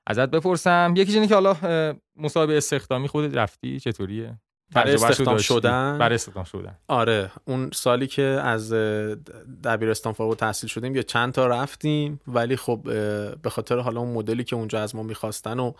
ازت 0.06 0.30
بپرسم. 0.30 0.94
یکی 0.96 1.12
اینه 1.12 1.26
که 1.26 1.34
حالا 1.34 1.56
مصاحبه 2.16 2.56
استخدامی 2.56 3.08
خودت 3.08 3.36
رفتی 3.36 3.80
چطوریه؟ 3.80 4.38
برای 4.74 4.94
استخدام 4.94 5.38
شدن؟ 5.38 5.98
برای 5.98 6.14
استخدام 6.14 6.44
شدن. 6.44 6.78
آره. 6.88 7.30
اون 7.44 7.70
سالی 7.74 8.06
که 8.06 8.22
از 8.22 8.72
دبیرستان 9.64 10.12
فارغ 10.12 10.36
تحصیل 10.36 10.70
شدیم 10.70 10.96
یه 10.96 11.02
چند 11.02 11.32
تا 11.32 11.46
رفتیم 11.46 12.20
ولی 12.26 12.56
خب 12.56 12.80
به 13.42 13.50
خاطر 13.50 13.78
حالا 13.78 14.00
اون 14.00 14.12
مدلی 14.12 14.44
که 14.44 14.56
اونجا 14.56 14.82
از 14.82 14.96
ما 14.96 15.02
می‌خواستن 15.02 15.60
و 15.60 15.72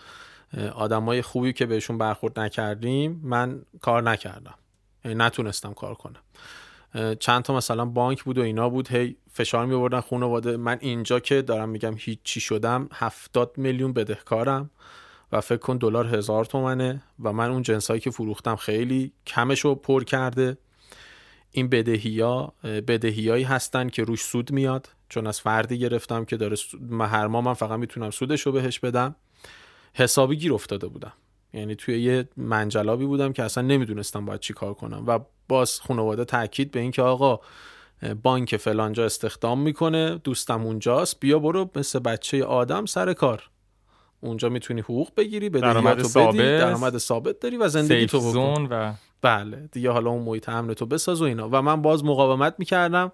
آدمای 0.75 1.23
خوبی 1.23 1.53
که 1.53 1.67
بهشون 1.67 1.99
برخورد 1.99 2.41
نکردیم 2.41 3.21
من 3.25 3.63
کار 3.81 4.03
نکردم. 4.03 4.55
یعنی 5.05 5.19
نتونستم 5.19 5.73
کار 5.73 5.95
کنم. 5.95 6.23
چند 7.15 7.43
تا 7.43 7.57
مثلا 7.57 7.85
بانک 7.85 8.25
بود 8.25 8.39
و 8.39 8.43
اینا 8.43 8.69
بود. 8.69 8.89
هی 8.89 9.17
فشار 9.33 9.67
می 9.67 9.75
آوردن 9.75 10.01
خانواده. 10.01 10.57
من 10.57 10.79
اینجا 10.81 11.21
که 11.21 11.43
دارم 11.43 11.69
میگم 11.69 11.95
هیچی 11.99 12.41
شدم 12.41 12.89
هفتاد 12.93 13.53
میلیون 13.57 13.93
بدهکارم 13.93 14.71
و 15.33 15.41
فکر 15.41 15.59
کن 15.59 15.77
دلار 15.77 16.17
هزار 16.17 16.45
تومنه 16.45 17.03
و 17.23 17.33
من 17.33 17.51
اون 17.51 17.63
جنسایی 17.63 18.01
که 18.01 18.11
فروختم 18.11 18.57
خیلی 18.57 19.13
کمشو 19.27 19.75
پر 19.75 20.05
کرده. 20.05 20.57
این 21.51 21.69
بدهی 21.69 22.21
ها 22.21 22.55
بدهیایی 22.65 23.45
هستن 23.45 23.89
که 23.89 24.05
روش 24.05 24.23
سود 24.23 24.53
میاد. 24.53 24.89
چون 25.09 25.27
از 25.27 25.41
فردی 25.41 25.79
گرفتم 25.79 26.25
که 26.25 26.37
داره 26.37 26.57
هر 27.01 27.27
ماه 27.27 27.45
من 27.45 27.55
فقط 27.55 27.79
می‌تونم 27.79 28.11
سودش 28.11 28.41
رو 28.41 28.53
بهش 28.53 28.79
بدم. 28.79 29.17
حسابی 29.95 30.37
گیر 30.37 30.55
افتاده 30.55 30.87
بودم. 30.87 31.13
یعنی 31.53 31.75
توی 31.75 32.03
یه 32.03 32.29
منجلابی 32.37 33.07
بودم 33.07 33.33
که 33.33 33.43
اصلا 33.43 33.63
نمی‌دونستم 33.63 34.25
باید 34.25 34.41
چی 34.41 34.53
کار 34.53 34.75
کنم. 34.75 35.05
و 35.07 35.19
باز 35.49 35.81
خانواده 35.81 36.25
تاکید 36.25 36.71
به 36.71 36.81
اینکه 36.81 37.03
آقا 37.03 37.41
بانک 38.23 38.57
فلانجا 38.57 39.05
استخدام 39.05 39.61
می‌کنه 39.61 40.21
دوستم 40.25 40.63
اونجاست 40.63 41.21
بیا 41.21 41.39
برو 41.39 41.71
مثل 41.77 41.99
بچه 41.99 42.45
آدم 42.45 42.87
سر 42.87 43.13
کار. 43.13 43.51
اونجا 44.21 44.49
می‌تونی 44.49 44.81
حقوق 44.81 45.09
بگیری 45.17 45.49
به 45.49 45.61
درآمد 45.61 46.03
ثابت. 46.03 46.37
درآمد 46.37 46.99
ثابت 46.99 47.41
داری 47.41 47.57
و 47.57 47.69
زندگی 47.69 48.07
تو 48.07 48.31
بکن. 48.31 48.67
و 48.71 48.93
بله 49.23 49.69
دیگه 49.73 49.91
حالا 49.91 50.11
اون 50.11 50.23
محیط 50.23 50.49
امن 50.49 50.75
تو 50.75 50.87
بساز 50.87 51.23
و 51.23 51.25
اینا. 51.25 51.49
و 51.53 51.63
من 51.63 51.83
باز 51.83 52.05
مقاومت 52.05 52.55
می‌کردم 52.59 53.13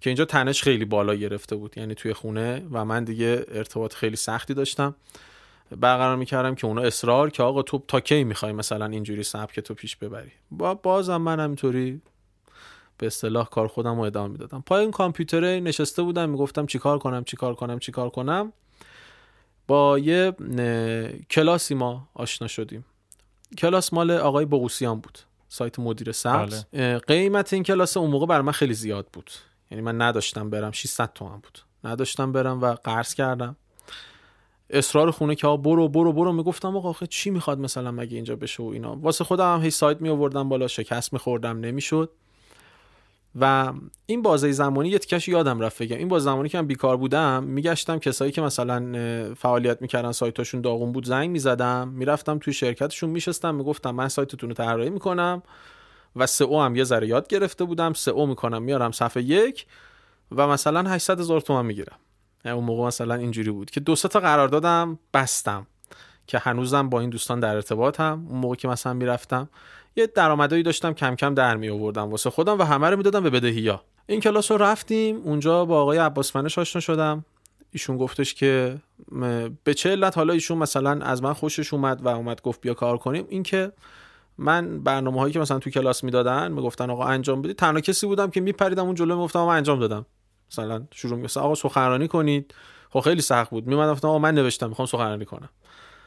که 0.00 0.10
اینجا 0.10 0.24
تنش 0.24 0.62
خیلی 0.62 0.84
بالا 0.84 1.14
گرفته 1.14 1.56
بود 1.56 1.78
یعنی 1.78 1.94
توی 1.94 2.12
خونه 2.12 2.66
و 2.72 2.84
من 2.84 3.04
دیگه 3.04 3.46
ارتباط 3.48 3.94
خیلی 3.94 4.16
سختی 4.16 4.54
داشتم. 4.54 4.94
برقرار 5.76 6.16
می‌کردم 6.16 6.54
که 6.54 6.66
اونا 6.66 6.82
اصرار 6.82 7.30
که 7.30 7.42
آقا 7.42 7.62
تو 7.62 7.82
تا 7.88 8.00
کی 8.00 8.24
می‌خوای 8.24 8.52
مثلا 8.52 8.86
اینجوری 8.86 9.22
سبک 9.22 9.60
تو 9.60 9.74
پیش 9.74 9.96
ببری. 9.96 10.32
با 10.50 10.74
بازم 10.74 11.16
من 11.16 11.40
همینطوری 11.40 12.00
به 12.98 13.06
اصطلاح 13.06 13.48
کار 13.48 13.68
خودم 13.68 13.96
رو 13.96 14.00
ادامه 14.00 14.28
می‌دادم. 14.28 14.62
پای 14.66 14.80
این 14.80 14.90
کامپیوتر 14.90 15.60
نشسته 15.60 16.02
بودم 16.02 16.30
می‌گفتم 16.30 16.66
چیکار 16.66 16.98
کنم 16.98 17.24
چیکار 17.24 17.54
کنم 17.54 17.78
چیکار 17.78 18.10
کنم. 18.10 18.52
با 19.66 19.98
یه 19.98 20.32
کلاسی 21.30 21.74
ما 21.74 22.08
آشنا 22.14 22.48
شدیم. 22.48 22.84
کلاس 23.58 23.92
مال 23.92 24.10
آقای 24.10 24.44
بغوسیان 24.44 25.00
بود 25.00 25.18
سایت 25.48 25.78
مدیر 25.78 26.12
سبز. 26.12 26.64
بله. 26.64 26.98
قیمت 26.98 27.52
این 27.52 27.62
کلاس 27.62 27.96
اون 27.96 28.10
موقع 28.10 28.26
بر 28.26 28.40
من 28.40 28.52
خیلی 28.52 28.74
زیاد 28.74 29.06
بود. 29.12 29.30
یعنی 29.70 29.82
من 29.82 30.02
نداشتم 30.02 30.50
برم 30.50 30.70
600 30.70 31.12
تومن 31.12 31.36
بود. 31.36 31.58
نداشتم 31.84 32.32
برم 32.32 32.60
و 32.60 32.74
قرض 32.74 33.14
کردم. 33.14 33.56
اصرار 34.70 35.10
خونه 35.10 35.34
که 35.34 35.46
برو 35.46 35.88
برو 35.88 36.12
برو. 36.12 36.32
می‌گفتم 36.32 36.76
آقا 36.76 36.88
آخه 36.88 37.06
چی 37.06 37.30
می‌خواد 37.30 37.58
مثلا 37.58 37.90
مگه 37.90 38.14
اینجا 38.14 38.36
بشه 38.36 38.62
و 38.62 38.66
اینا. 38.66 38.96
واسه 38.96 39.24
خودم 39.24 39.54
هم 39.54 39.62
هی 39.62 39.70
سایت 39.70 40.00
می 40.00 40.08
آوردم 40.08 40.48
بالا 40.48 40.68
شکست 40.68 41.12
میخوردم 41.12 41.60
نمی‌شد. 41.60 42.10
و 43.40 43.72
این 44.06 44.22
بازه 44.22 44.52
زمانی 44.52 44.88
یه 44.88 44.98
تیکش 44.98 45.28
یادم 45.28 45.60
رفت 45.60 45.82
بگم. 45.82 45.96
این 45.96 46.08
بازه 46.08 46.24
زمانی 46.24 46.48
که 46.48 46.58
من 46.60 46.66
بیکار 46.66 46.96
بودم 46.96 47.44
میگشتم 47.44 47.98
کسایی 47.98 48.32
که 48.32 48.40
مثلا 48.40 49.34
فعالیت 49.34 49.82
می‌کردن 49.82 50.12
سایتاشون 50.12 50.60
داغون 50.60 50.92
بود 50.92 51.06
زنگ 51.06 51.30
می‌زدم. 51.30 51.88
می‌رفتم 51.88 52.38
توی 52.38 52.52
شرکتشون 52.52 53.10
میشستم 53.10 53.54
می‌گفتم 53.54 53.90
من 53.90 54.08
سایتتون 54.08 54.48
رو 54.48 54.54
طراحی 54.54 54.90
می‌کنم 54.90 55.42
و 56.16 56.26
او 56.40 56.62
هم 56.62 56.76
یه 56.76 56.84
ذره 56.84 57.06
یاد 57.06 57.28
گرفته 57.28 57.64
بودم. 57.64 57.92
او 58.14 58.26
می‌کنم 58.26 58.62
میارم 58.62 58.92
صفحه 58.92 59.22
یک 59.22 59.66
و 60.32 60.48
مثلا 60.48 60.90
800 60.90 61.20
هزار 61.20 61.40
تومن 61.40 61.66
می‌گیرم. 61.66 61.96
اون 62.44 62.64
موقع 62.64 62.86
مثلا 62.86 63.14
اینجوری 63.14 63.50
بود 63.50 63.70
که 63.70 63.80
دو 63.80 63.96
تا 63.96 64.20
قرار 64.20 64.48
دادم 64.48 64.98
بستم. 65.14 65.66
که 66.26 66.38
هنوزم 66.38 66.88
با 66.88 67.00
این 67.00 67.10
دوستان 67.10 67.40
در 67.40 67.54
ارتباطم. 67.54 68.26
اون 68.28 68.38
موقع 68.38 68.54
که 68.54 68.68
مثلا 68.68 68.92
می‌رفتم 68.92 69.48
یه 69.96 70.06
درآمدایی 70.06 70.62
داشتم 70.62 70.92
کم 70.92 71.14
کم 71.14 71.34
در 71.34 71.56
می 71.56 71.68
آوردم 71.68 72.10
واسه 72.10 72.30
خودم 72.30 72.58
و 72.58 72.62
همه 72.62 72.90
رو 72.90 72.96
می‌دادم 72.96 73.22
به 73.22 73.30
بدهیا. 73.30 73.82
این 74.06 74.20
کلاس 74.20 74.50
رو 74.50 74.56
رفتیم 74.56 75.16
اونجا 75.16 75.64
با 75.64 75.82
آقای 75.82 75.98
عباس 75.98 76.36
منش 76.36 76.58
آشنا 76.58 76.80
شدم. 76.80 77.24
ایشون 77.70 77.96
گفتش 77.96 78.34
که 78.34 78.76
به 79.64 79.74
چه 79.74 79.90
علت 79.90 80.16
حالا 80.16 80.32
ایشون 80.32 80.58
مثلا 80.58 80.90
از 80.90 81.22
من 81.22 81.32
خوشش 81.32 81.74
اومد 81.74 82.02
و 82.02 82.08
اومد 82.08 82.42
گفت 82.42 82.60
بیا 82.60 82.74
کار 82.74 82.98
کنیم. 82.98 83.26
اینکه 83.28 83.72
من 84.38 84.82
برنامه 84.82 85.20
هایی 85.20 85.32
که 85.32 85.40
مثلا 85.40 85.58
تو 85.58 85.70
کلاس 85.70 86.04
می‌دادن 86.04 86.52
می‌گفتن 86.52 86.90
آقا 86.90 87.04
انجام 87.04 87.42
بدید. 87.42 87.56
تنها 87.56 87.80
کسی 87.80 88.06
بودم 88.06 88.30
که 88.30 88.40
میپریدم 88.40 88.86
اون 88.86 88.94
جلو 88.94 89.16
می‌گفتم 89.16 89.40
من 89.40 89.56
انجام 89.56 89.78
دادم. 89.78 90.06
مثلا 90.50 90.86
شروع 90.92 91.16
می‌گفتم 91.16 91.40
آقا 91.40 91.54
سخنرانی 91.54 92.08
کنید. 92.08 92.54
خب 92.90 93.00
خیلی 93.00 93.22
سخت 93.22 93.50
بود. 93.50 93.66
میومدم 93.66 93.92
گفتم 93.92 94.08
آقا 94.08 94.18
من 94.18 94.34
نوشتم 94.34 94.68
می‌خوام 94.68 94.86
سخنرانی 94.86 95.24
کنم. 95.24 95.48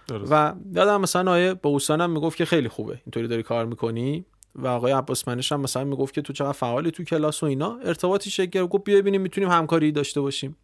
و 0.10 0.54
یادم 0.74 1.02
مثلا 1.02 1.32
آیه 1.32 1.54
با 1.54 1.70
اوسانم 1.70 2.10
می‌گفت 2.10 2.38
که 2.38 2.46
خیلی 2.46 2.70
خوبه. 2.70 3.02
اینطوری 3.06 3.28
داری 3.28 3.44
کار 3.44 3.66
می‌کنی. 3.66 4.26
و 4.56 4.68
آقای 4.68 4.92
عباس 4.92 5.28
منش 5.28 5.52
هم 5.52 5.62
مثلا 5.62 5.84
می‌گفت 5.84 6.14
که 6.14 6.22
تو 6.22 6.34
چقدر 6.34 6.52
فعالی 6.52 6.92
تو 6.92 7.04
کلاس 7.04 7.44
و 7.44 7.46
اینا. 7.46 7.80
ارتباطی 7.84 8.30
شکل 8.30 8.66
گفت 8.66 8.84
بیا 8.84 8.98
ببینیم 8.98 9.22
می‌تونیم 9.22 9.50
همکاری 9.50 9.92
داشته 9.92 10.22
باشیم. 10.22 10.58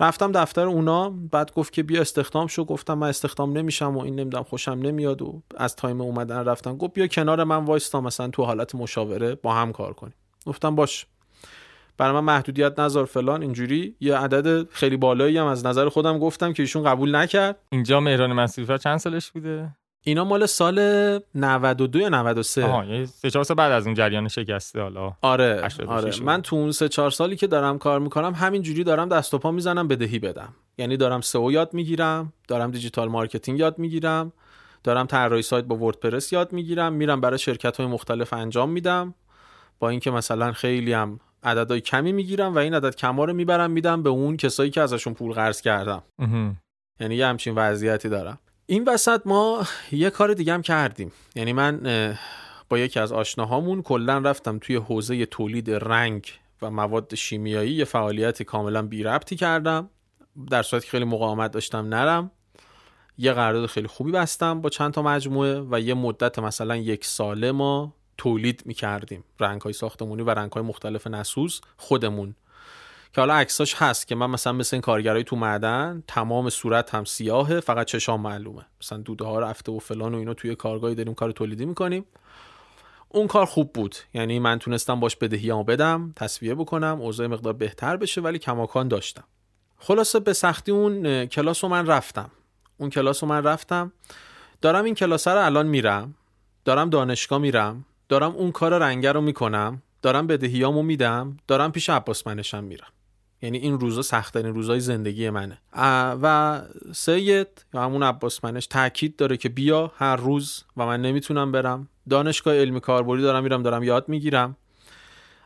رفتم 0.00 0.32
دفتر 0.32 0.66
اونا. 0.66 1.10
بعد 1.10 1.52
گفت 1.52 1.72
که 1.72 1.82
بیا 1.82 2.00
استخدام 2.00 2.46
شو. 2.46 2.64
گفتم 2.64 2.94
من 2.94 3.08
استخدام 3.08 3.52
نمیشم 3.52 3.96
و 3.96 4.00
این 4.00 4.14
نمی‌دونم 4.14 4.44
خوشم 4.44 4.70
نمیاد 4.70 5.22
و 5.22 5.42
از 5.56 5.76
time 5.76 6.00
اومدن 6.00 6.44
رفتن. 6.44 6.76
گفت 6.76 6.92
بیا 6.92 7.06
کنار 7.06 7.44
من 7.44 7.64
وایستا 7.64 8.00
مثلا 8.00 8.28
تو 8.28 8.44
حالت 8.44 8.74
مشاوره 8.74 9.34
با 9.34 9.54
هم 9.54 9.72
کار 9.72 9.92
کنیم. 9.92 10.14
گفتم 10.46 10.74
باش. 10.74 11.06
برای 12.00 12.12
من 12.12 12.20
محدودیت 12.20 12.80
نذار 12.80 13.04
فلان 13.04 13.42
اینجوری. 13.42 13.96
یه 14.00 14.16
عدد 14.16 14.68
خیلی 14.70 14.96
بالایی 14.96 15.38
هم 15.38 15.46
از 15.46 15.66
نظر 15.66 15.88
خودم 15.88 16.18
گفتم 16.18 16.52
که 16.52 16.62
ایشون 16.62 16.84
قبول 16.84 17.16
نکرد. 17.16 17.56
اینجا 17.72 18.00
مهران 18.00 18.32
مسیفر 18.32 18.76
چند 18.76 18.98
سالش 18.98 19.30
بوده؟ 19.30 19.68
اینا 20.04 20.24
مال 20.24 20.46
سال 20.46 20.78
92 21.34 21.98
یا 21.98 22.08
93 22.08 22.64
آها 22.64 22.84
یعنی 22.84 23.06
سه 23.06 23.30
چهار 23.30 23.44
سال 23.44 23.56
بعد 23.56 23.72
از 23.72 23.86
اون 23.86 23.94
جریان 23.94 24.28
شکسته 24.28 24.80
حالا. 24.80 25.12
آره 25.22 25.68
آره. 25.86 26.22
من 26.22 26.42
تو 26.42 26.56
اون 26.56 26.72
سه 26.72 26.88
چهار 26.88 27.10
سالی 27.10 27.36
که 27.36 27.46
دارم 27.46 27.78
کار 27.78 28.00
می‌کنم 28.00 28.34
همین 28.34 28.62
جوری 28.62 28.84
دارم 28.84 29.08
دست 29.08 29.34
و 29.34 29.38
پا 29.38 29.50
می‌زنم 29.50 29.88
بدهی 29.88 30.18
بدم. 30.18 30.54
یعنی 30.78 30.96
دارم 30.96 31.20
سئو 31.20 31.52
یاد 31.52 31.74
می‌گیرم 31.74 32.32
دارم 32.48 32.70
digital 32.70 33.08
marketing 33.08 33.58
یاد 33.58 33.78
می‌گیرم 33.78 34.32
دارم 34.84 35.06
طراحی 35.06 35.42
سایت 35.42 35.64
با 35.64 35.76
WordPress 35.76 36.32
یاد 36.32 36.52
می‌گیرم 36.52 36.92
میرم 36.92 37.20
برای 37.20 37.38
شرکت 37.38 37.76
های 37.76 37.86
مختلف 37.86 38.32
انجام 38.32 38.70
میدم. 38.70 39.14
با 39.78 39.88
اینکه 39.88 40.10
مثلا 40.10 40.52
خیلی 40.52 40.92
هم 40.92 41.20
عددهای 41.42 41.80
کمی 41.80 42.12
می‌گیرم 42.12 42.54
و 42.54 42.58
این 42.58 42.74
عدد 42.74 42.96
کما 42.96 43.24
رو 43.24 43.32
می‌برم 43.32 43.70
میدم 43.70 44.02
به 44.02 44.10
اون 44.10 44.36
کسایی 44.36 44.70
که 44.70 44.80
ازشون 44.80 45.14
پول 45.14 45.32
قرض 45.32 45.60
کردم. 45.60 46.02
یعنی 47.00 47.14
یه 47.14 47.26
همچین 47.26 47.54
وضعیتی 47.54 48.08
دارم. 48.08 48.38
این 48.66 48.84
وسط 48.88 49.22
ما 49.24 49.66
یه 49.92 50.10
کار 50.10 50.34
دیگه 50.34 50.52
هم 50.52 50.62
کردیم. 50.62 51.12
یعنی 51.34 51.52
من 51.52 51.80
با 52.68 52.78
یکی 52.78 53.00
از 53.00 53.12
آشناهامون 53.12 53.82
کلا 53.82 54.18
رفتم 54.18 54.58
توی 54.58 54.76
حوزه 54.76 55.26
تولید 55.26 55.70
رنگ 55.70 56.32
و 56.62 56.70
مواد 56.70 57.14
شیمیایی. 57.14 57.72
یه 57.72 57.84
فعالیت 57.84 58.42
کاملا 58.42 58.82
بی 58.82 59.02
ربطی 59.02 59.36
کردم. 59.36 59.90
در 60.50 60.62
صورتی 60.62 60.86
که 60.86 60.90
خیلی 60.90 61.04
مقاومت 61.04 61.50
داشتم 61.50 61.86
نرم. 61.86 62.30
یه 63.18 63.32
قرارداد 63.32 63.66
خیلی 63.66 63.86
خوبی 63.86 64.12
بستم 64.12 64.60
با 64.60 64.68
چند 64.68 64.92
تا 64.92 65.02
مجموعه 65.02 65.66
و 65.70 65.80
یه 65.80 65.94
مدت 65.94 66.38
مثلا 66.38 66.76
یک 66.76 67.04
ساله 67.04 67.52
ما 67.52 67.94
تولید 68.20 68.62
می‌کردیم. 68.66 69.24
رنگ 69.40 69.60
های 69.60 69.72
ساختمونی 69.72 70.22
و 70.22 70.30
رنگ 70.30 70.52
های 70.52 70.62
مختلف 70.62 71.06
نسوز 71.06 71.60
خودمون. 71.76 72.34
که 73.12 73.20
حالا 73.20 73.34
عکساش 73.34 73.74
هست 73.74 74.06
که 74.06 74.14
من 74.14 74.30
مثلا 74.30 74.52
مثل 74.52 74.76
این 74.76 74.82
کارگرای 74.82 75.24
تو 75.24 75.36
معدن 75.36 76.02
تمام 76.06 76.50
صورت 76.50 76.94
هم 76.94 77.04
سیاهه 77.04 77.60
فقط 77.60 77.86
چشام 77.86 78.20
معلومه. 78.20 78.66
مثلا 78.82 78.98
دوده 78.98 79.24
ها 79.24 79.38
رفته 79.38 79.72
و 79.72 79.78
فلان 79.78 80.14
و 80.14 80.18
اینا 80.18 80.34
توی 80.34 80.54
کارگاهی 80.54 80.94
داریم 80.94 81.14
کار 81.14 81.32
تولیدی 81.32 81.64
می‌کنیم. 81.64 82.04
اون 83.08 83.26
کار 83.26 83.46
خوب 83.46 83.72
بود. 83.72 83.96
یعنی 84.14 84.38
من 84.38 84.58
تونستم 84.58 85.00
باش 85.00 85.16
بدهیامو 85.16 85.64
بدم 85.64 86.12
تصویه 86.16 86.54
بکنم 86.54 86.98
اوضاع 87.00 87.26
مقدار 87.26 87.52
بهتر 87.52 87.96
بشه 87.96 88.20
ولی 88.20 88.38
کماکان 88.38 88.88
داشتم. 88.88 89.24
خلاصه 89.78 90.20
به 90.20 90.32
سختی 90.32 90.72
اون 90.72 91.26
کلاس 91.26 91.64
رو 91.64 91.70
من 91.70 91.86
رفتم. 91.86 92.30
اون 92.78 92.90
کلاس 92.90 93.22
رو 93.22 93.28
من 93.28 93.44
رفتم. 93.44 93.92
دارم 94.60 94.84
این 94.84 94.94
کلاس 94.94 95.28
رو 95.28 95.44
الان 95.44 95.66
میرم. 95.66 96.14
دارم 96.64 96.90
دانشگاه 96.90 97.38
میرم. 97.38 97.84
دارم 98.10 98.30
اون 98.30 98.52
کار 98.52 98.78
رنگه 98.78 99.12
رو 99.12 99.20
می‌کنم 99.20 99.82
دارم 100.02 100.26
بدهیامو 100.26 100.82
میدم 100.82 101.36
دارم 101.48 101.72
پیش 101.72 101.90
عباس 101.90 102.26
منشم 102.26 102.64
میرم. 102.64 102.86
یعنی 103.42 103.58
این 103.58 103.80
روزا 103.80 104.02
سختترین 104.02 104.54
روزای 104.54 104.80
زندگی 104.80 105.30
منه. 105.30 105.58
و 106.22 106.60
سید 106.92 107.64
یا 107.74 107.82
همون 107.82 108.02
عباس 108.02 108.44
منش 108.44 108.66
تاکید 108.66 109.16
داره 109.16 109.36
که 109.36 109.48
بیا 109.48 109.92
هر 109.96 110.16
روز 110.16 110.64
و 110.76 110.86
من 110.86 111.02
نمی‌تونم 111.02 111.52
برم. 111.52 111.88
دانشگاه 112.08 112.54
علمی 112.54 112.80
کاربردی 112.80 113.22
دارم 113.22 113.42
میرم 113.42 113.62
دارم 113.62 113.82
یاد 113.82 114.08
می‌گیرم. 114.08 114.56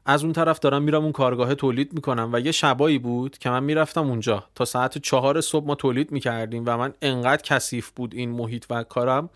از 0.06 0.24
اون 0.24 0.32
طرف 0.32 0.58
دارم 0.58 0.82
میرم 0.82 1.02
اون 1.02 1.12
کارگاه 1.12 1.54
تولید 1.54 1.92
می‌کنم 1.92 2.30
و 2.32 2.40
یه 2.40 2.52
شبایی 2.52 2.98
بود 2.98 3.38
که 3.38 3.50
من 3.50 3.64
می‌رفتم 3.64 4.08
اونجا. 4.08 4.44
تا 4.54 4.64
ساعت 4.64 4.98
چهار 4.98 5.40
صبح 5.40 5.66
ما 5.66 5.74
تولید 5.74 6.12
می‌کردیم 6.12 6.62
و 6.66 6.76
من 6.76 6.92
انقدر 7.02 7.42
کثیف 7.42 7.90
بود 7.90 8.14
این 8.14 8.30
محیط 8.30 8.64
و 8.70 8.82
کارم. 8.82 9.30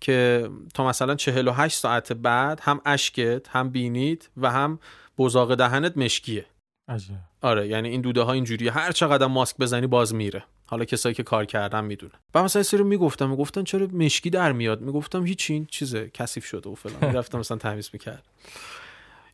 که 0.00 0.50
تا 0.74 0.86
مثلا 0.86 1.14
48 1.14 1.76
ساعت 1.76 2.12
بعد 2.12 2.60
هم 2.62 2.80
اشکت 2.86 3.48
هم 3.48 3.70
بینید 3.70 4.30
و 4.36 4.50
هم 4.50 4.78
بزاق 5.18 5.54
دهنت 5.54 5.96
مشکیه. 5.96 6.46
عجب. 6.88 7.14
آره 7.42 7.68
یعنی 7.68 7.88
این 7.88 8.00
دوده 8.00 8.22
ها 8.22 8.32
اینجوری 8.32 8.68
هر 8.68 8.92
چقدر 8.92 9.26
ماسک 9.26 9.56
بزنی 9.56 9.86
باز 9.86 10.14
میره. 10.14 10.44
حالا 10.66 10.84
کسایی 10.84 11.14
که 11.14 11.22
کار 11.22 11.44
کردن 11.44 11.84
می‌دونه 11.84 12.12
و 12.34 12.42
مثلا 12.42 12.62
سری 12.62 12.82
می‌گفتم 12.82 13.30
می‌گفتن 13.30 13.64
چرا 13.64 13.86
مشکی 13.86 14.30
در 14.30 14.52
میاد؟ 14.52 14.80
می‌گفتم 14.80 15.26
هیچ 15.26 15.50
این 15.50 15.66
چیزه 15.66 16.10
کثیف 16.14 16.44
شده 16.44 16.70
و 16.70 16.74
فلان. 16.74 17.10
می‌رفتم 17.10 17.38
مثلا 17.38 17.56
تمیز 17.56 17.90
می‌کرد 17.92 18.22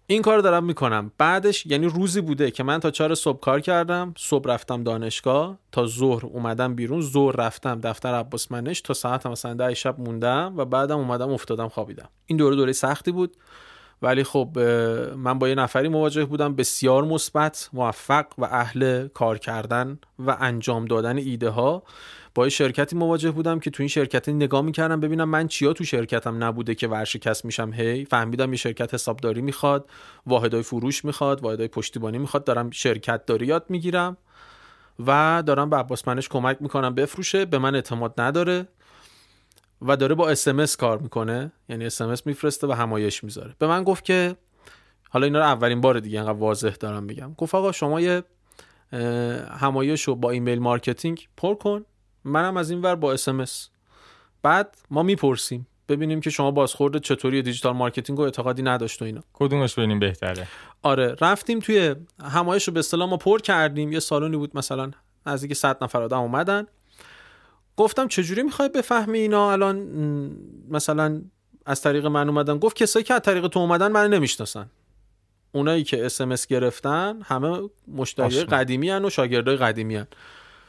این 0.07 0.23
کار 0.23 0.39
دارم 0.39 0.65
می‌کنم. 0.65 1.13
بعدش 1.19 1.67
یعنی 1.67 1.87
روزی 1.87 2.21
بوده 2.21 2.51
که 2.51 2.63
من 2.63 2.81
تا 2.81 2.91
چهار 2.91 3.15
صبح 3.15 3.41
کار 3.41 3.61
کردم 3.61 4.15
صبح 4.19 4.51
رفتم 4.51 4.83
دانشگاه 4.83 5.59
تا 5.73 5.87
ظهر 5.87 6.27
اومدم 6.27 6.75
بیرون 6.75 7.01
ظهر 7.01 7.37
رفتم 7.37 7.81
دفتر 7.81 8.15
عباس 8.15 8.53
منش 8.53 8.81
تا 8.81 8.95
ساعت 8.95 9.27
مثلا 9.27 9.55
ده 9.55 9.75
شب 9.75 10.01
موندم 10.01 10.55
و 10.57 10.65
بعدم 10.65 10.99
اومدم 10.99 11.31
افتادم 11.31 11.69
خوابیدم. 11.69 12.09
این 12.27 12.39
دوره 12.39 12.57
دوره 12.57 12.73
سختی 12.73 13.13
بود. 13.13 13.37
ولی 14.03 14.25
خب 14.25 14.59
من 15.17 15.39
با 15.39 15.49
یه 15.49 15.55
نفری 15.55 15.89
مواجه 15.89 16.25
بودم 16.25 16.55
بسیار 16.55 17.05
مثبت 17.05 17.71
موفق 17.73 18.27
و 18.39 18.45
اهل 18.45 19.09
کار 19.09 19.39
کردن 19.39 19.99
و 20.19 20.37
انجام 20.41 20.85
دادن 20.85 21.17
ایده 21.17 21.51
ها 21.51 21.83
با 22.37 22.49
شرکتی 22.49 22.97
مواجه 22.97 23.31
بودم 23.31 23.61
که 23.61 23.71
تو 23.71 23.83
این 23.83 23.89
شرکت 23.89 24.29
نگاه 24.29 24.63
می‌کردم 24.63 25.01
ببینم 25.01 25.29
من 25.29 25.49
چیا 25.49 25.73
تو 25.73 25.85
شرکتم 25.85 26.45
نبوده 26.45 26.75
که 26.75 26.89
ورشکست 26.89 27.45
میشم. 27.45 27.73
هی 27.73 28.05
فهمیدم 28.05 28.53
یه 28.53 28.57
شرکت 28.57 28.95
حسابداری 28.95 29.43
می‌خواد 29.43 29.91
واحدای 30.27 30.63
فروش 30.63 31.05
می‌خواد 31.05 31.43
واحدای 31.43 31.69
پشتیبانی 31.69 32.19
می‌خواد 32.19 32.45
دارم 32.45 32.71
شرکت 32.71 33.27
داری 33.27 33.47
یاد 33.47 33.65
می‌گیرم 33.69 34.17
و 35.07 35.43
دارم 35.47 35.71
به 35.71 35.77
عباس 35.77 36.09
منش 36.09 36.29
کمک 36.29 36.57
می‌کنم. 36.61 36.95
بفروشه 36.95 37.45
به 37.45 37.59
من 37.59 37.75
اعتماد 37.75 38.21
نداره 38.21 38.69
و 39.83 39.97
داره 39.97 40.15
با 40.15 40.31
SMS 40.31 40.77
کار 40.77 40.99
می‌کنه. 40.99 41.53
یعنی 41.69 41.85
SMS 41.87 42.27
میفرسته 42.27 42.67
و 42.67 42.73
همایش 42.73 43.25
می‌ذاره. 43.25 43.55
به 43.59 43.67
من 43.67 43.85
گفت 43.85 44.05
که 44.05 44.37
حالا 45.11 45.27
اینا 45.27 45.39
رو 45.39 45.45
اولین 45.45 45.81
بار 45.81 46.01
دیگه 46.01 46.21
انقدر 46.21 46.39
واضح 46.39 46.75
دارم 46.81 47.03
میگم 47.03 47.35
گفت 47.35 47.55
آقا 47.55 47.73
شما 47.73 48.01
یه 48.01 48.23
همایش 49.51 50.03
رو 50.03 50.15
با 50.15 50.31
email 50.31 50.59
marketing 50.59 51.29
پر 51.37 51.55
کن. 51.55 51.85
منم 52.27 52.57
از 52.57 52.71
این 52.71 52.81
ور 52.81 52.95
با 52.95 53.13
SMS 53.13 53.71
بعد 54.43 54.77
ما 54.91 55.03
می‌پرسیم 55.03 55.67
ببینیم 55.89 56.21
که 56.21 56.31
شما 56.31 56.51
بازخورد 56.51 56.99
چطوری 56.99 57.43
digital 57.43 57.73
marketing 57.73 58.19
و 58.19 58.23
اعتقادی 58.23 58.63
نداشت 58.63 59.03
و 59.03 59.05
اینا. 59.05 59.21
کدومش 59.33 59.75
ببینیم 59.75 59.99
بهتره؟ 59.99 60.49
آره 60.83 61.17
رفتیم 61.21 61.61
توی 61.61 61.95
همایش 62.23 62.69
رو 62.69 62.75
به 62.75 62.81
اصطلاح 62.81 63.09
ما 63.11 63.17
پر 63.17 63.41
کردیم. 63.41 63.93
یه 63.93 64.01
سالونی 64.01 64.37
بود 64.37 64.57
مثلا 64.57 64.91
نزدیک 65.27 65.55
100 65.55 65.85
نفر 65.85 66.03
آدم 66.03 66.21
اومدن. 66.21 66.67
گفتم 67.77 68.09
چجوری 68.09 68.43
می‌خوای 68.43 68.69
بفهمی 68.69 69.19
اینا؟ 69.19 69.53
الان 69.53 69.77
مثلا 70.69 71.23
از 71.67 71.83
طریق 71.83 72.07
من 72.07 72.29
اومدن. 72.29 72.59
گفت 72.59 72.77
کسایی 72.77 73.05
که 73.05 73.15
از 73.15 73.21
طریق 73.21 73.49
تو 73.49 73.61
اومدن 73.61 73.93
من 73.93 74.11
نمی‌شناسن. 74.11 74.71
اونایی 75.53 75.85
که 75.85 76.07
اسمس 76.07 76.47
گرفتن 76.47 77.23
همه 77.25 77.69
مشتری 77.89 78.45
قدیمی 78.45 78.91
هن 78.91 79.05
و 79.05 79.11
شاگردای 79.11 79.57
قدیمی 79.57 79.97
هن. 79.97 80.07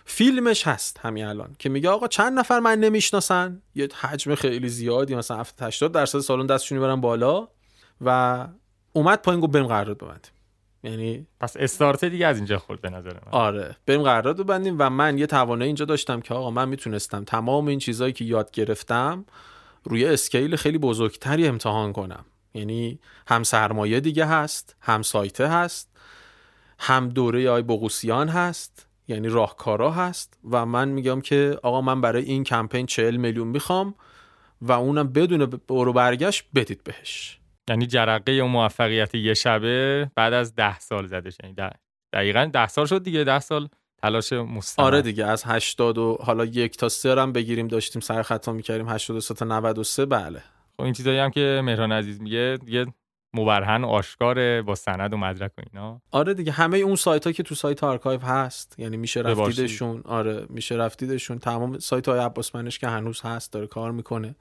فیلمش 0.09 0.67
هست 0.67 0.99
همین 0.99 1.25
الان 1.25 1.55
که 1.59 1.69
میگه 1.69 1.89
آقا 1.89 2.07
چند 2.07 2.39
نفر 2.39 2.59
من 2.59 2.79
نمی‌شناسن؟ 2.79 3.61
یه 3.75 3.87
حجم 3.99 4.35
خیلی 4.35 4.69
زیادی 4.69 5.15
مثلا 5.15 5.43
80 5.61 5.91
درصد 5.91 6.19
سالن 6.19 6.45
دستشون 6.45 6.79
برن 6.79 7.01
بالا 7.01 7.47
و 8.01 8.47
اومد 8.93 9.21
پایین 9.21 9.41
گفت 9.41 9.51
بریم 9.51 9.67
قرارداد 9.67 9.97
ببندیم. 9.97 10.31
یعنی 10.83 11.27
پس 11.39 11.57
استارت 11.57 12.05
دیگه 12.05 12.27
از 12.27 12.37
اینجا 12.37 12.57
خورد 12.59 12.81
به 12.81 12.89
نظر 12.89 13.13
من. 13.13 13.31
آره 13.31 13.75
بریم 13.85 14.03
قرارداد 14.03 14.37
ببندیم 14.37 14.75
و 14.79 14.89
من 14.89 15.17
یه 15.17 15.25
توانایی 15.25 15.67
اینجا 15.67 15.85
داشتم 15.85 16.21
که 16.21 16.33
آقا 16.33 16.51
من 16.51 16.69
می‌تونستم 16.69 17.23
تمام 17.23 17.67
این 17.67 17.79
چیزهایی 17.79 18.13
که 18.13 18.25
یاد 18.25 18.51
گرفتم 18.51 19.25
روی 19.83 20.05
اسکیل 20.05 20.55
خیلی 20.55 20.77
بزرگتری 20.77 21.47
امتحان 21.47 21.93
کنم. 21.93 22.25
یعنی 22.53 22.99
هم 23.27 23.43
سرمایه 23.43 23.99
دیگه 23.99 24.25
هست 24.25 24.75
هم 24.81 25.01
سایته 25.01 25.47
هست 25.47 25.89
هم 26.79 27.09
دوره 27.09 27.49
آی 27.49 27.61
بغوسیان 27.61 28.29
هست. 28.29 28.86
یعنی 29.07 29.27
راهکارا 29.27 29.91
هست 29.91 30.39
و 30.51 30.65
من 30.65 30.89
میگم 30.89 31.21
که 31.21 31.59
آقا 31.63 31.81
من 31.81 32.01
برای 32.01 32.23
این 32.23 32.43
کمپین 32.43 32.85
40 32.85 33.17
میلیون 33.17 33.47
می‌خوام 33.47 33.95
و 34.61 34.71
اونم 34.71 35.07
بدون 35.07 35.45
برو 35.45 35.93
برگشت 35.93 36.45
بدید 36.55 36.83
بهش. 36.83 37.39
یعنی 37.69 37.87
جرقه 37.87 38.41
و 38.43 38.47
موفقیت 38.47 39.15
یه 39.15 39.33
شبه 39.33 40.11
بعد 40.15 40.33
از 40.33 40.55
ده 40.55 40.79
سال 40.79 41.07
زده 41.07 41.29
یعنی 41.43 41.55
دقیقا 42.13 42.49
ده 42.53 42.67
سال 42.67 42.85
شد 42.85 43.03
دیگه 43.03 43.23
ده 43.23 43.39
سال 43.39 43.69
تلاش 44.01 44.33
مستمر. 44.33 44.85
آره 44.85 45.01
دیگه 45.01 45.25
از 45.25 45.43
80 45.45 45.97
و 45.97 46.17
حالا 46.21 46.45
یک 46.45 46.77
تا 46.77 46.89
سه 46.89 47.21
هم 47.21 47.31
بگیریم 47.31 47.67
داشتیم 47.67 48.01
سعی 48.01 48.21
خطا 48.21 48.53
می‌کردیم 48.53 48.89
83 48.89 49.33
تا 49.33 49.45
93 49.45 50.05
بله. 50.05 50.43
خب 50.77 50.83
این 50.83 50.93
چیزایی 50.93 51.19
هم 51.19 51.31
که 51.31 51.61
مهران 51.63 51.91
عزیز 51.91 52.21
میگه 52.21 52.57
یه 52.67 52.85
مبرهن 53.39 53.83
آشکاره 53.83 54.61
با 54.61 54.75
سند 54.75 55.13
و 55.13 55.17
مدرک 55.17 55.51
و 55.57 55.61
اینا. 55.73 56.01
آره 56.11 56.33
دیگه 56.33 56.51
همه 56.51 56.77
اون 56.77 56.95
سایت 56.95 57.27
ها 57.27 57.31
که 57.31 57.43
تو 57.43 57.55
سایت 57.55 57.83
آرکایو 57.83 58.19
هست 58.19 58.75
یعنی 58.77 58.97
میشه 58.97 59.21
رفتیدشون 59.21 60.01
آره 60.05 60.45
میشه 60.49 60.75
رفتیدشون. 60.75 61.39
تمام 61.39 61.79
سایت 61.79 62.09
های 62.09 62.19
عباس 62.19 62.55
منش 62.55 62.79
که 62.79 62.87
هنوز 62.87 63.21
هست 63.21 63.53
داره 63.53 63.67
کار 63.67 63.91
می‌کنه. 63.91 64.35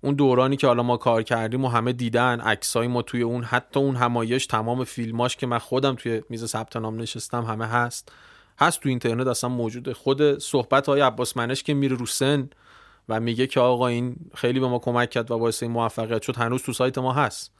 اون 0.00 0.14
دورانی 0.14 0.56
که 0.56 0.66
حالا 0.66 0.82
ما 0.82 0.96
کار 0.96 1.22
کردیم 1.22 1.64
و 1.64 1.68
همه 1.68 1.92
دیدن 1.92 2.40
عکسای 2.40 2.86
ما 2.86 3.02
توی 3.02 3.22
اون 3.22 3.44
حتی 3.44 3.80
اون 3.80 3.96
همایش 3.96 4.46
تمام 4.46 4.84
فیلماش 4.84 5.36
که 5.36 5.46
من 5.46 5.58
خودم 5.58 5.94
توی 5.94 6.22
میز 6.28 6.46
ثبت 6.46 6.76
نام 6.76 7.00
نشستم 7.00 7.44
همه 7.44 7.66
هست. 7.66 8.12
هست 8.58 8.80
تو 8.80 8.88
اینترنت 8.88 9.26
اصلا 9.26 9.50
موجوده 9.50 9.94
خود 9.94 10.38
صحبت 10.38 10.86
های 10.86 11.00
عباس 11.00 11.36
منش 11.36 11.62
که 11.62 11.74
میره 11.74 11.96
رو 11.96 12.06
سن 12.06 12.50
و 13.08 13.20
میگه 13.20 13.46
که 13.46 13.60
آقا 13.60 13.86
این 13.86 14.16
خیلی 14.34 14.60
به 14.60 14.68
ما 14.68 14.78
کمک 14.78 15.10
کرد 15.10 15.30
و 15.30 15.38
باعث 15.38 15.62
این 15.62 15.72
موفقیت 15.72 16.22
شد 16.22 16.36
هنوز 16.36 16.62
تو 16.62 16.72
سایت 16.72 16.98
ما 16.98 17.12
هست. 17.12 17.52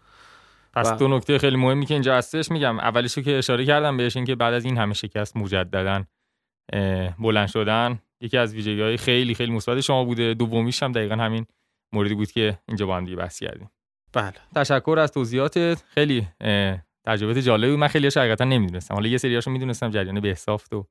پس 0.72 0.92
دو 0.92 1.08
نکته 1.08 1.38
خیلی 1.38 1.56
مهمی 1.56 1.86
که 1.86 1.94
اینجا 1.94 2.16
هستش 2.16 2.50
میگم. 2.50 2.78
اولیشو 2.78 3.22
که 3.22 3.38
اشاره 3.38 3.66
کردم 3.66 3.96
بهش 3.96 4.16
این 4.16 4.24
که 4.24 4.34
بعد 4.34 4.54
از 4.54 4.64
این 4.64 4.78
همه 4.78 4.94
شکست 4.94 5.36
مجددا 5.36 6.04
بلند 7.18 7.48
شدن 7.48 7.98
یکی 8.20 8.36
از 8.36 8.54
ویژگی 8.54 8.80
های 8.80 8.96
خیلی 8.96 9.34
خیلی 9.34 9.52
مثبت 9.52 9.80
شما 9.80 10.04
بوده. 10.04 10.34
دومیش 10.34 10.82
هم 10.82 10.92
دقیقا 10.92 11.14
همین 11.14 11.46
موردی 11.94 12.14
بود 12.14 12.32
که 12.32 12.58
اینجا 12.68 12.86
با 12.86 12.96
هم 12.96 13.04
دیگه 13.04 13.16
بحث 13.16 13.42
کردیم. 13.42 13.70
بله. 14.12 14.32
تشکر 14.54 14.96
از 14.98 15.12
توضیحاتت 15.12 15.82
خیلی 15.88 16.28
تجربه 17.06 17.42
جالبی 17.42 17.76
من 17.76 17.88
خیلی 17.88 18.06
حقیقتا 18.06 18.44
نمی‌دونستم. 18.44 18.94
حالا 18.94 19.08
یه 19.08 19.18
سریاشو 19.18 19.50
می‌دونستم 19.50 19.90
جریان 19.90 20.20
بهسافت 20.20 20.72
و 20.72 20.86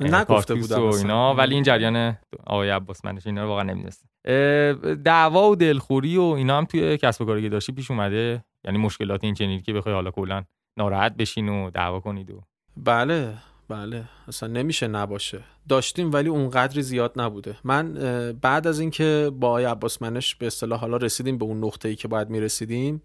نگفته 0.00 0.54
بودم 0.54 0.82
و 0.82 0.94
اینا 0.94 1.34
ولی 1.34 1.54
این 1.54 1.64
جریان 1.64 2.18
آقای 2.46 2.70
عباس 2.70 3.04
منش 3.04 3.26
اینا 3.26 3.42
رو 3.42 3.48
واقعا 3.48 3.62
نمی‌دونستم. 3.62 4.08
دعوا 4.94 5.50
و 5.50 5.56
دلخوری 5.56 6.16
و 6.16 6.22
اینا 6.22 6.58
هم 6.58 6.64
توی 6.64 6.98
کسب 6.98 7.22
و 7.22 7.24
کاری 7.24 7.48
داشتی 7.48 7.72
پیش 7.72 7.90
اومده؟ 7.90 8.44
یعنی 8.64 8.78
مشکلات 8.78 9.24
این 9.24 9.34
چنینی 9.34 9.62
که 9.62 9.72
بخوای 9.72 9.94
حالا 9.94 10.10
کلا 10.10 10.44
ناراحت 10.78 11.16
بشین 11.16 11.48
و 11.48 11.70
دعوا 11.70 12.00
کنید 12.00 12.30
و 12.30 12.42
بله 12.76 13.34
بله. 13.68 14.04
اصلا 14.28 14.48
نمیشه 14.48 14.88
نباشه. 14.88 15.40
داشتیم 15.68 16.12
ولی 16.12 16.28
اونقدری 16.28 16.82
زیاد 16.82 17.12
نبوده. 17.16 17.56
من 17.64 17.92
بعد 18.42 18.66
از 18.66 18.80
اینکه 18.80 19.30
با 19.40 19.48
آقای 19.48 19.64
عباس 19.64 20.02
منش 20.02 20.34
به 20.34 20.46
اصطلاح 20.46 20.80
حالا 20.80 20.96
رسیدیم 20.96 21.38
به 21.38 21.44
اون 21.44 21.64
نقطه 21.64 21.88
ای 21.88 21.96
که 21.96 22.08
باید 22.08 22.30
می‌رسیدیم 22.30 23.02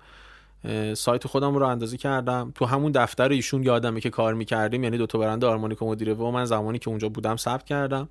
سایت 0.94 1.28
خودم 1.28 1.56
رو 1.56 1.66
اندازی 1.66 1.98
کردم. 1.98 2.52
تو 2.56 2.66
همون 2.66 2.92
دفتر 2.92 3.30
ایشون 3.30 3.64
یادمه 3.64 4.02
که 4.02 4.10
کار 4.10 4.34
می‌کردیم 4.34 4.84
یعنی 4.84 4.98
دو 4.98 5.06
تا 5.06 5.20
برند 5.20 5.46
آرمانیک 5.46 5.84
مدیره 5.84 6.14
و 6.14 6.32
من 6.32 6.46
زمانی 6.46 6.80
که 6.80 6.90
اونجا 6.90 7.10
بودم 7.10 7.36
ثبت 7.36 7.66
کردم 7.66 8.10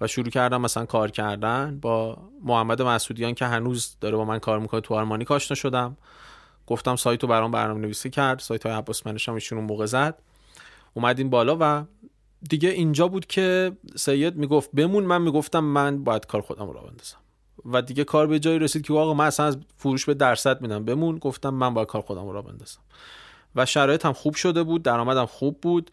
و 0.00 0.06
شروع 0.06 0.28
کردم 0.28 0.60
مثلا 0.60 0.86
کار 0.86 1.10
کردن 1.10 1.78
با 1.82 2.18
محمد 2.42 2.82
مسعودیان 2.82 3.34
که 3.34 3.46
هنوز 3.46 3.96
داره 4.00 4.16
با 4.16 4.24
من 4.24 4.38
کار 4.38 4.58
می‌کنه 4.58 4.80
تو 4.80 4.94
آرمانیک 4.94 5.30
آشنا 5.30 5.54
شدم. 5.54 5.96
گفتم 6.66 6.96
سایت 6.96 7.22
رو 7.22 7.28
برام 7.28 7.50
برنامه 7.50 7.80
نویسی 7.80 8.10
کرد. 8.10 8.38
سایت 8.38 8.66
های 8.66 8.74
عباس 8.74 9.06
منش 9.06 9.28
هم 9.28 9.34
ایشون 9.34 9.58
موقع 9.58 9.86
زد. 9.86 10.18
اومدیم 10.94 11.30
بالا 11.30 11.56
و 11.60 11.84
دیگه 12.50 12.68
اینجا 12.68 13.08
بود 13.08 13.26
که 13.26 13.72
سید 13.96 14.36
می‌گفت 14.36 14.70
بمون. 14.74 15.04
من 15.04 15.22
می‌گفتم 15.22 15.64
من 15.64 16.04
باید 16.04 16.26
کار 16.26 16.40
خودم 16.40 16.66
رو 16.66 16.80
بندازم. 16.80 17.23
و 17.66 17.82
دیگه 17.82 18.04
کار 18.04 18.26
به 18.26 18.38
جایی 18.38 18.58
رسید 18.58 18.86
که 18.86 18.92
آقا 18.92 19.14
من 19.14 19.26
اصلا 19.26 19.46
از 19.46 19.58
فروش 19.76 20.04
به 20.04 20.14
درصد 20.14 20.60
میدم. 20.60 20.84
بمون. 20.84 21.18
گفتم 21.18 21.54
من 21.54 21.74
باید 21.74 21.88
کار 21.88 22.02
خودم 22.02 22.28
رو 22.28 22.42
بندازم. 22.42 22.80
و 23.56 23.66
هم 24.04 24.12
خوب 24.12 24.34
شده 24.34 24.62
بود. 24.62 24.82
درآمدم 24.82 25.26
خوب 25.26 25.60
بود. 25.60 25.90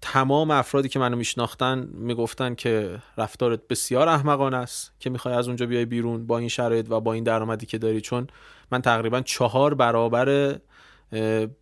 تمام 0.00 0.50
افرادی 0.50 0.88
که 0.88 0.98
منو 0.98 1.16
میشناختن 1.16 1.88
می‌گفتن 1.92 2.54
که 2.54 2.98
رفتارت 3.16 3.68
بسیار 3.68 4.08
احمقانه 4.08 4.56
است 4.56 4.92
که 5.00 5.10
می‌خوای 5.10 5.34
از 5.34 5.48
اونجا 5.48 5.66
بیای 5.66 5.84
بیرون 5.84 6.26
با 6.26 6.38
این 6.38 6.48
شرایط 6.48 6.86
و 6.90 7.00
با 7.00 7.12
این 7.12 7.24
درآمدی 7.24 7.66
که 7.66 7.78
داری. 7.78 8.00
چون 8.00 8.26
من 8.70 8.82
تقریبا 8.82 9.20
چهار 9.20 9.74
برابر 9.74 10.58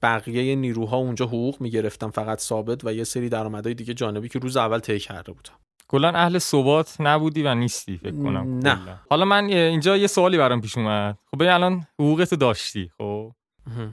بقیه 0.03 0.57
نیروها 0.57 0.97
اونجا 0.97 1.27
حقوق 1.27 1.61
می‌گرفتم. 1.61 2.11
فقط 2.11 2.41
ثابت 2.41 2.85
و 2.85 2.93
یه 2.93 3.05
سری 3.05 3.29
درآمدهای 3.29 3.75
دیگه 3.75 3.95
جانبی 3.95 4.29
که 4.29 4.39
روز 4.39 4.57
اول 4.57 4.79
طی 4.79 4.99
کرده 4.99 5.33
بودم. 5.33 5.55
کلا 5.89 6.09
اهل 6.09 6.39
ثبات 6.39 6.97
نبودی 7.01 7.43
و 7.43 7.55
نیستی 7.55 7.97
فکر 7.97 8.23
کنم 8.23 8.59
نه. 8.59 9.01
حالا 9.11 9.25
من 9.25 9.45
اینجا 9.45 9.97
یه 9.97 10.07
سوالی 10.07 10.39
برام 10.39 10.61
پیش 10.61 10.79
اومد. 10.79 11.19
خب 11.31 11.43
الان 11.43 11.87
حقوقت 11.99 12.35
داشتی 12.35 12.91
خب؟ 12.99 13.33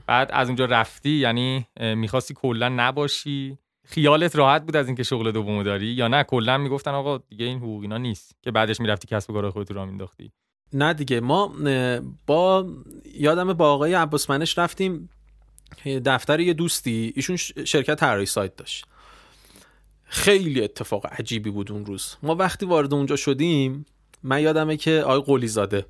بعد 0.06 0.30
از 0.32 0.48
اونجا 0.48 0.64
رفتی 0.64 1.10
یعنی 1.10 1.66
می‌خواستی 1.80 2.34
کلا 2.34 2.68
نباشی؟ 2.68 3.58
خیالت 3.86 4.36
راحت 4.36 4.62
بود 4.62 4.76
از 4.76 4.86
اینکه 4.86 5.02
شغل 5.02 5.30
دومو 5.30 5.62
داری 5.62 5.86
یا 5.86 6.08
نه؟ 6.08 6.22
کلا 6.22 6.58
می‌گفتن 6.58 6.90
آقا 6.90 7.18
دیگه 7.18 7.46
این 7.46 7.58
حقوق 7.58 7.82
اینا 7.82 7.98
نیست 7.98 8.36
که 8.42 8.50
بعدش 8.50 8.80
می‌رفتی 8.80 9.06
کسب 9.06 9.30
و 9.30 9.32
کار 9.32 9.50
خودت 9.50 9.70
رو 9.70 9.86
مینداختی 9.86 10.32
نه 10.72 10.94
دیگه. 10.94 11.20
ما 11.20 11.54
با 12.26 12.66
یادم 13.14 13.52
با 13.52 13.72
آقای 13.72 13.94
عباس 13.94 14.30
منش 14.30 14.58
رفتیم 14.58 15.10
دفتر 15.84 16.40
یه 16.40 16.54
دوستی 16.54 17.12
ایشون 17.16 17.36
شرکت 17.36 17.98
طراحی 17.98 18.26
سایت 18.26 18.56
داشت. 18.56 18.86
خیلی 20.14 20.64
اتفاق 20.64 21.06
عجیبی 21.06 21.50
بود 21.50 21.72
اون 21.72 21.86
روز. 21.86 22.16
ما 22.22 22.34
وقتی 22.34 22.66
وارد 22.66 22.94
اونجا 22.94 23.16
شدیم 23.16 23.86
من 24.22 24.42
یادمه 24.42 24.76
که 24.76 25.02
آقای 25.06 25.20
قلی 25.20 25.48
زاده. 25.48 25.86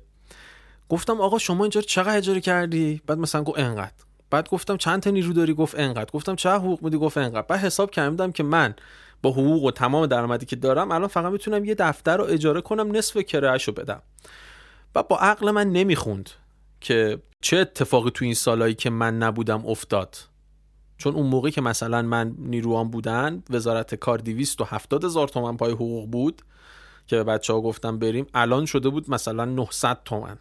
گفتم 0.89 1.21
آقا 1.21 1.37
شما 1.37 1.63
اینجا 1.63 1.81
چقدر 1.81 2.17
اجاره 2.17 2.41
کردی؟ 2.41 3.01
بعد 3.07 3.17
مثلا 3.17 3.43
گفت 3.43 3.59
انقدر. 3.59 3.91
بعد 4.29 4.49
گفتم 4.49 4.77
چند 4.77 5.01
تا 5.01 5.09
نیرو 5.09 5.33
داری؟ 5.33 5.53
گفت 5.53 5.79
انقدر. 5.79 6.11
گفتم 6.11 6.35
چه 6.35 6.49
حقوق 6.49 6.83
میدی؟ 6.83 6.97
گفت 6.97 7.17
انقدر. 7.17 7.41
بعد 7.41 7.59
حساب 7.59 7.91
کردم 7.91 8.31
که 8.31 8.43
من 8.43 8.75
با 9.21 9.31
حقوق 9.31 9.63
و 9.63 9.71
تمام 9.71 10.05
درآمدی 10.05 10.45
که 10.45 10.55
دارم 10.55 10.91
الان 10.91 11.07
فقط 11.07 11.31
می‌تونم 11.31 11.65
یه 11.65 11.75
دفتر 11.75 12.17
رو 12.17 12.23
اجاره 12.23 12.61
کنم 12.61 12.95
نصف 12.95 13.17
کرایه‌شو 13.17 13.71
بدم. 13.71 14.01
و 14.95 15.03
با 15.03 15.17
عقل 15.17 15.51
من 15.51 15.71
نمی‌خوند 15.71 16.29
که 16.81 17.19
چه 17.41 17.57
اتفاقی 17.57 18.11
تو 18.11 18.25
این 18.25 18.33
سالایی 18.33 18.73
که 18.73 18.89
من 18.89 19.17
نبودم 19.17 19.65
افتاد. 19.65 20.17
چون 21.03 21.13
اون 21.13 21.27
موقعی 21.27 21.51
که 21.51 21.61
مثلا 21.61 22.01
من 22.01 22.35
نیروان 22.37 22.89
بودن 22.89 23.43
وزارت 23.49 23.95
کار 23.95 24.17
270 24.17 25.03
هزار 25.03 25.27
تومن 25.27 25.57
پای 25.57 25.71
حقوق 25.71 26.09
بود 26.09 26.41
که 27.07 27.15
به 27.15 27.23
بچه 27.23 27.53
ها 27.53 27.61
گفتم 27.61 27.99
بریم. 27.99 28.25
الان 28.33 28.65
شده 28.65 28.89
بود 28.89 29.09
مثلا 29.09 29.45
900 29.45 29.97
تومن 30.05 30.37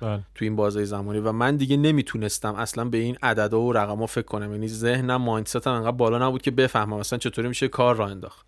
بله. 0.00 0.20
تو 0.34 0.44
این 0.44 0.56
بازه 0.56 0.84
زمانی 0.84 1.18
و 1.18 1.32
من 1.32 1.56
دیگه 1.56 1.76
نمی‌تونستم 1.76 2.54
اصلا 2.54 2.84
به 2.84 2.98
این 2.98 3.16
عددا 3.22 3.60
و 3.60 3.72
رقما 3.72 4.06
فکر 4.06 4.24
کنم. 4.24 4.52
یعنی 4.52 4.68
ذهنم 4.68 5.22
مایندستم 5.22 5.70
انقدر 5.70 5.90
بالا 5.90 6.28
نبود 6.28 6.42
که 6.42 6.50
بفهمم 6.50 6.92
اصلا 6.92 7.18
چطوری 7.18 7.48
میشه 7.48 7.68
کار 7.68 7.96
را 7.96 8.06
انداخت. 8.06 8.46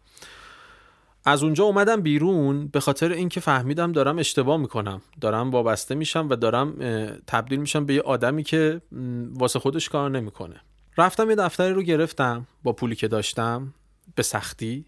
از 1.24 1.42
اونجا 1.42 1.64
اومدم 1.64 2.00
بیرون 2.00 2.66
به 2.66 2.80
خاطر 2.80 3.12
اینکه 3.12 3.40
فهمیدم 3.40 3.92
دارم 3.92 4.18
اشتباه 4.18 4.56
می‌کنم. 4.56 5.02
دارم 5.20 5.50
وابسته 5.50 5.94
میشم 5.94 6.26
و 6.30 6.36
دارم 6.36 6.72
تبدیل 7.26 7.61
میشم 7.61 7.86
به 7.86 7.94
یه 7.94 8.02
آدمی 8.02 8.42
که 8.42 8.80
واسه 9.34 9.59
خودش 9.59 9.88
کار 9.88 10.11
نمی‌کنه. 10.11 10.61
رفتم 10.99 11.30
یه 11.30 11.36
دفتری 11.36 11.72
رو 11.72 11.82
گرفتم 11.82 12.46
با 12.62 12.72
پولی 12.72 12.96
که 12.96 13.09
داشتم 13.09 13.74
به 14.14 14.22
سختی 14.22 14.84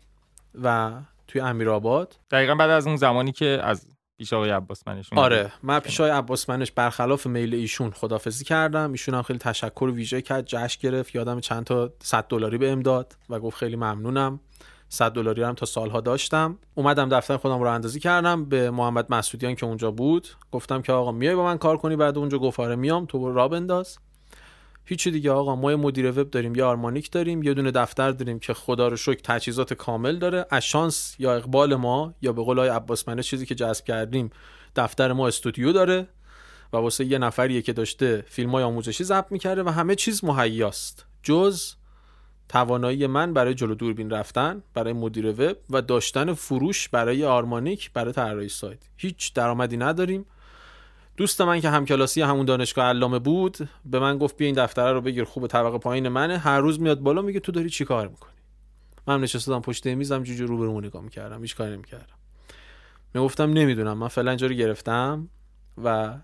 و 0.62 0.92
توی 1.28 1.40
امیرآباد. 1.40 2.16
دقیقا 2.30 2.54
بعد 2.54 2.70
از 2.70 2.86
اون 2.86 2.96
زمانی 2.96 3.32
که 3.32 3.61
از 3.62 3.86
پیش 4.18 4.32
آقای 4.32 4.50
عباس 4.50 4.88
منش 4.88 5.12
آره 5.12 5.52
من 5.62 5.80
پیش 5.80 6.00
آقای 6.00 6.12
عباس 6.12 6.50
منش 6.50 6.72
برخلاف 6.72 7.26
میل 7.26 7.54
ایشون 7.54 7.90
خدافزی 7.90 8.44
کردم. 8.44 8.90
ایشون 8.92 9.14
هم 9.14 9.22
خیلی 9.22 9.38
تشکر 9.38 9.92
ویژه 9.94 10.22
کرد 10.22 10.44
جشن 10.46 10.78
گرفت 10.80 11.14
یادم 11.14 11.40
چند 11.40 11.64
تا 11.64 11.92
100 12.02 12.26
دلاری 12.28 12.58
به 12.58 12.76
داد 12.76 13.16
و 13.28 13.40
گفت 13.40 13.56
خیلی 13.56 13.76
ممنونم. 13.76 14.40
100 14.88 15.12
دلاری 15.12 15.42
هم 15.42 15.54
تا 15.54 15.66
سالها 15.66 16.00
داشتم. 16.00 16.58
اومدم 16.74 17.08
دفتر 17.08 17.36
خودم 17.36 17.62
رو 17.62 17.70
اندازی 17.70 18.00
کردم 18.00 18.44
به 18.44 18.70
محمد 18.70 19.06
مسعودیان 19.11 19.54
که 19.54 19.66
اونجا 19.66 19.90
بود. 19.90 20.28
گفتم 20.52 20.82
که 20.82 20.92
آقا 20.92 21.12
میای 21.12 21.34
با 21.34 21.44
من 21.44 21.58
کار 21.58 21.76
کنی 21.76 21.96
بعد 21.96 22.18
اونجا 22.18 22.38
گفت 22.38 22.61
آره 22.61 22.76
میام 22.76 23.06
تو 23.06 23.32
را 23.32 23.48
بنداز. 23.48 23.98
هیچی 24.91 25.11
دیگه 25.11 25.30
آقا 25.30 25.57
ما 25.57 25.70
یه 25.70 25.76
مدیر 25.76 26.11
وب 26.11 26.30
داریم 26.30 26.55
یه 26.55 26.64
آرمانیک 26.64 27.11
داریم 27.11 27.43
یه 27.43 27.55
دونه 27.55 27.70
دفتر 27.70 28.11
داریم 28.11 28.38
که 28.38 28.55
خدا 28.55 28.88
رو 28.88 28.97
شکر 28.97 29.20
تجهیزات 29.24 29.74
کامل 29.74 30.18
داره. 30.18 30.47
از 30.51 30.64
شانس 30.64 31.16
یا 31.18 31.34
اقبال 31.34 31.74
ما 31.74 32.14
یا 32.22 32.32
به 32.32 32.43
قول 32.43 32.59
آقای 32.59 32.70
عباس 32.70 33.09
منه 33.09 33.22
چیزی 33.22 33.47
که 33.47 33.55
جذب 33.55 33.84
کردیم 33.84 34.30
دفتر 34.76 35.12
ما 35.12 35.26
استودیو 35.26 35.72
داره 35.72 36.09
و 36.72 36.76
واسه 36.76 37.05
یه 37.05 37.18
نفریه 37.18 37.62
که 37.62 37.72
داشته 37.72 38.24
فیلم 38.28 38.51
های 38.51 38.62
آموزشی 38.62 39.05
ضبط 39.05 39.32
می‌کرده 39.32 39.62
و 39.62 39.68
همه 39.68 39.95
چیز 39.95 40.24
مهیاست. 40.24 41.07
جز 41.22 41.74
توانایی 42.49 43.07
من 43.07 43.32
برای 43.32 43.55
جلو 43.55 43.74
دوربین 43.74 44.11
رفتن 44.11 44.62
برای 44.74 44.93
مدیر 44.93 45.26
وب 45.26 45.57
و 45.70 45.82
داشتن 45.82 46.32
فروش 46.32 46.88
برای 46.88 47.24
آرمانیک 47.24 47.93
برای 47.93 48.12
طراحی 48.12 48.49
سایت. 48.49 48.78
هیچ 48.97 49.34
درآمدی 49.34 49.76
نداریم. 49.76 50.26
دوست 51.20 51.40
من 51.40 51.60
که 51.60 51.70
همکلاسی 51.70 52.22
همون 52.22 52.46
دانشگاه 52.46 52.84
علامه 52.84 53.18
بود 53.18 53.68
به 53.84 53.98
من 53.98 54.18
گفت 54.18 54.36
بیا 54.36 54.46
این 54.46 54.54
دفتره 54.54 54.92
رو 54.92 55.00
بگیر 55.00 55.24
خوب 55.24 55.46
طبقه 55.46 55.78
پایین 55.78 56.08
منه. 56.08 56.38
هر 56.38 56.60
روز 56.60 56.80
میاد 56.80 57.00
بالا 57.00 57.22
میگه 57.22 57.40
تو 57.40 57.52
داری 57.52 57.70
چی 57.70 57.84
کار 57.84 58.08
می‌کنی؟ 58.08 58.32
من 59.06 59.20
نشستم 59.20 59.60
پشت 59.60 59.86
میزم 59.86 60.22
جوجه 60.22 60.44
رو 60.44 60.58
برو 60.58 60.80
نگاه 60.80 61.02
می‌کردم 61.02 61.42
هیچ 61.42 61.56
کاری 61.56 61.72
نمی‌کردم. 61.72 62.14
می‌گفتم 63.14 63.52
نمی‌دونم 63.52 63.98
من 63.98 64.08
فعلا 64.08 64.34
رو 64.40 64.48
گرفتم 64.48 65.28
و 65.84 66.14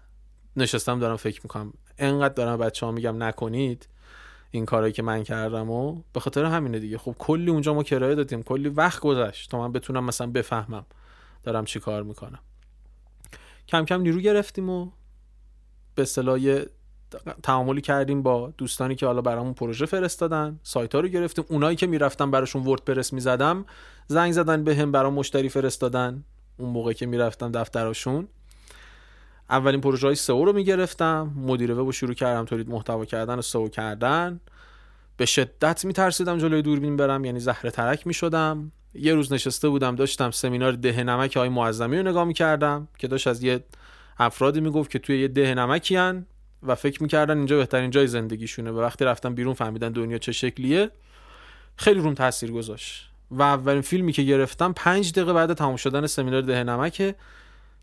نشستم 0.56 0.98
دارم 0.98 1.16
فکر 1.16 1.40
می‌کنم. 1.44 1.72
انقدر 1.98 2.34
دارم 2.34 2.58
بچه 2.58 2.86
ها 2.86 2.92
میگم 2.92 3.22
نکنید 3.22 3.88
این 4.50 4.64
کارایی 4.64 4.92
که 4.92 5.02
من 5.02 5.24
کردم 5.24 5.70
و 5.70 6.02
به 6.12 6.20
خاطر 6.20 6.44
همینه 6.44 6.78
دیگه. 6.78 6.98
خب 6.98 7.16
کلی 7.18 7.50
اونجا 7.50 7.74
ما 7.74 7.82
کرایه 7.82 8.14
دادیم 8.14 8.42
کلی 8.42 8.68
وقت 8.68 9.00
گذشت 9.00 9.50
تا 9.50 9.58
من 9.58 9.72
بتونم 9.72 10.04
مثلا 10.04 10.26
بفهمم 10.26 10.86
دارم 11.42 11.64
چی 11.64 11.80
کار 11.80 12.02
می‌کنم. 12.02 12.38
کم 13.68 13.84
کم 13.84 14.00
نیرو 14.00 14.20
گرفتیم 14.20 14.70
و 14.70 14.90
به 15.94 16.02
اصطلاح 16.02 16.38
تعاملی 17.42 17.80
کردیم 17.80 18.22
با 18.22 18.52
دوستانی 18.58 18.94
که 18.94 19.06
حالا 19.06 19.20
برامون 19.20 19.54
پروژه 19.54 19.86
فرستادن 19.86 20.60
سایت 20.62 20.94
ها 20.94 21.00
رو 21.00 21.08
گرفتیم. 21.08 21.44
اونایی 21.48 21.76
که 21.76 21.86
می‌رفتم 21.86 22.30
براشون 22.30 22.62
وردپرس 22.66 23.12
می‌زدم 23.12 23.64
زنگ 24.06 24.32
زدن 24.32 24.64
به 24.64 24.76
هم 24.76 24.92
برام 24.92 25.14
مشتری 25.14 25.48
فرستادن 25.48 26.24
اون 26.56 26.70
موقع 26.70 26.92
که 26.92 27.06
می‌رفتم 27.06 27.52
دفتراشون 27.52 28.28
اولین 29.50 29.80
پروژه 29.80 30.06
های 30.06 30.16
سئو 30.16 30.44
رو 30.44 30.52
می‌گرفتم 30.52 31.32
مدیر 31.36 31.74
وب 31.74 31.90
شروع 31.90 32.14
کردم 32.14 32.44
تولید 32.44 32.68
محتوا 32.68 33.04
کردن 33.04 33.38
و 33.38 33.42
سئو 33.42 33.68
کردن. 33.68 34.40
به 35.16 35.26
شدت 35.26 35.84
میترسیدم 35.84 36.38
جلوی 36.38 36.62
دوربین 36.62 36.96
برم 36.96 37.24
یعنی 37.24 37.40
زهره 37.40 37.70
ترک 37.70 38.06
می‌شدم. 38.06 38.72
یه 38.98 39.14
روز 39.14 39.32
نشسته 39.32 39.68
بودم 39.68 39.96
داشتم 39.96 40.30
سمینار 40.30 40.72
ده 40.72 41.04
نمک 41.04 41.36
های 41.36 41.48
معظمی 41.48 41.96
رو 41.96 42.08
نگاه 42.08 42.24
می‌کردم 42.24 42.88
که 42.98 43.08
داشت 43.08 43.26
از 43.26 43.42
یه 43.42 43.60
افرادی 44.18 44.60
می‌گفت 44.60 44.90
که 44.90 44.98
توی 44.98 45.20
یه 45.20 45.28
ده 45.28 45.54
نمکی 45.54 45.96
هن 45.96 46.26
و 46.62 46.74
فکر 46.74 47.02
می‌کردن 47.02 47.36
اینجا 47.36 47.56
بهترین 47.56 47.90
جای 47.90 48.06
زندگیشونه. 48.06 48.70
و 48.70 48.80
وقتی 48.80 49.04
رفتم 49.04 49.34
بیرون 49.34 49.54
فهمیدن 49.54 49.92
دنیا 49.92 50.18
چه 50.18 50.32
شکلیه 50.32 50.90
خیلی 51.76 52.00
روم 52.00 52.14
تاثیر 52.14 52.50
گذاشت. 52.50 53.10
و 53.30 53.42
اولین 53.42 53.80
فیلمی 53.80 54.12
که 54.12 54.22
گرفتم 54.22 54.72
پنج 54.72 55.12
دقیقه 55.12 55.32
بعد 55.32 55.52
تمام 55.52 55.76
شدن 55.76 56.06
سمینار 56.06 56.40
ده 56.40 56.64
نمکه 56.64 57.14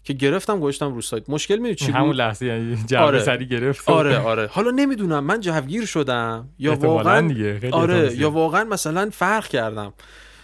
که 0.04 0.14
گرفتم 0.14 0.60
گذاشتم 0.60 0.94
رو 0.94 1.02
سایت. 1.02 1.30
مشکل 1.30 1.56
می‌دونی 1.56 1.76
چی 1.76 1.92
همون 1.92 2.16
لحظه 2.16 2.46
یعنی 2.46 2.78
آره. 2.98 3.20
سری 3.20 3.48
گرفت. 3.48 3.90
آره 3.90 4.18
آره. 4.18 4.48
حالا 4.52 4.72
نمی‌دونم 4.72 5.24
من 5.24 5.40
جوگیر 5.40 5.86
شدم 5.86 6.50
یا 6.60 6.76
واقعا 6.76 7.28
دیگه. 7.28 7.70
آره 7.72 8.16
یا 8.18 8.32
واقعا 8.32 8.64
مثلا 8.64 9.10
فرق 9.10 9.48
کردم. 9.48 9.94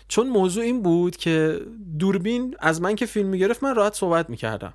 چون 0.10 0.28
موضوع 0.28 0.64
این 0.64 0.84
بود 0.84 1.18
که 1.18 1.62
دوربین 2.00 2.56
از 2.60 2.82
من 2.82 2.96
که 2.96 3.06
فیلم 3.06 3.30
می‌گرفت 3.30 3.64
من 3.64 3.76
راحت 3.76 3.94
صحبت 3.94 4.30
می‌کردم. 4.30 4.74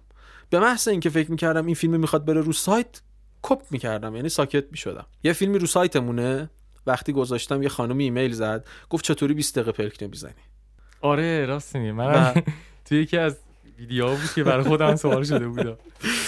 به 0.50 0.60
محض 0.60 0.88
اینکه 0.88 1.10
فکر 1.10 1.30
می‌کردم 1.30 1.66
این 1.66 1.74
فیلم 1.74 2.00
می‌خواد 2.00 2.24
بره 2.24 2.40
رو 2.40 2.52
سایت 2.52 3.00
کپ 3.42 3.62
می‌کردم 3.70 4.16
یعنی 4.16 4.28
ساکت 4.28 4.64
می‌شدم. 4.70 5.06
یه 5.24 5.32
فیلمی 5.32 5.58
رو 5.58 5.66
سایتمونه. 5.66 6.50
وقتی 6.86 7.12
گذاشتم 7.12 7.62
یه 7.62 7.68
خانمی 7.68 8.04
ایمیل 8.04 8.32
زد 8.32 8.66
گفت 8.90 9.04
چطوری 9.04 9.34
20 9.34 9.58
دقیقه 9.58 9.72
پلک 9.72 10.02
نمی‌زنی؟ 10.02 10.32
آره 11.00 11.46
راست 11.46 11.76
میگی 11.76 11.92
من 11.92 12.34
توی 12.84 13.02
یکی 13.02 13.18
از 13.18 13.38
ویدیو 13.78 14.08
بود 14.08 14.32
که 14.34 14.44
برای 14.44 14.64
خودم 14.64 14.96
سوال 14.96 15.24
شده 15.24 15.48
بود 15.48 15.78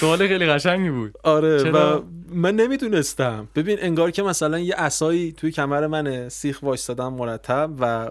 سوال 0.01 0.29
خیلی 0.29 0.47
قشنگی 0.47 0.91
بود. 0.91 1.15
آره 1.23 1.71
و 1.71 2.03
من 2.29 2.57
نمی‌دونستم. 2.57 3.49
ببین 3.55 3.79
انگار 3.81 4.11
که 4.11 4.23
مثلا 4.23 4.59
یه 4.59 4.75
اسایی 4.79 5.33
توی 5.33 5.51
کمر 5.51 5.87
من 5.87 6.29
سیخ 6.29 6.63
وایستادم 6.63 7.13
مرتب 7.13 7.71
و 7.81 8.11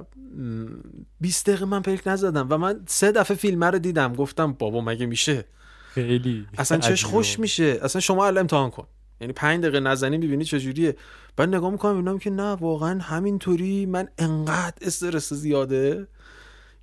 20 1.22 1.50
دقیقه 1.50 1.66
من 1.66 1.82
پلک 1.82 2.02
نزدم 2.06 2.48
و 2.50 2.58
من 2.58 2.80
سه 2.88 3.12
دفعه 3.12 3.38
فیلم 3.38 3.64
رو 3.64 3.80
دیدم. 3.80 4.14
گفتم 4.14 4.54
بابا 4.54 4.82
مگه 4.82 5.06
میشه؟ 5.06 5.46
خیلی 5.94 6.46
اصلا 6.58 6.78
چش 6.78 7.06
خوش 7.06 7.40
میشه. 7.40 7.80
اصلا 7.82 8.02
شما 8.02 8.26
الان 8.26 8.40
امتحان 8.40 8.70
کن. 8.70 8.88
یعنی 9.22 9.34
پنج 9.34 9.62
دقیقه 9.62 9.80
نزنی 9.80 10.18
ببینی 10.18 10.44
چجوریه 10.44 10.96
بعد 11.38 11.56
نگاه 11.56 11.72
می‌کنم 11.72 11.96
اینم 11.96 12.20
که 12.20 12.30
نه 12.30 12.52
واقعا 12.52 13.00
همینطوری. 13.00 13.86
من 13.86 14.08
انقدر 14.18 14.76
استرس 14.82 15.34
زیاده 15.34 16.08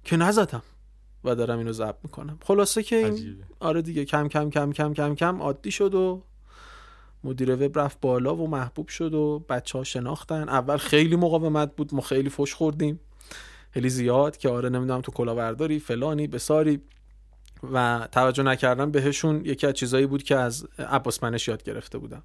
که 0.04 0.16
نزدم. 0.16 0.62
و 1.24 1.34
دارم 1.34 1.58
اینو 1.58 1.72
ضبط 1.72 1.96
می‌کنم. 2.02 2.38
خلاصه 2.44 2.82
که 2.82 2.96
این 2.96 3.44
آره 3.60 3.82
دیگه 3.82 4.04
کم 4.04 4.28
کم 4.28 4.50
کم 4.50 4.72
کم 4.72 4.94
کم 4.94 5.14
کم 5.14 5.42
عادی 5.42 5.70
شد 5.70 5.94
و 5.94 6.22
مدیر 7.24 7.64
وب 7.64 7.78
رفت 7.78 8.00
بالا 8.00 8.36
و 8.36 8.48
محبوب 8.48 8.88
شد 8.88 9.14
و 9.14 9.44
بچه 9.48 9.78
ها 9.78 9.84
شناختن. 9.84 10.48
اول 10.48 10.76
خیلی 10.76 11.16
مقاومت 11.16 11.76
بود 11.76 11.94
ما 11.94 12.00
خیلی 12.00 12.28
فش 12.28 12.54
خوردیم. 12.54 13.00
خیلی 13.70 13.88
زیاد 13.88 14.36
که 14.36 14.48
آره 14.48 14.68
نمی‌دونم 14.68 15.00
تو 15.00 15.12
کلاورداری 15.12 15.78
فلانی 15.78 16.26
بساری. 16.26 16.80
و 17.72 18.08
توجه 18.12 18.42
نکردن 18.42 18.90
بهشون. 18.90 19.44
یکی 19.44 19.66
از 19.66 19.74
چیزایی 19.74 20.06
بود 20.06 20.22
که 20.22 20.36
از 20.36 20.68
عباس 20.78 21.22
منش 21.22 21.48
یاد 21.48 21.62
گرفته 21.62 21.98
بودم. 21.98 22.22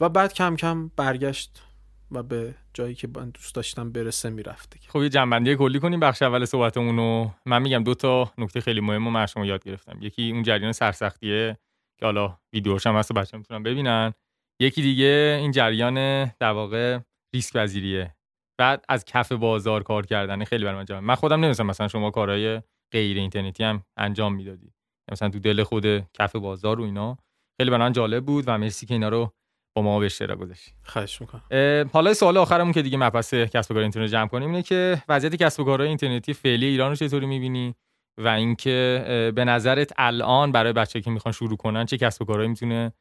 و 0.00 0.08
بعد 0.08 0.32
کم 0.32 0.56
کم 0.56 0.90
برگشت 0.96 1.62
و 2.10 2.22
به 2.22 2.54
جایی 2.74 2.94
که 2.94 3.08
من 3.16 3.30
دوست 3.30 3.54
داشتم 3.54 3.92
برسه 3.92 4.30
می‌رفته 4.30 4.78
خب 4.88 5.02
یه 5.02 5.08
جنبندی 5.08 5.56
کلی 5.56 5.80
کنیم 5.80 6.00
بخش 6.00 6.22
اول 6.22 6.44
صحبتمون 6.44 6.96
رو. 6.96 7.30
من 7.46 7.62
میگم 7.62 7.84
دو 7.84 7.94
تا 7.94 8.32
نکته 8.38 8.60
خیلی 8.60 8.80
مهم 8.80 9.02
من 9.08 9.26
شما 9.26 9.46
یاد 9.46 9.64
گرفتم. 9.64 9.98
یکی 10.00 10.30
اون 10.30 10.42
جریان 10.42 10.72
سرسختیه 10.72 11.58
که 12.00 12.06
حالا 12.06 12.38
ویدیوش 12.52 12.86
هم 12.86 12.96
هست 12.96 13.12
بچه 13.12 13.36
می‌تونن 13.36 13.62
ببینن. 13.62 14.12
یکی 14.60 14.82
دیگه 14.82 15.38
این 15.40 15.50
جریان 15.50 16.24
در 16.24 16.50
واقع 16.50 16.98
ریسک 17.34 17.56
پذیریه 17.56 18.14
بعد 18.58 18.84
از 18.88 19.04
کف 19.04 19.32
بازار 19.32 19.82
کار 19.82 20.06
کردن. 20.06 20.44
خیلی 20.44 20.64
برام 20.64 20.84
جالب 20.84 21.02
من 21.02 21.14
خودم 21.14 21.44
نمی‌دونم 21.44 21.70
مثلا 21.70 21.88
شما 21.88 22.10
کارهای 22.10 22.62
غیر 22.92 23.16
اینترنتی 23.16 23.64
هم 23.64 23.84
انجام 23.96 24.34
می‌دادی. 24.34 24.72
مثلا 25.12 25.28
تو 25.28 25.38
دل 25.38 25.62
خود 25.62 25.98
کف 26.12 26.36
بازار 26.36 26.80
و 26.80 26.84
اینا. 26.84 27.18
خیلی 27.60 27.70
برام 27.70 27.92
جالب 27.92 28.24
بود 28.24 28.44
و 28.46 28.58
مرسی 28.58 28.86
که 28.86 28.94
اینا 28.94 29.08
رو 29.08 29.32
با 29.74 29.82
ما 29.82 29.98
به 29.98 30.06
اشتراک 30.06 30.38
گذاشتی. 30.38 30.72
خواهش 30.82 31.20
می‌کنم. 31.20 31.42
حالا 31.92 32.14
سوال 32.14 32.36
آخرمون 32.36 32.72
که 32.72 32.82
دیگه 32.82 32.98
مبحث 32.98 33.34
کسب 33.34 33.70
و 33.70 33.74
کار 33.74 33.82
اینترنتی 33.82 34.12
جمع 34.12 34.28
کنیم 34.28 34.48
اینه 34.48 34.62
که 34.62 35.02
وضعیت 35.08 35.34
کسب 35.34 35.60
و 35.60 35.64
کارهای 35.64 35.88
اینترنتی 35.88 36.32
فعلی 36.32 36.66
ایران 36.66 36.90
رو 36.90 36.96
چطوری 36.96 37.26
می‌بینی؟ 37.26 37.74
و 38.18 38.28
اینکه 38.28 39.32
به 39.34 39.44
نظرت 39.44 39.92
الان 39.96 40.52
برای 40.52 40.72
بچه 40.72 41.00
که 41.00 41.10
می‌خوان 41.10 41.32
شروع 41.32 41.56
کنن 41.56 41.86
چه 41.86 41.98
کسب 41.98 42.22
و 42.22 42.24
کارهایی 42.24 42.48
می‌تونه 42.48 42.92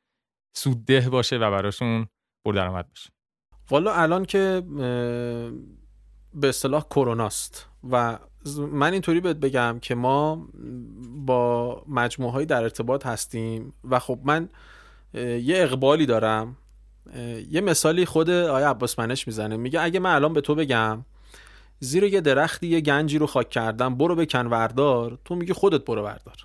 سودده 0.56 1.10
باشه 1.10 1.38
و 1.38 1.52
براشون 1.52 2.08
پر 2.46 2.54
درآمد 2.54 2.92
بشه 2.92 3.10
والا 3.70 3.94
الان 3.94 4.26
که 4.26 4.64
به 6.34 6.50
اصطلاح 6.50 6.86
کروناست. 6.90 7.70
و 7.92 8.20
من 8.58 8.94
اینطوری 8.94 9.20
بهت 9.20 9.36
بگم 9.36 9.80
که 9.82 9.96
ما 9.96 10.48
با 11.26 11.84
مجموعه 11.88 12.46
در 12.46 12.64
ارتباط 12.64 13.06
هستیم 13.06 13.74
و 13.84 14.00
خب 14.00 14.20
من 14.24 14.50
یه 15.14 15.56
اقبالی 15.58 16.06
دارم 16.06 16.58
یه 17.52 17.62
مثالی 17.62 18.06
خود 18.06 18.30
آیا 18.30 18.70
عباس 18.70 19.00
منش 19.00 19.28
می‌زنه. 19.28 19.58
میگه 19.58 19.82
اگه 19.82 20.00
من 20.00 20.16
الان 20.16 20.34
به 20.34 20.42
تو 20.42 20.56
بگم 20.56 21.06
زیر 21.80 22.04
یه 22.04 22.22
درختی 22.22 22.68
یه 22.68 22.82
گنجی 22.82 23.18
رو 23.18 23.28
خاک 23.28 23.50
کردم 23.50 23.96
برو 23.96 24.16
بکن 24.16 24.48
وردار 24.48 25.18
تو 25.26 25.36
میگی 25.36 25.54
خودت 25.54 25.86
برو 25.86 26.02
وردار 26.02 26.36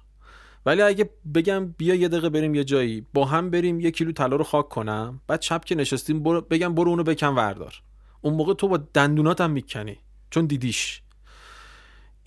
ولی 0.66 0.82
اگه 0.82 1.10
بگم 1.34 1.74
بیا 1.78 1.94
یه 1.94 2.08
دقیقه 2.08 2.28
بریم 2.28 2.54
یه 2.54 2.64
جایی 2.64 3.06
با 3.14 3.24
هم 3.24 3.50
بریم 3.50 3.80
یه 3.80 3.90
کیلو 3.90 4.12
طلا 4.12 4.36
رو 4.36 4.44
خاک 4.44 4.68
کنم 4.68 5.20
بعد 5.26 5.42
شب 5.42 5.64
که 5.64 5.74
نشستیم 5.74 6.22
برو 6.22 6.40
بگم 6.40 6.74
برو 6.74 6.90
اونو 6.90 7.02
بکن 7.02 7.26
وردار 7.26 7.74
اون 8.20 8.34
موقع 8.34 8.54
تو 8.54 8.68
با 8.68 8.76
دندونات 8.76 9.40
هم 9.40 9.50
می‌کنی 9.50 9.98
چون 10.30 10.46
دیدیش. 10.46 11.02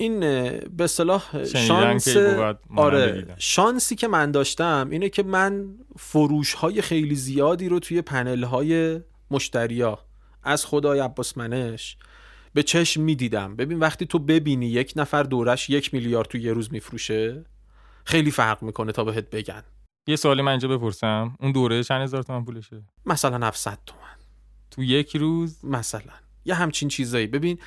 این 0.01 0.19
به 0.77 0.83
اصطلاح 0.83 1.43
شانس 1.43 2.17
آره 2.75 3.35
شانسی 3.37 3.95
که 3.95 4.07
من 4.07 4.31
داشتم 4.31 4.87
اینه 4.91 5.09
که 5.09 5.23
من 5.23 5.75
فروش 5.97 6.53
های 6.53 6.81
خیلی 6.81 7.15
زیادی 7.15 7.69
رو 7.69 7.79
توی 7.79 8.01
پنل 8.01 8.43
های 8.43 8.99
مشتریا 9.31 9.99
از 10.43 10.65
خدای 10.65 10.99
عباس 10.99 11.37
منش 11.37 11.97
به 12.53 12.63
چشم 12.63 13.01
می‌دیدم. 13.01 13.55
ببین 13.55 13.79
وقتی 13.79 14.05
تو 14.05 14.19
ببینی 14.19 14.65
یک 14.65 14.93
نفر 14.95 15.23
دورش 15.23 15.69
یک 15.69 15.93
میلیارد 15.93 16.27
تو 16.27 16.37
یه 16.37 16.53
روز 16.53 16.73
میفروشه 16.73 17.45
خیلی 18.05 18.31
فرق 18.31 18.63
می‌کنه 18.63 18.91
تا 18.91 19.03
بهت 19.03 19.29
بگن. 19.29 19.63
یه 20.07 20.15
سوالی 20.15 20.41
من 20.41 20.51
اینجا 20.51 20.67
بپرسم. 20.67 21.35
اون 21.39 21.51
دوره 21.51 21.83
چند 21.83 22.01
هزار 22.01 22.23
تومن 22.23 22.45
پولشه؟ 22.45 22.83
مثلا 23.05 23.47
700 23.47 23.79
تومن 23.85 24.17
تو 24.71 24.83
یک 24.83 25.15
روز؟ 25.15 25.65
مثلا. 25.65 26.13
یه 26.45 26.55
همچین 26.55 26.89
چیزایی. 26.89 27.27
ببین 27.27 27.57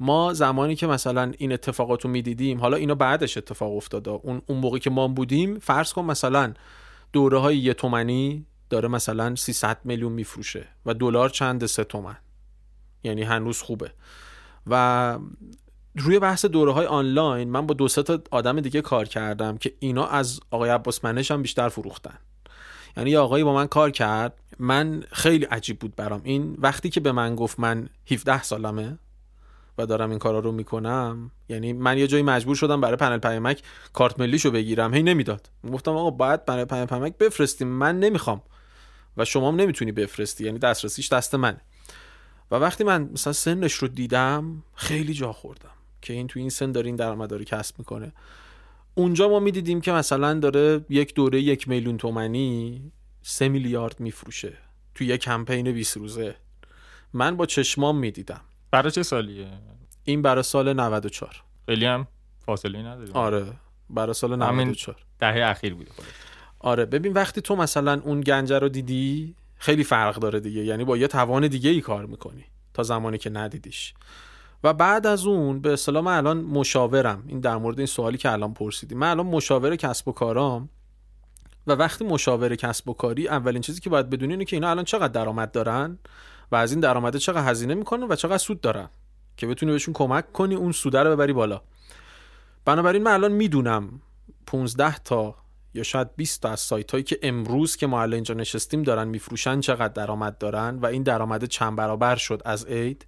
ما 0.00 0.32
زمانی 0.32 0.76
که 0.76 0.86
مثلا 0.86 1.32
این 1.38 1.52
اتفاقات 1.52 2.04
رو 2.04 2.10
می‌دیدیم 2.10 2.60
حالا 2.60 2.76
اینا 2.76 2.94
بعدش 2.94 3.36
اتفاق 3.36 3.76
افتاده. 3.76 4.10
اون 4.10 4.42
اون 4.46 4.58
موقعی 4.58 4.80
که 4.80 4.90
ما 4.90 5.08
بودیم 5.08 5.58
فرض 5.58 5.92
کن 5.92 6.04
مثلا 6.04 6.54
دوره 7.12 7.38
های 7.38 7.58
یه 7.58 7.74
تومنی 7.74 8.46
داره 8.70 8.88
مثلا 8.88 9.36
300 9.36 9.78
میلیون 9.84 10.12
میفروشه 10.12 10.66
و 10.86 10.94
دلار 10.94 11.28
چند 11.28 11.66
سه 11.66 11.84
تومن. 11.84 12.16
یعنی 13.04 13.22
هنوز 13.22 13.62
خوبه. 13.62 13.92
و 14.66 15.18
روی 15.96 16.18
بحث 16.18 16.44
دوره 16.44 16.72
های 16.72 16.86
آنلاین 16.86 17.50
من 17.50 17.66
با 17.66 17.74
دو 17.74 17.88
تا 17.88 18.18
آدم 18.30 18.60
دیگه 18.60 18.80
کار 18.80 19.04
کردم 19.04 19.58
که 19.58 19.74
اینا 19.78 20.06
از 20.06 20.40
آقای 20.50 20.70
عباس 20.70 21.04
منش 21.04 21.30
هم 21.30 21.42
بیشتر 21.42 21.68
فروختن. 21.68 22.18
یعنی 22.96 23.10
یه 23.10 23.18
آقایی 23.18 23.44
با 23.44 23.54
من 23.54 23.66
کار 23.66 23.90
کرد. 23.90 24.40
من 24.58 25.04
خیلی 25.12 25.44
عجیب 25.44 25.78
بود 25.78 25.96
برام. 25.96 26.20
این 26.24 26.56
وقتی 26.58 26.90
که 26.90 27.00
به 27.00 27.12
من 27.12 27.36
گفت 27.36 27.60
من 27.60 27.88
17 28.10 28.42
سالمه 28.42 28.98
و 29.78 29.86
دارم 29.86 30.10
این 30.10 30.18
کارا 30.18 30.38
رو 30.38 30.52
می‌کنم. 30.52 31.30
یعنی 31.48 31.72
من 31.72 31.98
یه 31.98 32.06
جایی 32.06 32.22
مجبور 32.22 32.56
شدم 32.56 32.80
برای 32.80 32.96
پنل 32.96 33.18
پیامک 33.18 33.62
کارت 33.92 34.20
ملیشو 34.20 34.50
بگیرم. 34.50 34.94
هی 34.94 35.02
نمی‌داد. 35.02 35.50
گفتم 35.72 35.90
آقا 35.90 36.10
باید 36.10 36.44
پنل 36.44 36.64
پیامک 36.64 37.18
بفرستیم. 37.18 37.68
من 37.68 38.00
نمی‌خوام. 38.00 38.42
و 39.16 39.24
شما 39.24 39.48
هم 39.48 39.56
نمی‌تونی 39.56 39.92
بفرستی. 39.92 40.44
یعنی 40.44 40.58
دسترسیش 40.58 41.12
دست 41.12 41.34
منه. 41.34 41.60
و 42.50 42.56
وقتی 42.56 42.84
من 42.84 43.10
مثلا 43.12 43.32
سنش 43.32 43.72
رو 43.72 43.88
دیدم 43.88 44.62
خیلی 44.74 45.14
جا 45.14 45.32
خوردم 45.32 45.70
که 46.02 46.12
این 46.12 46.26
تو 46.26 46.40
این 46.40 46.50
سن 46.50 46.72
داره 46.72 46.86
این 46.86 47.44
کسب 47.44 47.78
می‌کنه. 47.78 48.12
اونجا 48.94 49.28
ما 49.28 49.40
می‌دیدیم 49.40 49.80
که 49.80 49.92
مثلا 49.92 50.34
داره 50.34 50.84
یک 50.88 51.14
دوره 51.14 51.40
یک 51.40 51.68
میلیون 51.68 51.96
تومنی 51.96 52.92
سه 53.22 53.48
میلیارد 53.48 54.00
میفروشه 54.00 54.58
تو 54.94 55.04
یک 55.04 55.20
کمپین 55.20 55.72
20 55.72 55.96
روزه. 55.96 56.36
من 57.12 57.36
با 57.36 57.46
چشمام 57.46 57.98
می‌دیدم. 57.98 58.40
برای 58.74 58.90
چه 58.90 59.02
سالیه؟ 59.02 59.48
این 60.04 60.22
برای 60.22 60.42
سال 60.42 60.72
94 60.72 61.42
خیلی 61.66 61.86
هم 61.86 62.06
فاصله 62.46 62.78
نداره. 62.78 63.12
آره 63.12 63.46
برای 63.90 64.14
سال 64.14 64.36
94 64.36 64.96
دهه 65.18 65.50
اخیر 65.50 65.74
بوده 65.74 65.90
آره 66.58 66.84
ببین 66.84 67.12
وقتی 67.12 67.40
تو 67.40 67.56
مثلا 67.56 68.00
اون 68.04 68.20
گنجه 68.20 68.58
رو 68.58 68.68
دیدی 68.68 69.34
خیلی 69.56 69.84
فرق 69.84 70.16
داره 70.16 70.40
دیگه. 70.40 70.64
یعنی 70.64 70.84
با 70.84 70.96
یه 70.96 71.06
توان 71.06 71.48
دیگه 71.48 71.70
ای 71.70 71.80
کار 71.80 72.06
می‌کنی 72.06 72.44
تا 72.74 72.82
زمانی 72.82 73.18
که 73.18 73.30
ندیدیش. 73.30 73.94
و 74.64 74.72
بعد 74.72 75.06
از 75.06 75.26
اون 75.26 75.60
به 75.60 75.72
اصطلاح 75.72 76.04
من 76.04 76.16
الان 76.16 76.40
مشاورم. 76.40 77.24
این 77.26 77.40
در 77.40 77.56
مورد 77.56 77.78
این 77.78 77.86
سوالی 77.86 78.18
که 78.18 78.32
الان 78.32 78.54
پرسیدی. 78.54 78.94
من 78.94 79.10
الان 79.10 79.26
مشاور 79.26 79.76
کسب 79.76 80.08
و 80.08 80.12
کارام. 80.12 80.68
و 81.66 81.72
وقتی 81.72 82.04
مشاور 82.04 82.54
کسب 82.54 82.88
و 82.88 82.92
کاری 82.92 83.28
اولین 83.28 83.62
چیزی 83.62 83.80
که 83.80 83.90
باید 83.90 84.10
بدونی 84.10 84.32
اینه 84.32 84.44
که 84.44 84.56
اینا 84.56 84.70
الان 84.70 84.84
چقدر 84.84 85.12
درآمد 85.12 85.52
دارن. 85.52 85.98
و 86.52 86.56
از 86.56 86.72
این 86.72 86.80
درآمده 86.80 87.18
چقدر 87.18 87.50
هزینه 87.50 87.74
می‌کنن 87.74 88.02
و 88.02 88.16
چقدر 88.16 88.38
سود 88.38 88.60
دارن 88.60 88.88
که 89.36 89.46
بتونی 89.46 89.72
بهشون 89.72 89.94
کمک 89.94 90.32
کنی 90.32 90.54
اون 90.54 90.72
سوده 90.72 91.02
رو 91.02 91.10
ببری 91.10 91.32
بالا. 91.32 91.60
بنابراین 92.64 93.02
من 93.02 93.12
الان 93.12 93.32
می‌دونم 93.32 94.00
15 94.46 94.98
تا 94.98 95.34
یا 95.74 95.82
شاید 95.82 96.16
20 96.16 96.42
تا 96.42 96.50
از 96.50 96.60
سایت 96.60 96.90
هایی 96.90 97.04
که 97.04 97.18
امروز 97.22 97.76
که 97.76 97.86
ما 97.86 98.02
الان 98.02 98.14
اینجا 98.14 98.34
نشستیم 98.34 98.82
دارن 98.82 99.08
میفروشن 99.08 99.60
چقدر 99.60 99.92
درآمد 99.92 100.38
دارن 100.38 100.78
و 100.78 100.86
این 100.86 101.02
درآمد 101.02 101.44
چند 101.44 101.76
برابر 101.76 102.16
شد 102.16 102.42
از 102.44 102.66
عید. 102.66 103.06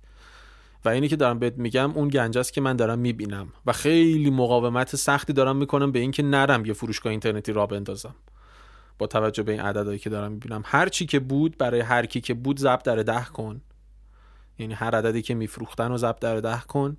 و 0.84 0.89
اینی 0.89 1.09
که 1.09 1.16
دارم 1.16 1.39
بهت 1.39 1.55
میگم 1.57 1.91
اون 1.91 2.09
گنج 2.09 2.39
است 2.39 2.53
که 2.53 2.61
من 2.61 2.76
دارم 2.76 2.99
می‌بینم 2.99 3.53
و 3.66 3.72
خیلی 3.72 4.30
مقاومت 4.30 4.97
سختی 4.97 5.32
دارم 5.32 5.57
می‌کنم 5.57 5.93
به 5.93 5.99
اینکه 5.99 6.22
نرم 6.22 6.64
یه 6.64 6.72
فروشگاه 6.72 7.11
اینترنتی 7.11 7.53
را 7.53 7.66
بندازم. 7.66 8.14
با 8.99 9.07
توجه 9.07 9.42
به 9.42 9.53
این 9.53 9.61
عددهایی 9.61 9.99
که 9.99 10.11
دارم 10.11 10.32
می‌بینم 10.32 10.62
هر 10.66 10.88
چی 10.88 11.07
که 11.07 11.18
بود 11.18 11.59
برای 11.59 11.80
هر 11.80 12.07
کی 12.07 12.20
که 12.20 12.34
بود 12.34 12.59
ضبط 12.59 12.82
در 12.82 12.97
ده 12.97 13.24
کن. 13.24 13.61
یعنی 14.59 14.74
هر 14.74 14.94
عددی 14.94 15.22
که 15.22 15.34
میفروختن 15.34 15.88
رو 15.88 15.97
ضبط 15.97 16.18
در 16.18 16.40
ده 16.40 16.61
کن 16.61 16.97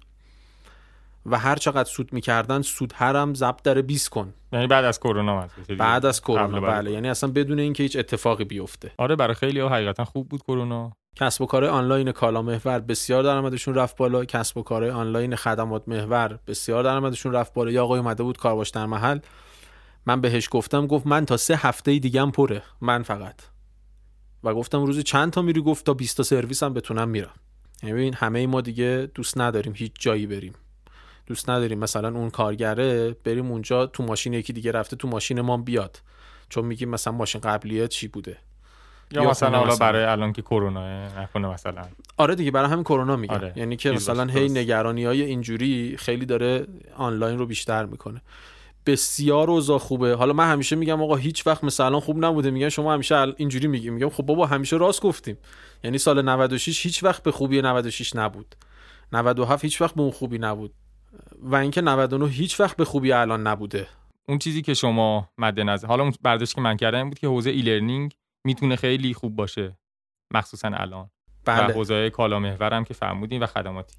و 1.26 1.38
هر 1.38 1.56
چقدر 1.56 1.90
سود 1.90 2.14
می‌کردن 2.14 2.62
سود 2.62 2.94
هرم 2.96 3.34
ضبط 3.34 3.62
در 3.62 3.82
20 3.82 4.10
کن. 4.10 4.34
یعنی 4.54 4.68
بعد 4.68 4.86
از 4.86 5.00
کرونا 5.00 5.48
بعد 5.78 6.06
از 6.06 6.22
کرونا 6.22 6.62
بله. 6.62 6.92
یعنی 6.92 7.10
اصلا 7.10 7.32
بدون 7.32 7.60
اینکه 7.60 7.84
هیچ 7.84 7.96
اتفاقی 7.96 8.44
بیفته. 8.44 8.92
آره 8.98 9.16
برای 9.16 9.34
خیلی 9.34 9.60
ها 9.60 9.70
حقیقتا 9.70 10.06
خوب 10.06 10.30
بود 10.30 10.44
کرونا. 10.44 10.92
کسب 11.16 11.42
و 11.42 11.46
کار 11.46 11.66
آنلاین 11.66 12.12
کالا 12.12 12.42
محور 12.42 12.80
بسیار 12.80 13.24
درآمدشون 13.24 13.76
رفت 13.76 13.98
بالا. 13.98 14.26
کسب 14.26 14.58
و 14.58 14.64
کار 14.64 14.84
آنلاین 14.84 15.36
خدمات 15.36 15.84
محور 15.88 16.40
بسیار 16.48 16.84
درآمدشون 16.84 17.34
رفت 17.34 17.54
بالا. 17.54 17.72
یا 17.72 17.84
آقای 17.84 18.00
اومده 18.00 18.24
بود 18.24 18.38
کارباش 18.38 18.70
در 18.70 18.86
محل. 18.86 19.20
من 20.08 20.22
بهش 20.22 20.48
گفتم 20.52 20.88
گفت 20.88 21.08
من 21.08 21.26
تا 21.26 21.38
سه 21.38 21.56
هفته 21.56 22.00
دیگه 22.00 22.22
هم 22.22 22.32
پره. 22.32 22.62
من 22.82 23.04
فقط. 23.04 23.36
و 24.44 24.54
گفتم 24.54 24.86
روزی 24.86 25.04
چند 25.04 25.32
تا 25.32 25.42
میری؟ 25.42 25.62
گفت 25.62 25.86
تا 25.86 25.94
20 25.94 26.18
تا 26.18 26.24
سرویس 26.24 26.64
هم 26.64 26.74
بتونم 26.74 27.10
میرم. 27.10 27.34
یعنی 27.84 27.96
ببین 27.96 28.14
همه 28.14 28.48
ما 28.48 28.62
دیگه 28.62 29.12
دوست 29.16 29.38
نداریم 29.38 29.74
هیچ 29.76 29.92
جایی 30.00 30.28
بریم. 30.28 30.54
دوست 31.26 31.50
نداریم 31.50 31.80
مثلا 31.80 32.10
اون 32.10 32.30
کارگره 32.30 33.16
بریم 33.24 33.52
اونجا 33.52 33.86
تو 33.86 34.04
ماشین 34.04 34.34
یکی 34.34 34.54
دیگه 34.54 34.72
رفته 34.72 34.96
تو 34.96 35.08
ماشین 35.08 35.42
ما 35.42 35.58
بیاد. 35.58 36.02
چون 36.50 36.66
میگیم 36.66 36.90
مثلا 36.90 37.14
ماشین 37.14 37.42
قبلیه 37.42 37.88
چی 37.88 38.08
بوده؟ 38.08 38.38
یا, 39.12 39.30
مثلا 39.30 39.60
حالا 39.60 39.76
برای 39.76 40.04
الان 40.04 40.34
که 40.34 40.42
کرونا 40.42 41.08
نکنه 41.22 41.48
مثلا. 41.48 41.82
آره 42.18 42.36
دیگه 42.36 42.52
برای 42.52 42.70
همین 42.70 42.84
کرونا 42.84 43.16
میگه. 43.16 43.34
آره. 43.34 43.54
یعنی 43.56 43.76
که 43.76 43.92
مثلا 43.92 44.26
هی 44.26 44.50
نگرانی 44.50 45.06
های 45.06 45.22
اینجوری 45.22 45.98
خیلی 45.98 46.26
داره 46.26 46.68
آنلاین 46.96 47.38
رو 47.38 47.46
بیشتر 47.46 47.86
می‌کنه. 47.86 48.22
بسیار 48.88 49.52
اوضاع 49.52 49.78
خوبه. 49.78 50.16
حالا 50.16 50.34
من 50.34 50.52
همیشه 50.52 50.76
میگم 50.76 51.02
آقا 51.02 51.16
هیچ 51.16 51.48
وقت 51.48 51.64
مثلا 51.64 52.00
خوب 52.00 52.26
نبوده. 52.26 52.52
میگن 52.52 52.70
شما 52.70 52.94
همیشه 52.94 53.34
اینجوری 53.38 53.68
میگی. 53.68 53.90
میگم 53.90 54.10
خب 54.10 54.24
بابا 54.24 54.46
همیشه 54.46 54.78
راست 54.78 55.02
گفتیم. 55.02 55.38
یعنی 55.84 55.98
سال 55.98 56.22
96 56.22 56.86
هیچ 56.86 57.04
وقت 57.04 57.24
به 57.24 57.32
خوبی 57.32 57.62
96 57.62 58.16
نبود. 58.16 58.56
97 59.12 59.64
هیچ 59.64 59.82
وقت 59.82 59.96
به 59.96 60.02
اون 60.02 60.12
خوبی 60.12 60.38
نبود. 60.38 60.74
و 61.40 61.56
اینکه 61.56 61.82
99 61.82 62.30
هیچ 62.30 62.60
وقت 62.60 62.78
به 62.78 62.86
خوبی 62.86 63.12
الان 63.12 63.48
نبوده. 63.48 63.88
اون 64.28 64.38
چیزی 64.38 64.62
که 64.62 64.74
شما 64.74 65.30
مد 65.38 65.60
نظر 65.60 65.88
حالا 65.88 66.04
اون 66.04 66.14
برداشت 66.22 66.56
که 66.56 66.62
من 66.62 66.78
کردم 66.78 67.10
بود 67.10 67.20
که 67.20 67.28
حوزه 67.28 67.50
ای 67.50 67.62
لرنینگ 67.62 68.16
می‌تونه 68.46 68.76
خیلی 68.76 69.14
خوب 69.14 69.36
باشه. 69.36 69.78
مخصوصا 70.34 70.68
الان. 70.74 71.10
بله. 71.46 71.68
و 71.68 71.72
حوزه 71.72 72.10
کالا 72.10 72.40
محورم 72.40 72.84
که 72.84 72.94
فرمودین 72.94 73.44
و 73.44 73.46
خدماتی. 73.46 73.96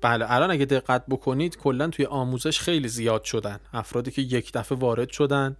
بله 0.00 0.32
الان 0.32 0.50
اگه 0.50 0.64
دقت 0.64 1.04
بکنید 1.06 1.56
کلا 1.56 1.88
توی 1.88 2.04
آموزش 2.04 2.60
خیلی 2.60 2.88
زیاد 2.88 3.24
شدن. 3.24 3.60
افرادی 3.72 4.10
که 4.10 4.22
یک 4.22 4.52
دفعه 4.52 4.78
وارد 4.78 5.10
شدن 5.10 5.56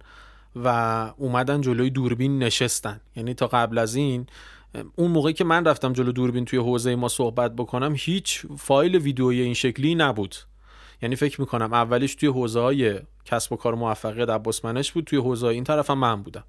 و 0.55 0.67
اومدن 1.17 1.61
جلوی 1.61 1.89
دوربین 1.89 2.43
نشستن. 2.43 3.01
یعنی 3.15 3.33
تا 3.33 3.47
قبل 3.47 3.77
از 3.77 3.95
این 3.95 4.27
اون 4.95 5.11
موقعی 5.11 5.33
که 5.33 5.43
من 5.43 5.65
رفتم 5.65 5.93
جلو 5.93 6.11
دوربین 6.11 6.45
توی 6.45 6.59
حوزه 6.59 6.95
ما 6.95 7.07
صحبت 7.07 7.55
بکنم 7.55 7.93
هیچ 7.97 8.45
فایل 8.57 8.95
ویدیویی 8.95 9.41
این 9.41 9.53
شکلی 9.53 9.95
نبود. 9.95 10.35
یعنی 11.01 11.15
فکر 11.15 11.41
می‌کنم 11.41 11.73
اولیش 11.73 12.15
توی 12.15 12.29
حوزه 12.29 12.59
های 12.59 12.99
کسب 13.25 13.53
و 13.53 13.55
کار 13.55 13.75
موفقیت 13.75 14.29
عباس 14.29 14.65
منش 14.65 14.91
بود 14.91 15.03
توی 15.03 15.19
حوزه 15.19 15.47
این 15.47 15.63
طرف 15.63 15.89
هم 15.89 15.97
من 15.97 16.23
بودم. 16.23 16.43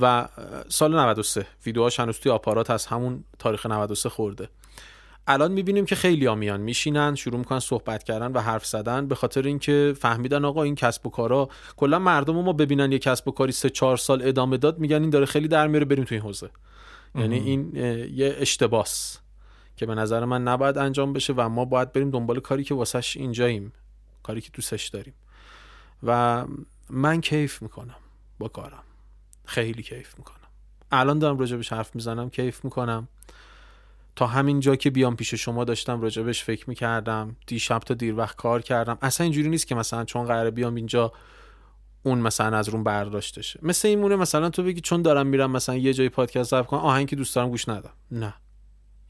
و 0.00 0.28
سال 0.68 0.94
93 0.94 1.46
ویدیوهاش 1.66 2.00
هنوز 2.00 2.18
توی 2.18 2.32
آپارات 2.32 2.70
از 2.70 2.86
همون 2.86 3.24
تاریخ 3.38 3.66
93 3.66 4.08
خورده. 4.08 4.48
الان 5.26 5.52
می‌بینیم 5.52 5.84
که 5.84 5.94
خیلی 5.94 6.34
میان 6.34 6.60
میشینن 6.60 7.14
شروع 7.14 7.38
می‌کنن 7.38 7.58
صحبت 7.58 8.02
کردن 8.02 8.32
و 8.32 8.40
حرف 8.40 8.66
زدن 8.66 9.06
به 9.06 9.14
خاطر 9.14 9.42
اینکه 9.42 9.94
فهمیدن 9.98 10.44
آقا 10.44 10.62
این 10.62 10.74
کسب 10.74 11.06
و 11.06 11.10
کارا 11.10 11.48
کلا 11.76 11.98
مردم 11.98 12.34
ما 12.34 12.52
ببینن 12.52 12.92
یه 12.92 12.98
کسب 12.98 13.28
و 13.28 13.30
کاری 13.30 13.52
سه 13.52 13.70
چهار 13.70 13.96
سال 13.96 14.28
ادامه 14.28 14.56
داد 14.56 14.78
میگن 14.78 15.00
این 15.00 15.10
داره 15.10 15.26
خیلی 15.26 15.48
در 15.48 15.66
میاره 15.66 15.84
بریم 15.84 16.04
تو 16.04 16.14
این 16.14 16.22
حوزه. 16.22 16.50
یعنی 17.14 17.38
این 17.38 17.76
یه 18.14 18.36
اشتباس 18.38 19.18
که 19.76 19.86
به 19.86 19.94
نظر 19.94 20.24
من 20.24 20.42
نباید 20.42 20.78
انجام 20.78 21.12
بشه 21.12 21.32
و 21.32 21.48
ما 21.48 21.64
باید 21.64 21.92
بریم 21.92 22.10
دنبال 22.10 22.40
کاری 22.40 22.64
که 22.64 22.74
واسش 22.74 23.16
اینجاییم 23.16 23.72
کاری 24.22 24.40
که 24.40 24.50
دوستش 24.52 24.88
داریم. 24.88 25.14
و 26.02 26.44
من 26.90 27.20
کیف 27.20 27.62
می‌کنم 27.62 27.96
با 28.38 28.48
کارم. 28.48 28.82
خیلی 29.44 29.82
کیف 29.82 30.18
می‌کنم. 30.18 30.36
الان 30.92 31.18
دارم 31.18 31.38
راجبش 31.38 31.72
حرف 31.72 31.94
می‌زنم 31.94 32.30
کیف 32.30 32.64
می‌کنم. 32.64 33.08
تا 34.16 34.26
همین 34.26 34.60
جا 34.60 34.76
که 34.76 34.90
بیام 34.90 35.16
پیش 35.16 35.34
شما 35.34 35.64
داشتم 35.64 36.00
راجبش 36.00 36.44
فکر 36.44 36.68
می‌کردم. 36.68 37.36
دیشب 37.46 37.78
تا 37.78 37.94
دیر 37.94 38.14
وقت 38.14 38.36
کار 38.36 38.62
کردم. 38.62 38.98
اصلا 39.02 39.24
اینجوری 39.24 39.48
نیست 39.48 39.66
که 39.66 39.74
مثلا 39.74 40.04
چون 40.04 40.24
قراره 40.24 40.50
بیام 40.50 40.74
اینجا 40.74 41.12
اون 42.02 42.18
مثلا 42.18 42.56
از 42.56 42.68
رون 42.68 42.84
برداشته 42.84 43.42
شه. 43.42 43.60
مثل 43.62 43.88
این 43.88 43.98
مونه 43.98 44.16
مثلا 44.16 44.50
تو 44.50 44.62
بگی 44.62 44.80
چون 44.80 45.02
دارم 45.02 45.26
میرم 45.26 45.50
مثلا 45.50 45.76
یه 45.76 45.92
جای 45.92 46.08
پادکست 46.08 46.50
ضبط 46.50 46.66
کنم 46.66 46.80
آهنگ 46.80 47.08
که 47.08 47.16
دوست 47.16 47.34
دارم 47.34 47.50
گوش 47.50 47.68
ندم. 47.68 47.92
نه. 48.10 48.34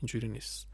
اینجوری 0.02 0.28
نیست. 0.28 0.68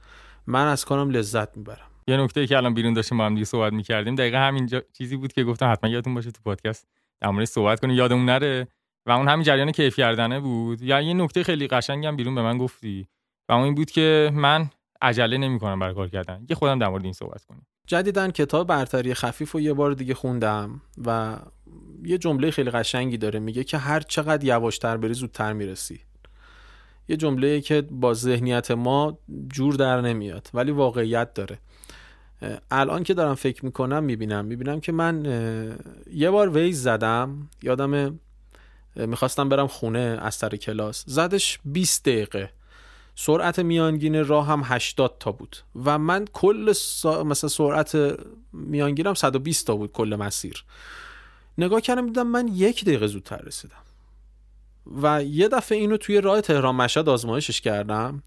من 0.47 0.67
از 0.67 0.85
کارم 0.85 1.11
لذت 1.11 1.57
می‌برم. 1.57 1.87
یه 2.07 2.17
نکته 2.17 2.47
که 2.47 2.57
الان 2.57 2.75
بیرون 2.75 2.93
داشتیم 2.93 3.19
با 3.19 3.27
هم 3.27 3.35
دیگه 3.35 3.45
صحبت 3.45 3.73
می‌کردیم 3.73 4.15
دقیقا 4.15 4.39
همین 4.39 4.71
چیزی 4.93 5.17
بود 5.17 5.33
که 5.33 5.45
گفتم 5.45 5.73
حتما 5.73 5.91
یادتون 5.91 6.15
باشه 6.15 6.31
تو 6.31 6.43
پادکست 6.45 6.89
در 7.21 7.31
مورد 7.31 7.45
صحبت 7.45 7.81
کنی 7.81 7.95
یادمون 7.95 8.25
نره 8.25 8.69
و 9.07 9.11
اون 9.11 9.29
همین 9.29 9.45
جریان 9.45 9.73
کیف 9.73 9.97
کردنه 9.97 10.41
بود. 10.41 10.83
یا 10.83 11.01
یه 11.01 11.15
نکته 11.15 11.43
خیلی 11.43 11.69
قشنگی 11.69 12.07
هم 12.07 12.17
بیرون 12.17 12.35
به 12.35 12.43
من 12.43 12.59
گفتی. 12.59 13.09
و 13.51 13.53
اون 13.53 13.65
این 13.65 13.75
بود 13.75 13.91
که 13.91 14.31
من 14.35 14.71
عجله 15.03 15.39
نمی‌کنم 15.39 15.79
برای 15.79 15.95
کار 15.95 16.09
کردن. 16.09 16.47
یه 16.51 16.57
خودم 16.57 16.79
در 16.79 16.89
مورد 16.89 17.05
این 17.05 17.13
صحبت 17.13 17.45
کنیم. 17.45 17.67
جدیدن 17.87 18.31
کتاب 18.31 18.67
برتری 18.67 19.15
خفیف 19.15 19.55
و 19.55 19.61
یه 19.61 19.73
بار 19.73 19.93
دیگه 19.93 20.15
خوندم 20.15 20.81
و 21.07 21.37
یه 22.05 22.19
جمله 22.19 22.51
خیلی 22.51 22.71
قشنگی 22.71 23.19
داره. 23.19 23.41
میگه 23.41 23.65
که 23.65 23.79
هر 23.79 24.01
چقدر 24.01 24.45
یواشتر 24.45 24.97
بری 24.97 25.15
زودتر 25.15 25.53
می‌رسی. 25.53 26.01
یه 27.09 27.17
جمله 27.17 27.61
که 27.61 27.83
با 27.83 28.15
ذهنیت 28.15 28.71
ما 28.71 29.19
جور 29.53 29.75
در 29.75 30.01
نمیاد 30.01 30.49
ولی 30.55 30.71
واقعیت 30.71 31.35
داره. 31.35 31.59
الان 32.71 33.03
که 33.03 33.15
دارم 33.15 33.35
فکر 33.35 33.65
می‌کنم 33.65 34.05
می‌بینم. 34.05 34.45
می‌بینم 34.45 34.81
که 34.81 34.93
من 34.93 35.25
یه 36.13 36.31
بار 36.31 36.49
ویز 36.49 36.83
زدم. 36.83 37.49
یادم 37.63 38.21
می‌خواستم 38.97 39.49
برم 39.49 39.67
خونه 39.67 40.19
از 40.21 40.35
سر 40.35 40.57
کلاس. 40.57 41.05
زدش 41.07 41.59
20 41.65 42.05
دقیقه. 42.09 42.51
سرعت 43.23 43.59
میانگین 43.59 44.25
راه 44.25 44.47
هم 44.47 44.63
80 44.65 45.17
تا 45.21 45.33
بود. 45.33 45.57
و 45.85 45.99
من 45.99 46.25
کل 46.33 46.73
سا... 46.73 47.25
مثلا 47.25 47.51
سرعت 47.51 47.99
میانگینم 48.53 49.15
120 49.15 49.67
تا 49.67 49.77
بود 49.77 49.93
کل 49.93 50.17
مسیر. 50.21 50.65
نگاه 51.59 51.81
کردم 51.81 52.07
دیدم 52.07 52.27
من 52.27 52.49
یک 52.49 52.85
دقیقه 52.85 53.07
زودتر 53.07 53.37
رسیدم. 53.37 53.83
و 55.03 55.25
یه 55.25 55.49
دفعه 55.49 55.79
اینو 55.79 55.97
توی 55.97 56.21
راه 56.21 56.41
تهران 56.41 56.75
مشهد 56.75 57.09
آزمایشش 57.09 57.61
کردم. 57.61 58.23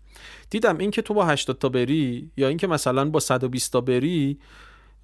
دیدم 0.50 0.78
اینکه 0.78 1.02
تو 1.02 1.14
با 1.14 1.26
80 1.26 1.58
تا 1.58 1.70
بری 1.70 2.32
یا 2.38 2.48
اینکه 2.48 2.68
مثلا 2.68 3.10
با 3.10 3.20
120 3.20 3.72
تا 3.72 3.82
بری 3.82 4.40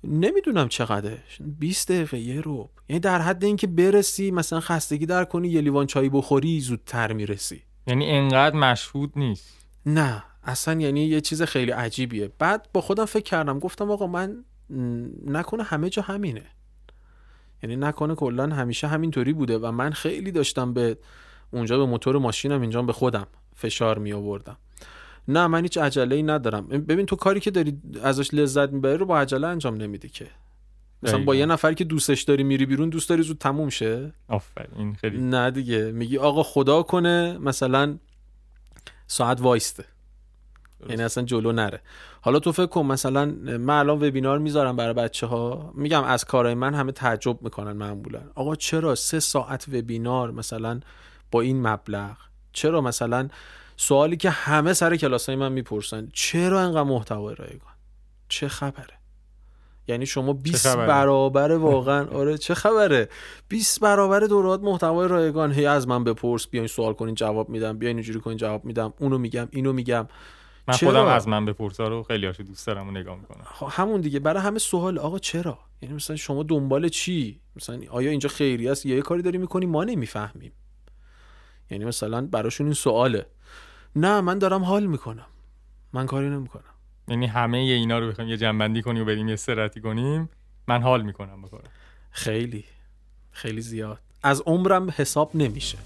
نمی‌دونم 0.03 0.67
چقدر 0.67 1.17
20 1.59 1.91
دقیقه 1.91 2.19
یه 2.19 2.41
رو 2.41 2.69
یعنی 2.89 2.99
در 2.99 3.21
حد 3.21 3.43
اینکه 3.43 3.67
برسی 3.67 4.31
مثلا 4.31 4.59
خستگی 4.59 5.05
در 5.05 5.25
کنی 5.25 5.47
یه 5.47 5.61
لیوان 5.61 5.87
چای 5.87 6.09
بخوری 6.09 6.59
زودتر 6.59 7.13
می‌رسی. 7.13 7.61
یعنی 7.87 8.09
انقدر 8.09 8.55
مشهود 8.55 9.11
نیست. 9.15 9.58
نه 9.93 10.23
اصلا 10.43 10.81
یعنی 10.81 11.05
یه 11.05 11.21
چیز 11.21 11.41
خیلی 11.41 11.71
عجیبیه. 11.71 12.31
بعد 12.39 12.67
با 12.73 12.81
خودم 12.81 13.05
فکر 13.05 13.23
کردم 13.23 13.59
گفتم 13.59 13.91
آقا 13.91 14.07
من 14.07 14.43
نکنه 15.25 15.63
همه 15.63 15.89
جا 15.89 16.01
همینه. 16.01 16.43
یعنی 17.63 17.75
نکنه 17.75 18.15
کلا 18.15 18.47
همیشه 18.47 18.87
همینطوری 18.87 19.33
بوده 19.33 19.57
و 19.57 19.71
من 19.71 19.91
خیلی 19.91 20.31
داشتم 20.31 20.73
به 20.73 20.97
اونجا 21.51 21.77
به 21.77 21.85
موتور 21.85 22.17
ماشینم 22.17 22.61
اینجا 22.61 22.81
به 22.81 22.93
خودم 22.93 23.27
فشار 23.55 23.97
می 23.97 24.13
آوردم 24.13 24.57
نه 25.27 25.47
من 25.47 25.61
هیچ 25.61 25.77
عجله 25.77 26.15
ای 26.15 26.23
ندارم. 26.23 26.67
ببین 26.67 27.05
تو 27.05 27.15
کاری 27.15 27.39
که 27.39 27.51
داری 27.51 27.81
ازش 28.03 28.33
لذت 28.33 28.69
می‌بری 28.69 28.97
رو 28.97 29.05
با 29.05 29.19
عجله 29.19 29.47
انجام 29.47 29.75
نمیدی 29.75 30.09
که. 30.09 30.27
مثلا 31.03 31.23
با 31.23 31.35
یه 31.35 31.45
نفر 31.45 31.73
که 31.73 31.83
دوستش 31.83 32.21
داری 32.21 32.43
میری 32.43 32.65
بیرون 32.65 32.89
دوست 32.89 33.09
داری 33.09 33.21
زود 33.21 33.37
تموم 33.37 33.69
شه. 33.69 34.13
آفرین 34.27 34.93
خیلی 34.93 35.17
نه 35.17 35.51
دیگه. 35.51 35.91
میگی 35.91 36.17
آقا 36.17 36.43
خدا 36.43 36.83
کنه 36.83 37.37
مثلا 37.37 37.97
ساعت 39.11 39.41
وایسته. 39.41 39.85
یعنی 40.89 41.03
اصلا 41.03 41.23
جلو 41.23 41.51
نره. 41.51 41.81
حالا 42.21 42.39
تو 42.39 42.51
فکر 42.51 42.65
کن 42.65 42.85
مثلا 42.85 43.25
من 43.57 43.79
الان 43.79 44.03
وبینار 44.03 44.39
می‌ذارم 44.39 44.75
برای 44.75 44.93
بچه 44.93 45.27
ها 45.27 45.71
میگم 45.75 46.03
از 46.03 46.25
کارهای 46.25 46.55
من 46.55 46.73
همه 46.73 46.91
تعجب 46.91 47.41
می‌کنن 47.41 47.71
معمولا. 47.71 48.21
آقا 48.35 48.55
چرا 48.55 48.95
سه 48.95 49.19
ساعت 49.19 49.65
وبینار 49.67 50.31
مثلا 50.31 50.79
با 51.31 51.41
این 51.41 51.67
مبلغ؟ 51.67 52.17
چرا 52.53 52.81
مثلا 52.81 53.27
سوالی 53.77 54.17
که 54.17 54.29
همه 54.29 54.73
سر 54.73 54.95
کلاس 54.95 55.25
های 55.25 55.35
من 55.35 55.51
می‌پرسن 55.51 56.09
چرا 56.13 56.59
انقدر 56.61 56.83
محتوای 56.83 57.35
رایگان؟ 57.35 57.73
چه 58.29 58.47
خبره؟ 58.47 58.98
یعنی 59.89 60.05
شما 60.05 60.33
20 60.33 60.77
برابر 60.77 61.51
واقعا 61.71 62.07
آره 62.07 62.37
چه 62.37 62.53
خبره؟ 62.53 63.09
20 63.47 63.79
برابر 63.79 64.19
دورات 64.19 64.61
محتوای 64.61 65.07
رایگان. 65.07 65.51
هی 65.51 65.65
از 65.65 65.87
من 65.87 66.03
بپرس 66.03 66.47
بیاین 66.47 66.67
سوال 66.67 66.93
کنین 66.93 67.15
جواب 67.15 67.49
میدم. 67.49 67.77
بیاین 67.77 67.97
اینجوری 67.97 68.19
کنین 68.19 68.37
جواب 68.37 68.65
میدم. 68.65 68.93
اونو 68.99 69.17
میگم 69.17 69.47
اینو 69.51 69.73
میگم. 69.73 70.07
من 70.67 70.75
چرا؟ 70.75 70.89
خودم 70.89 71.05
از 71.05 71.27
من 71.27 71.45
بپرسا 71.45 71.87
رو 71.87 72.03
خیلی 72.03 72.25
هاشو 72.25 72.43
دوست 72.43 72.67
دارم 72.67 72.87
و 72.87 72.91
نگاه 72.91 73.17
می‌کنم. 73.17 73.43
خب، 73.53 73.67
همون 73.69 74.01
دیگه. 74.01 74.19
برای 74.19 74.43
همه 74.43 74.59
سوال 74.59 74.97
آقا 74.99 75.19
چرا؟ 75.19 75.59
یعنی 75.81 75.95
مثلا 75.95 76.15
شما 76.15 76.43
دنبال 76.43 76.89
چی؟ 76.89 77.41
مثلا 77.55 77.79
آیا 77.89 78.09
اینجا 78.09 78.29
خیری 78.29 78.69
است؟ 78.69 78.85
یا 78.85 78.95
یه 78.95 79.01
کاری 79.01 79.21
داری 79.21 79.37
می‌کنی؟ 79.37 79.65
ما 79.65 79.83
نمی‌فهمیم. 79.83 80.51
یعنی 81.71 81.85
مثلا 81.85 82.27
براشون 82.31 82.67
این 82.67 82.73
سواله. 82.73 83.25
نه 83.95 84.21
من 84.21 84.39
دارم 84.39 84.63
حال 84.63 84.85
می‌کنم. 84.85 85.25
من 85.93 86.05
کاری 86.05 86.29
نمی‌کنم. 86.29 86.68
یعنی 87.09 87.25
همه 87.25 87.57
اینا 87.57 87.99
رو 87.99 88.07
بخوایم 88.07 88.29
یه 88.29 88.37
جنبندی 88.37 88.81
کنیم 88.81 89.01
و 89.01 89.05
بریم 89.05 89.27
یه 89.27 89.35
سرعتی 89.35 89.81
کنیم 89.81 90.29
من 90.67 90.81
حال 90.81 91.01
می‌کنم 91.01 91.41
بکنم 91.41 91.69
خیلی. 92.11 92.65
خیلی 93.31 93.61
زیاد. 93.61 93.99
از 94.23 94.41
عمرم 94.45 94.89
حساب 94.95 95.31
نمیشه. 95.35 95.77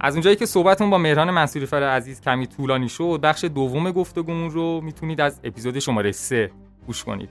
از 0.00 0.14
اونجایی 0.14 0.36
که 0.36 0.46
صحبتمون 0.46 0.90
با 0.90 0.98
مهران 0.98 1.30
منصوری 1.30 1.66
فر 1.66 1.82
عزیز 1.82 2.20
کمی 2.20 2.46
طولانی 2.46 2.88
شد 2.88 3.20
بخش 3.22 3.44
دوم 3.44 3.90
گفتگومون 3.90 4.50
رو 4.50 4.80
می‌تونید 4.80 5.20
از 5.20 5.40
اپیزود 5.44 5.78
شماره 5.78 6.12
3 6.12 6.50
گوش 6.86 7.04
کنید. 7.04 7.28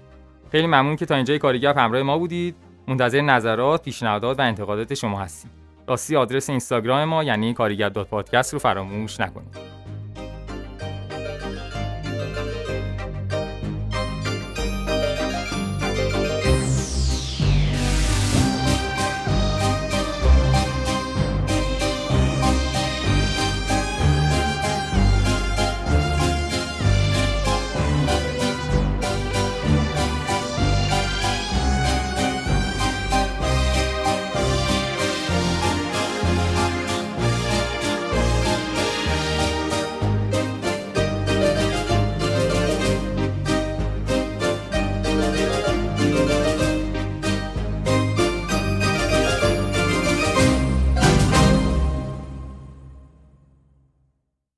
خیلی 0.52 0.68
ممنون 0.68 0.96
که 0.96 1.06
تا 1.06 1.16
اینجای 1.16 1.40
کاریگپ 1.40 1.78
همراه 1.78 2.02
ما 2.02 2.18
بودید. 2.18 2.56
منتظر 2.88 3.22
نظرات 3.22 3.84
پیشنهادات 3.84 4.40
و 4.40 4.42
انتقادات 4.42 4.94
شما 4.94 5.20
هستیم. 5.20 5.52
راستی 5.88 6.16
آدرس 6.16 6.50
اینستاگرام 6.50 7.04
ما 7.04 7.24
یعنی 7.24 7.54
کاریگر 7.54 7.90
پادکست 7.90 8.54
رو 8.54 8.60
فراموش 8.60 9.20
نکنید. 9.20 9.73